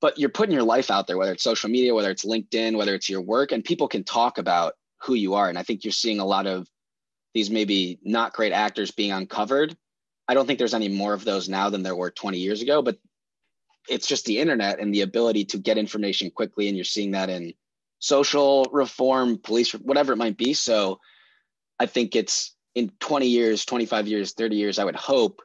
But 0.00 0.18
you're 0.18 0.28
putting 0.28 0.54
your 0.54 0.64
life 0.64 0.90
out 0.90 1.06
there, 1.06 1.16
whether 1.16 1.32
it's 1.32 1.42
social 1.42 1.70
media, 1.70 1.94
whether 1.94 2.10
it's 2.10 2.24
LinkedIn, 2.24 2.76
whether 2.76 2.94
it's 2.94 3.08
your 3.08 3.22
work, 3.22 3.52
and 3.52 3.64
people 3.64 3.88
can 3.88 4.04
talk 4.04 4.38
about 4.38 4.74
who 5.02 5.14
you 5.14 5.34
are. 5.34 5.48
And 5.48 5.58
I 5.58 5.62
think 5.62 5.84
you're 5.84 5.92
seeing 5.92 6.20
a 6.20 6.24
lot 6.24 6.46
of 6.46 6.68
these 7.32 7.50
maybe 7.50 7.98
not 8.02 8.32
great 8.32 8.52
actors 8.52 8.90
being 8.90 9.12
uncovered. 9.12 9.76
I 10.28 10.34
don't 10.34 10.46
think 10.46 10.58
there's 10.58 10.74
any 10.74 10.88
more 10.88 11.12
of 11.12 11.24
those 11.24 11.48
now 11.48 11.68
than 11.68 11.82
there 11.82 11.96
were 11.96 12.10
20 12.10 12.38
years 12.38 12.62
ago, 12.62 12.80
but 12.80 12.98
it's 13.88 14.06
just 14.06 14.24
the 14.24 14.38
internet 14.38 14.80
and 14.80 14.94
the 14.94 15.02
ability 15.02 15.44
to 15.46 15.58
get 15.58 15.76
information 15.76 16.30
quickly. 16.30 16.68
And 16.68 16.76
you're 16.76 16.84
seeing 16.84 17.10
that 17.10 17.28
in 17.28 17.52
social 17.98 18.66
reform, 18.72 19.38
police, 19.38 19.72
whatever 19.72 20.12
it 20.12 20.16
might 20.16 20.36
be. 20.36 20.54
So 20.54 21.00
I 21.78 21.86
think 21.86 22.16
it's 22.16 22.53
in 22.74 22.90
20 23.00 23.26
years, 23.26 23.64
25 23.64 24.08
years, 24.08 24.32
30 24.32 24.56
years, 24.56 24.78
I 24.78 24.84
would 24.84 24.96
hope 24.96 25.42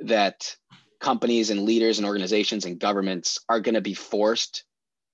that 0.00 0.56
companies 1.00 1.50
and 1.50 1.62
leaders 1.62 1.98
and 1.98 2.06
organizations 2.06 2.64
and 2.64 2.78
governments 2.78 3.38
are 3.48 3.60
going 3.60 3.74
to 3.74 3.80
be 3.80 3.94
forced 3.94 4.64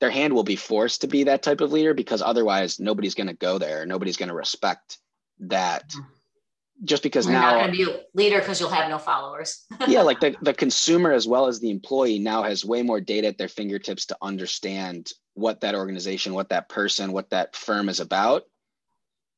their 0.01 0.11
hand 0.11 0.35
will 0.35 0.45
be 0.45 0.57
forced 0.57 1.03
to 1.03 1.07
be 1.07 1.25
that 1.25 1.43
type 1.43 1.61
of 1.61 1.73
leader 1.73 1.95
because 1.95 2.23
otherwise 2.23 2.81
nobody's 2.81 3.15
going 3.15 3.27
to 3.27 3.35
go 3.35 3.59
there. 3.59 3.85
Nobody's 3.85 4.17
going 4.17 4.31
to 4.31 4.35
respect 4.35 4.99
that. 5.41 5.93
Just 6.83 7.03
because 7.03 7.27
You're 7.27 7.35
now 7.35 7.53
not 7.53 7.61
going 7.61 7.73
to 7.73 7.73
be 7.73 7.93
a 7.93 8.01
leader 8.15 8.39
because 8.39 8.59
you'll 8.59 8.71
have 8.71 8.89
no 8.89 8.97
followers. 8.97 9.67
Yeah 9.87 10.01
like 10.01 10.21
the, 10.21 10.35
the 10.41 10.55
consumer 10.55 11.13
as 11.13 11.29
well 11.29 11.47
as 11.47 11.61
the 11.61 11.71
employee 11.71 12.19
now 12.19 12.43
has 12.43 12.65
way 12.65 12.83
more 12.83 13.03
data 13.03 13.29
at 13.29 13.37
their 13.37 13.49
fingertips 13.49 14.07
to 14.07 14.17
understand 14.23 15.13
what 15.35 15.61
that 15.61 15.75
organization 15.75 16.33
what 16.33 16.49
that 16.49 16.69
person 16.69 17.13
what 17.13 17.31
that 17.31 17.55
firm 17.55 17.89
is 17.89 18.01
about 18.01 18.45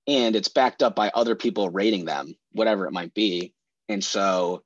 and 0.07 0.35
it's 0.37 0.49
backed 0.49 0.83
up 0.83 0.95
by 0.95 1.11
other 1.15 1.35
people 1.35 1.71
rating 1.71 2.05
them 2.05 2.35
whatever 2.53 2.87
it 2.87 2.93
might 2.93 3.15
be 3.15 3.55
and 3.89 4.03
so 4.03 4.63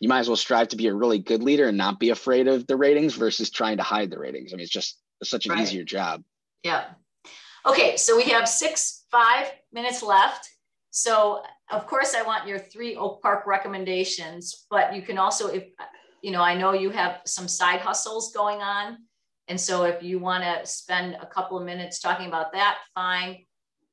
you 0.00 0.08
might 0.08 0.20
as 0.20 0.28
well 0.28 0.36
strive 0.36 0.68
to 0.68 0.76
be 0.76 0.88
a 0.88 0.94
really 0.94 1.18
good 1.18 1.42
leader 1.42 1.68
and 1.68 1.78
not 1.78 1.98
be 1.98 2.10
afraid 2.10 2.48
of 2.48 2.66
the 2.66 2.76
ratings 2.76 3.14
versus 3.14 3.50
trying 3.50 3.76
to 3.76 3.82
hide 3.82 4.10
the 4.10 4.18
ratings 4.18 4.52
i 4.52 4.56
mean 4.56 4.64
it's 4.64 4.72
just 4.72 4.98
it's 5.20 5.30
such 5.30 5.46
an 5.46 5.52
right. 5.52 5.62
easier 5.62 5.84
job 5.84 6.22
yeah 6.62 6.84
okay 7.64 7.96
so 7.96 8.16
we 8.16 8.24
have 8.24 8.48
six 8.48 9.04
five 9.10 9.50
minutes 9.72 10.02
left 10.02 10.48
so 10.90 11.42
of 11.70 11.86
course 11.86 12.14
I 12.14 12.22
want 12.22 12.46
your 12.46 12.58
three 12.58 12.96
Oak 12.96 13.22
Park 13.22 13.46
recommendations, 13.46 14.66
but 14.70 14.94
you 14.94 15.02
can 15.02 15.18
also, 15.18 15.48
if 15.48 15.64
you 16.22 16.30
know, 16.30 16.42
I 16.42 16.54
know 16.54 16.72
you 16.72 16.90
have 16.90 17.20
some 17.24 17.48
side 17.48 17.80
hustles 17.80 18.32
going 18.32 18.60
on. 18.60 18.98
And 19.48 19.60
so 19.60 19.84
if 19.84 20.02
you 20.02 20.18
want 20.18 20.42
to 20.44 20.66
spend 20.66 21.14
a 21.20 21.26
couple 21.26 21.58
of 21.58 21.64
minutes 21.64 22.00
talking 22.00 22.26
about 22.26 22.52
that, 22.52 22.78
fine. 22.94 23.44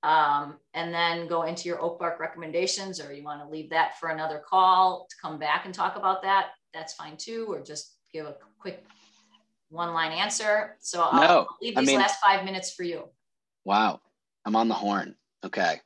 Um, 0.03 0.57
and 0.73 0.93
then 0.93 1.27
go 1.27 1.43
into 1.43 1.69
your 1.69 1.81
Oak 1.81 1.97
Park 1.97 2.19
recommendations, 2.19 2.99
or 2.99 3.13
you 3.13 3.23
want 3.23 3.41
to 3.41 3.49
leave 3.49 3.69
that 3.69 3.97
for 3.99 4.09
another 4.09 4.43
call 4.45 5.07
to 5.09 5.15
come 5.21 5.39
back 5.39 5.65
and 5.65 5.73
talk 5.73 5.95
about 5.95 6.21
that, 6.23 6.47
that's 6.73 6.93
fine 6.93 7.15
too, 7.17 7.45
or 7.49 7.61
just 7.61 7.95
give 8.11 8.25
a 8.25 8.35
quick 8.59 8.83
one 9.69 9.93
line 9.93 10.11
answer. 10.11 10.75
So 10.81 11.01
I'll, 11.01 11.21
no, 11.21 11.47
leave 11.61 11.75
these 11.75 11.87
I 11.87 11.91
mean, 11.91 11.99
last 11.99 12.19
five 12.19 12.43
minutes 12.43 12.73
for 12.73 12.83
you. 12.83 13.07
Wow. 13.63 14.01
I'm 14.45 14.55
on 14.55 14.67
the 14.67 14.73
horn. 14.73 15.15
Okay. 15.43 15.79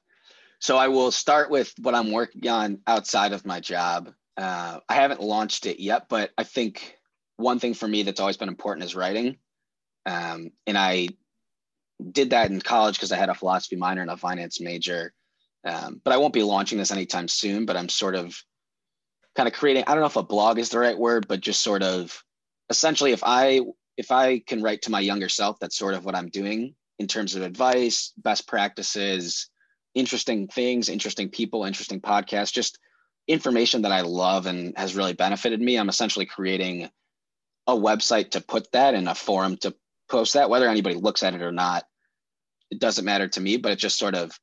So 0.60 0.78
I 0.78 0.88
will 0.88 1.12
start 1.12 1.52
with 1.52 1.74
what 1.80 1.94
I'm 1.94 2.12
working 2.12 2.48
on 2.50 2.80
outside 2.88 3.34
of 3.34 3.46
my 3.46 3.60
job. 3.60 4.12
Uh, 4.36 4.80
I 4.90 4.96
haven't 4.96 5.22
launched 5.22 5.68
it 5.68 5.80
yet, 5.80 6.10
but 6.10 6.32
I 6.38 6.44
think 6.44 6.98
one 7.38 7.60
thing 7.60 7.76
for 7.76 7.88
me 7.88 8.04
that's 8.04 8.20
always 8.20 8.38
been 8.38 8.50
important 8.50 8.86
is 8.86 8.96
writing. 8.96 9.38
Um, 10.06 10.52
and 10.66 10.78
I 10.78 11.10
did 12.12 12.32
that 12.32 12.52
in 12.52 12.62
college 12.62 12.96
because 12.96 13.12
I 13.12 13.18
had 13.18 13.30
a 13.30 13.36
philosophy 13.36 13.76
minor 13.76 14.02
and 14.02 14.12
a 14.12 14.18
finance 14.18 14.60
major. 14.62 15.14
Um, 15.64 16.02
but 16.04 16.14
I 16.14 16.18
won't 16.18 16.34
be 16.34 16.44
launching 16.44 16.78
this 16.78 16.92
anytime 16.92 17.28
soon. 17.28 17.66
But 17.66 17.78
I'm 17.78 17.90
sort 17.90 18.16
of 18.16 18.42
kind 19.36 19.48
of 19.48 19.54
creating. 19.54 19.84
I 19.88 19.92
don't 19.92 20.02
know 20.02 20.08
if 20.08 20.16
a 20.16 20.24
blog 20.24 20.60
is 20.60 20.70
the 20.70 20.80
right 20.80 20.98
word, 20.98 21.28
but 21.28 21.42
just 21.42 21.62
sort 21.62 21.84
of 21.84 22.24
essentially, 22.70 23.12
if 23.12 23.24
I 23.24 23.62
if 23.98 24.12
I 24.12 24.40
can 24.40 24.62
write 24.62 24.84
to 24.84 24.92
my 24.92 25.00
younger 25.00 25.30
self, 25.30 25.60
that's 25.60 25.78
sort 25.78 25.96
of 25.96 26.06
what 26.06 26.16
I'm 26.16 26.30
doing 26.30 26.76
in 27.00 27.08
terms 27.08 27.36
of 27.36 27.42
advice, 27.42 28.14
best 28.18 28.48
practices, 28.48 29.50
interesting 29.94 30.48
things, 30.48 30.90
interesting 30.90 31.30
people, 31.30 31.66
interesting 31.66 32.02
podcasts, 32.02 32.54
just 32.54 32.80
information 33.28 33.82
that 33.82 33.92
I 33.92 34.02
love 34.02 34.46
and 34.46 34.78
has 34.78 34.96
really 34.96 35.14
benefited 35.14 35.60
me. 35.60 35.78
I'm 35.78 35.90
essentially 35.90 36.26
creating 36.26 36.90
a 37.66 37.74
website 37.74 38.32
to 38.32 38.42
put 38.42 38.72
that 38.72 38.94
in 38.94 39.08
a 39.08 39.16
forum 39.16 39.58
to 39.58 39.76
post 40.10 40.34
that, 40.34 40.50
whether 40.50 40.68
anybody 40.68 40.96
looks 40.96 41.24
at 41.24 41.34
it 41.34 41.42
or 41.42 41.52
not. 41.52 41.86
It 42.70 42.80
doesn't 42.80 43.06
matter 43.06 43.28
to 43.30 43.42
me, 43.42 43.58
but 43.58 43.72
it 43.72 43.80
just 43.80 43.98
sort 43.98 44.16
of, 44.16 44.38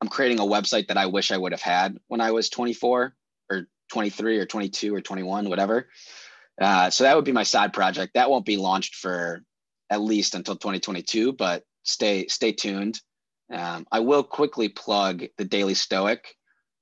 I'm 0.00 0.08
creating 0.08 0.40
a 0.40 0.44
website 0.44 0.88
that 0.88 0.96
I 0.96 1.06
wish 1.06 1.30
I 1.30 1.36
would 1.36 1.52
have 1.52 1.62
had 1.62 1.96
when 2.08 2.20
I 2.20 2.32
was 2.32 2.48
24 2.50 3.14
or 3.50 3.66
23 3.90 4.38
or 4.38 4.46
22 4.46 4.94
or 4.94 5.00
21, 5.00 5.48
whatever. 5.48 5.88
Uh, 6.60 6.90
so 6.90 7.04
that 7.04 7.14
would 7.14 7.24
be 7.24 7.32
my 7.32 7.44
side 7.44 7.72
project. 7.72 8.14
That 8.14 8.30
won't 8.30 8.44
be 8.44 8.56
launched 8.56 8.96
for 8.96 9.44
at 9.90 10.00
least 10.00 10.34
until 10.34 10.56
2022, 10.56 11.32
but 11.32 11.64
stay 11.84 12.26
stay 12.26 12.52
tuned. 12.52 13.00
Um, 13.52 13.86
I 13.90 14.00
will 14.00 14.22
quickly 14.22 14.68
plug 14.68 15.24
the 15.38 15.44
Daily 15.44 15.74
Stoic, 15.74 16.36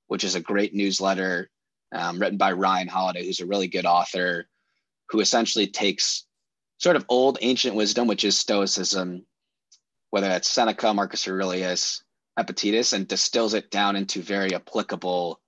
which 0.09 0.25
is 0.25 0.35
a 0.35 0.41
great 0.41 0.75
newsletter 0.75 1.51
um, 1.95 2.19
written 2.19 2.39
by 2.39 2.53
Ryan 2.53 2.89
Holiday, 2.89 3.25
who's 3.25 3.41
a 3.41 3.47
really 3.47 3.69
good 3.69 3.87
author 3.87 4.49
who 5.11 5.21
essentially 5.21 5.69
takes 5.69 6.26
sort 6.79 6.97
of 6.97 7.05
old 7.09 7.39
ancient 7.41 7.75
wisdom, 7.75 8.07
which 8.07 8.25
is 8.25 8.39
Stoicism, 8.39 9.25
whether 10.11 10.29
that's 10.29 10.49
Seneca, 10.49 10.93
Marcus 10.93 11.27
Aurelius, 11.27 12.03
Epictetus, 12.39 12.93
and 12.93 13.09
distills 13.09 13.55
it 13.55 13.71
down 13.71 13.97
into 13.97 14.21
very 14.21 14.55
applicable 14.55 15.41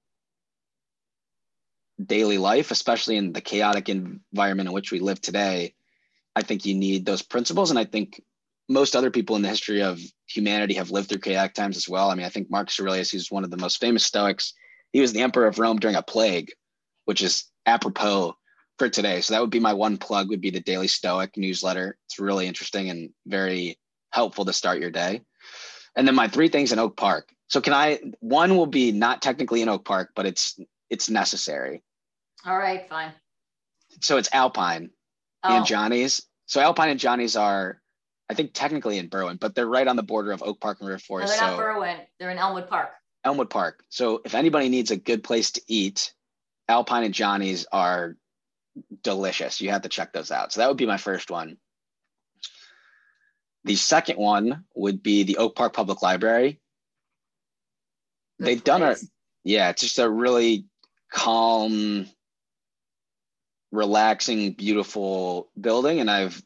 daily 2.05 2.39
life, 2.39 2.71
especially 2.71 3.17
in 3.17 3.33
the 3.33 3.41
chaotic 3.41 3.89
environment 3.89 4.69
in 4.69 4.73
which 4.73 4.93
we 4.93 5.01
live 5.01 5.21
today. 5.21 5.75
I 6.35 6.43
think 6.43 6.65
you 6.65 6.75
need 6.75 7.05
those 7.05 7.23
principles. 7.23 7.71
And 7.71 7.79
I 7.79 7.85
think 7.85 8.23
most 8.69 8.95
other 8.95 9.11
people 9.11 9.37
in 9.37 9.43
the 9.43 9.49
history 9.49 9.83
of 9.83 10.01
humanity 10.27 10.75
have 10.75 10.91
lived 10.91 11.09
through 11.09 11.19
chaotic 11.19 11.55
times 11.55 11.77
as 11.77 11.89
well. 11.89 12.11
I 12.11 12.15
mean, 12.15 12.27
I 12.27 12.29
think 12.29 12.51
Marcus 12.51 12.79
Aurelius, 12.79 13.11
who's 13.11 13.31
one 13.31 13.45
of 13.45 13.51
the 13.51 13.57
most 13.57 13.81
famous 13.81 14.05
Stoics, 14.05 14.55
he 14.93 15.01
was 15.01 15.13
the 15.13 15.23
emperor 15.23 15.47
of 15.47 15.59
Rome 15.59 15.79
during 15.79 15.97
a 15.97 16.03
plague, 16.03 16.53
which 17.05 17.23
is 17.23 17.45
apropos 17.67 18.37
for 18.79 18.89
today. 18.89 19.21
So 19.21 19.35
that 19.35 19.41
would 19.41 19.51
be 19.51 19.61
my 19.61 19.73
one 19.73 19.99
plug 19.99 20.29
would 20.29 20.41
be 20.41 20.51
the 20.51 20.61
Daily 20.61 20.89
Stoic 20.89 21.37
newsletter. 21.37 21.99
It's 22.07 22.19
really 22.19 22.47
interesting 22.47 22.91
and 22.91 23.11
very 23.27 23.79
helpful 24.11 24.45
to 24.45 24.53
start 24.53 24.81
your 24.81 24.91
day. 24.91 25.23
And 25.97 26.07
then 26.07 26.15
my 26.15 26.29
three 26.29 26.49
things 26.49 26.73
in 26.73 26.79
Oak 26.79 26.97
Park. 26.97 27.29
So 27.49 27.61
can 27.61 27.73
I 27.73 28.01
one 28.21 28.57
will 28.57 28.67
be 28.67 28.93
not 28.93 29.23
technically 29.23 29.63
in 29.63 29.69
Oak 29.69 29.85
Park, 29.85 30.13
but 30.15 30.27
it's 30.27 30.59
it's 30.91 31.11
necessary. 31.11 31.83
All 32.47 32.57
right, 32.57 32.89
fine. 32.89 33.13
So 34.01 34.17
it's 34.17 34.29
Alpine 34.33 34.91
oh. 35.43 35.57
and 35.57 35.67
Johnnie's. 35.67 36.23
So 36.47 36.61
Alpine 36.61 36.91
and 36.91 37.01
Johnnie's 37.01 37.37
are 37.37 37.81
I 38.31 38.35
think 38.35 38.53
technically 38.53 38.99
in 38.99 39.09
Berwyn, 39.09 39.41
but 39.41 39.55
they're 39.55 39.67
right 39.67 39.89
on 39.89 39.97
the 39.97 40.03
border 40.03 40.33
of 40.33 40.43
Oak 40.43 40.61
Park 40.61 40.79
and 40.81 40.89
River 40.89 41.01
Forest. 41.01 41.33
No, 41.33 41.41
they're 41.41 41.51
not 41.51 41.57
so, 41.57 41.63
Berwyn. 41.63 41.97
They're 42.21 42.31
in 42.31 42.39
Elmwood 42.39 42.69
Park. 42.69 42.91
Elmwood 43.25 43.51
Park. 43.51 43.83
So 43.89 44.21
if 44.25 44.35
anybody 44.35 44.69
needs 44.69 44.91
a 44.91 44.97
good 44.97 45.25
place 45.25 45.51
to 45.53 45.63
eat, 45.67 46.13
Alpine 46.69 47.05
and 47.05 47.15
Johnnie's 47.15 47.67
are 47.73 48.17
delicious. 49.03 49.61
You 49.61 49.71
have 49.71 49.83
to 49.83 49.89
check 49.89 50.13
those 50.13 50.31
out. 50.31 50.53
So 50.53 50.61
that 50.61 50.69
would 50.69 50.77
be 50.77 50.87
my 50.87 50.97
first 50.97 51.31
one. 51.31 51.57
The 53.65 53.77
second 53.77 54.19
one 54.19 54.65
would 54.75 55.03
be 55.03 55.25
the 55.25 55.39
Oak 55.39 55.55
Park 55.55 55.73
Public 55.73 56.03
Library. 56.03 56.61
Good 58.39 58.47
They've 58.47 58.65
place. 58.65 58.79
done 58.79 58.83
a 58.83 58.97
yeah, 59.45 59.71
it's 59.71 59.83
just 59.83 59.99
a 59.99 60.09
really 60.09 60.67
calm, 61.13 62.07
relaxing, 63.73 64.53
beautiful 64.53 65.51
building. 65.59 66.01
And 66.01 66.11
I've 66.11 66.43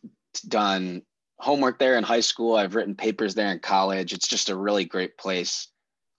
done 0.46 1.02
homework 1.38 1.78
there 1.78 1.96
in 1.96 2.04
high 2.04 2.20
school. 2.20 2.54
I've 2.54 2.74
written 2.74 2.94
papers 2.94 3.34
there 3.34 3.50
in 3.50 3.58
college. 3.58 4.12
It's 4.12 4.28
just 4.28 4.50
a 4.50 4.56
really 4.56 4.84
great 4.84 5.18
place 5.18 5.68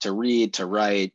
to 0.00 0.12
read, 0.12 0.54
to 0.54 0.66
write, 0.66 1.14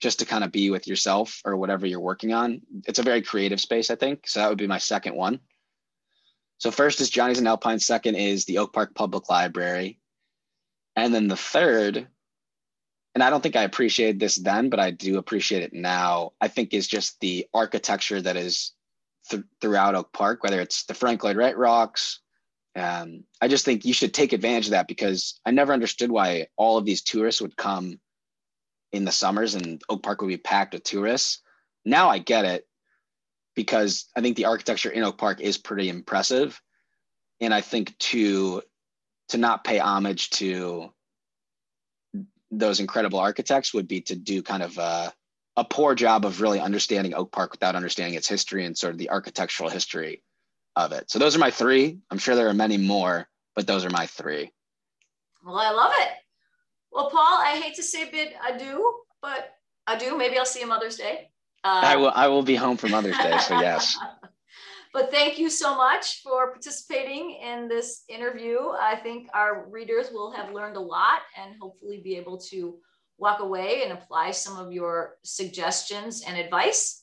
just 0.00 0.18
to 0.18 0.26
kind 0.26 0.44
of 0.44 0.52
be 0.52 0.70
with 0.70 0.86
yourself 0.86 1.40
or 1.44 1.56
whatever 1.56 1.86
you're 1.86 2.00
working 2.00 2.32
on. 2.32 2.60
It's 2.86 2.98
a 2.98 3.04
very 3.04 3.22
creative 3.22 3.60
space, 3.60 3.90
I 3.90 3.94
think. 3.94 4.28
So 4.28 4.40
that 4.40 4.48
would 4.48 4.58
be 4.58 4.66
my 4.66 4.78
second 4.78 5.14
one. 5.14 5.40
So 6.58 6.70
first 6.70 7.00
is 7.00 7.10
Johnnie's 7.10 7.38
and 7.38 7.48
Alpine. 7.48 7.78
Second 7.78 8.16
is 8.16 8.44
the 8.44 8.58
Oak 8.58 8.72
Park 8.72 8.94
Public 8.94 9.28
Library. 9.28 9.98
And 10.94 11.14
then 11.14 11.28
the 11.28 11.36
third, 11.36 12.08
and 13.14 13.22
I 13.22 13.30
don't 13.30 13.42
think 13.42 13.56
I 13.56 13.62
appreciated 13.62 14.18
this 14.18 14.36
then, 14.36 14.70
but 14.70 14.80
I 14.80 14.90
do 14.90 15.18
appreciate 15.18 15.62
it 15.62 15.72
now, 15.72 16.32
I 16.40 16.48
think 16.48 16.72
is 16.72 16.86
just 16.86 17.20
the 17.20 17.46
architecture 17.52 18.20
that 18.20 18.36
is 18.36 18.72
th- 19.28 19.44
throughout 19.60 19.94
Oak 19.94 20.12
Park, 20.12 20.42
whether 20.42 20.60
it's 20.60 20.84
the 20.84 20.94
Frank 20.94 21.24
Lloyd 21.24 21.36
Wright 21.36 21.56
rocks. 21.56 22.20
Um, 22.74 23.24
I 23.40 23.48
just 23.48 23.64
think 23.64 23.84
you 23.84 23.94
should 23.94 24.12
take 24.12 24.34
advantage 24.34 24.66
of 24.66 24.72
that 24.72 24.88
because 24.88 25.40
I 25.46 25.50
never 25.50 25.72
understood 25.72 26.10
why 26.10 26.48
all 26.56 26.76
of 26.76 26.84
these 26.84 27.02
tourists 27.02 27.40
would 27.40 27.56
come 27.56 27.98
in 28.96 29.04
the 29.04 29.12
summers 29.12 29.54
and 29.54 29.80
Oak 29.88 30.02
Park 30.02 30.20
would 30.20 30.28
be 30.28 30.36
packed 30.36 30.74
with 30.74 30.82
tourists. 30.82 31.40
Now 31.84 32.08
I 32.08 32.18
get 32.18 32.44
it 32.44 32.66
because 33.54 34.06
I 34.16 34.20
think 34.20 34.36
the 34.36 34.46
architecture 34.46 34.90
in 34.90 35.02
Oak 35.02 35.18
Park 35.18 35.40
is 35.40 35.58
pretty 35.58 35.88
impressive. 35.88 36.60
And 37.40 37.52
I 37.52 37.60
think 37.60 37.96
to 37.98 38.62
to 39.28 39.38
not 39.38 39.64
pay 39.64 39.78
homage 39.78 40.30
to 40.30 40.92
those 42.50 42.80
incredible 42.80 43.18
architects 43.18 43.74
would 43.74 43.88
be 43.88 44.00
to 44.02 44.14
do 44.14 44.42
kind 44.42 44.62
of 44.62 44.78
a, 44.78 45.12
a 45.56 45.64
poor 45.64 45.94
job 45.94 46.24
of 46.24 46.40
really 46.40 46.60
understanding 46.60 47.12
Oak 47.12 47.32
Park 47.32 47.50
without 47.50 47.74
understanding 47.74 48.14
its 48.14 48.28
history 48.28 48.64
and 48.64 48.78
sort 48.78 48.92
of 48.92 48.98
the 48.98 49.10
architectural 49.10 49.68
history 49.68 50.22
of 50.76 50.92
it. 50.92 51.10
So 51.10 51.18
those 51.18 51.34
are 51.34 51.40
my 51.40 51.50
three. 51.50 51.98
I'm 52.10 52.18
sure 52.18 52.36
there 52.36 52.48
are 52.48 52.54
many 52.54 52.76
more, 52.76 53.28
but 53.56 53.66
those 53.66 53.84
are 53.84 53.90
my 53.90 54.06
three. 54.06 54.52
Well, 55.44 55.58
I 55.58 55.70
love 55.70 55.92
it. 55.98 56.10
Well, 56.96 57.10
Paul, 57.10 57.42
I 57.42 57.60
hate 57.62 57.74
to 57.74 57.82
say 57.82 58.10
bid 58.10 58.32
adieu, 58.48 58.94
but 59.20 59.52
adieu. 59.86 60.16
Maybe 60.16 60.38
I'll 60.38 60.46
see 60.46 60.60
you 60.60 60.66
Mother's 60.66 60.96
Day. 60.96 61.30
Uh, 61.62 61.82
I 61.84 61.96
will. 61.96 62.10
I 62.14 62.26
will 62.28 62.42
be 62.42 62.56
home 62.56 62.78
for 62.78 62.88
Mother's 62.88 63.18
Day, 63.18 63.36
so 63.36 63.60
yes. 63.60 63.98
but 64.94 65.10
thank 65.10 65.38
you 65.38 65.50
so 65.50 65.76
much 65.76 66.22
for 66.22 66.52
participating 66.52 67.32
in 67.32 67.68
this 67.68 68.04
interview. 68.08 68.56
I 68.80 68.96
think 68.96 69.28
our 69.34 69.68
readers 69.68 70.08
will 70.10 70.32
have 70.32 70.54
learned 70.54 70.78
a 70.78 70.80
lot 70.80 71.20
and 71.36 71.54
hopefully 71.60 72.00
be 72.02 72.16
able 72.16 72.38
to 72.48 72.78
walk 73.18 73.40
away 73.40 73.82
and 73.82 73.92
apply 73.92 74.30
some 74.30 74.56
of 74.56 74.72
your 74.72 75.18
suggestions 75.22 76.24
and 76.26 76.38
advice. 76.38 77.02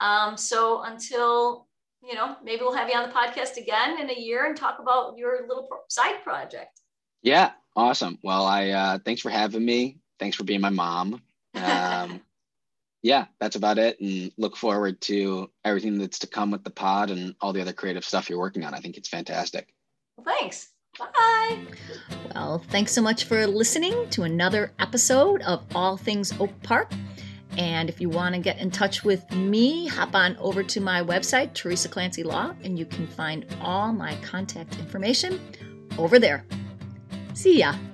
Um, 0.00 0.36
so 0.36 0.82
until 0.82 1.66
you 2.02 2.14
know, 2.14 2.36
maybe 2.44 2.60
we'll 2.60 2.74
have 2.74 2.90
you 2.90 2.94
on 2.98 3.08
the 3.08 3.14
podcast 3.14 3.56
again 3.56 3.98
in 3.98 4.10
a 4.10 4.20
year 4.20 4.44
and 4.44 4.54
talk 4.54 4.80
about 4.80 5.16
your 5.16 5.48
little 5.48 5.66
side 5.88 6.22
project. 6.22 6.78
Yeah, 7.22 7.52
awesome. 7.76 8.18
Well, 8.22 8.44
I 8.46 8.70
uh, 8.70 8.98
thanks 9.04 9.20
for 9.20 9.30
having 9.30 9.64
me. 9.64 9.98
Thanks 10.18 10.36
for 10.36 10.44
being 10.44 10.60
my 10.60 10.70
mom. 10.70 11.20
Um, 11.54 12.20
yeah, 13.02 13.26
that's 13.40 13.56
about 13.56 13.78
it. 13.78 14.00
And 14.00 14.32
look 14.36 14.56
forward 14.56 15.00
to 15.02 15.50
everything 15.64 15.98
that's 15.98 16.20
to 16.20 16.26
come 16.26 16.50
with 16.50 16.64
the 16.64 16.70
pod 16.70 17.10
and 17.10 17.34
all 17.40 17.52
the 17.52 17.60
other 17.60 17.72
creative 17.72 18.04
stuff 18.04 18.30
you're 18.30 18.38
working 18.38 18.64
on. 18.64 18.74
I 18.74 18.80
think 18.80 18.96
it's 18.96 19.08
fantastic. 19.08 19.74
Well, 20.16 20.36
thanks. 20.38 20.70
Bye. 20.98 21.58
Well, 22.34 22.62
thanks 22.70 22.92
so 22.92 23.02
much 23.02 23.24
for 23.24 23.46
listening 23.46 24.08
to 24.10 24.22
another 24.22 24.72
episode 24.78 25.42
of 25.42 25.64
All 25.74 25.96
Things 25.96 26.32
Oak 26.40 26.50
Park. 26.62 26.92
And 27.56 27.88
if 27.88 28.00
you 28.00 28.08
want 28.08 28.34
to 28.34 28.40
get 28.40 28.58
in 28.58 28.70
touch 28.70 29.04
with 29.04 29.30
me, 29.32 29.86
hop 29.86 30.14
on 30.14 30.36
over 30.38 30.62
to 30.62 30.80
my 30.80 31.02
website, 31.02 31.54
Teresa 31.54 31.88
Clancy 31.88 32.22
Law, 32.22 32.54
and 32.62 32.78
you 32.78 32.86
can 32.86 33.06
find 33.06 33.46
all 33.60 33.92
my 33.92 34.16
contact 34.22 34.78
information 34.78 35.40
over 35.98 36.18
there. 36.18 36.44
See 37.34 37.58
ya. 37.58 37.93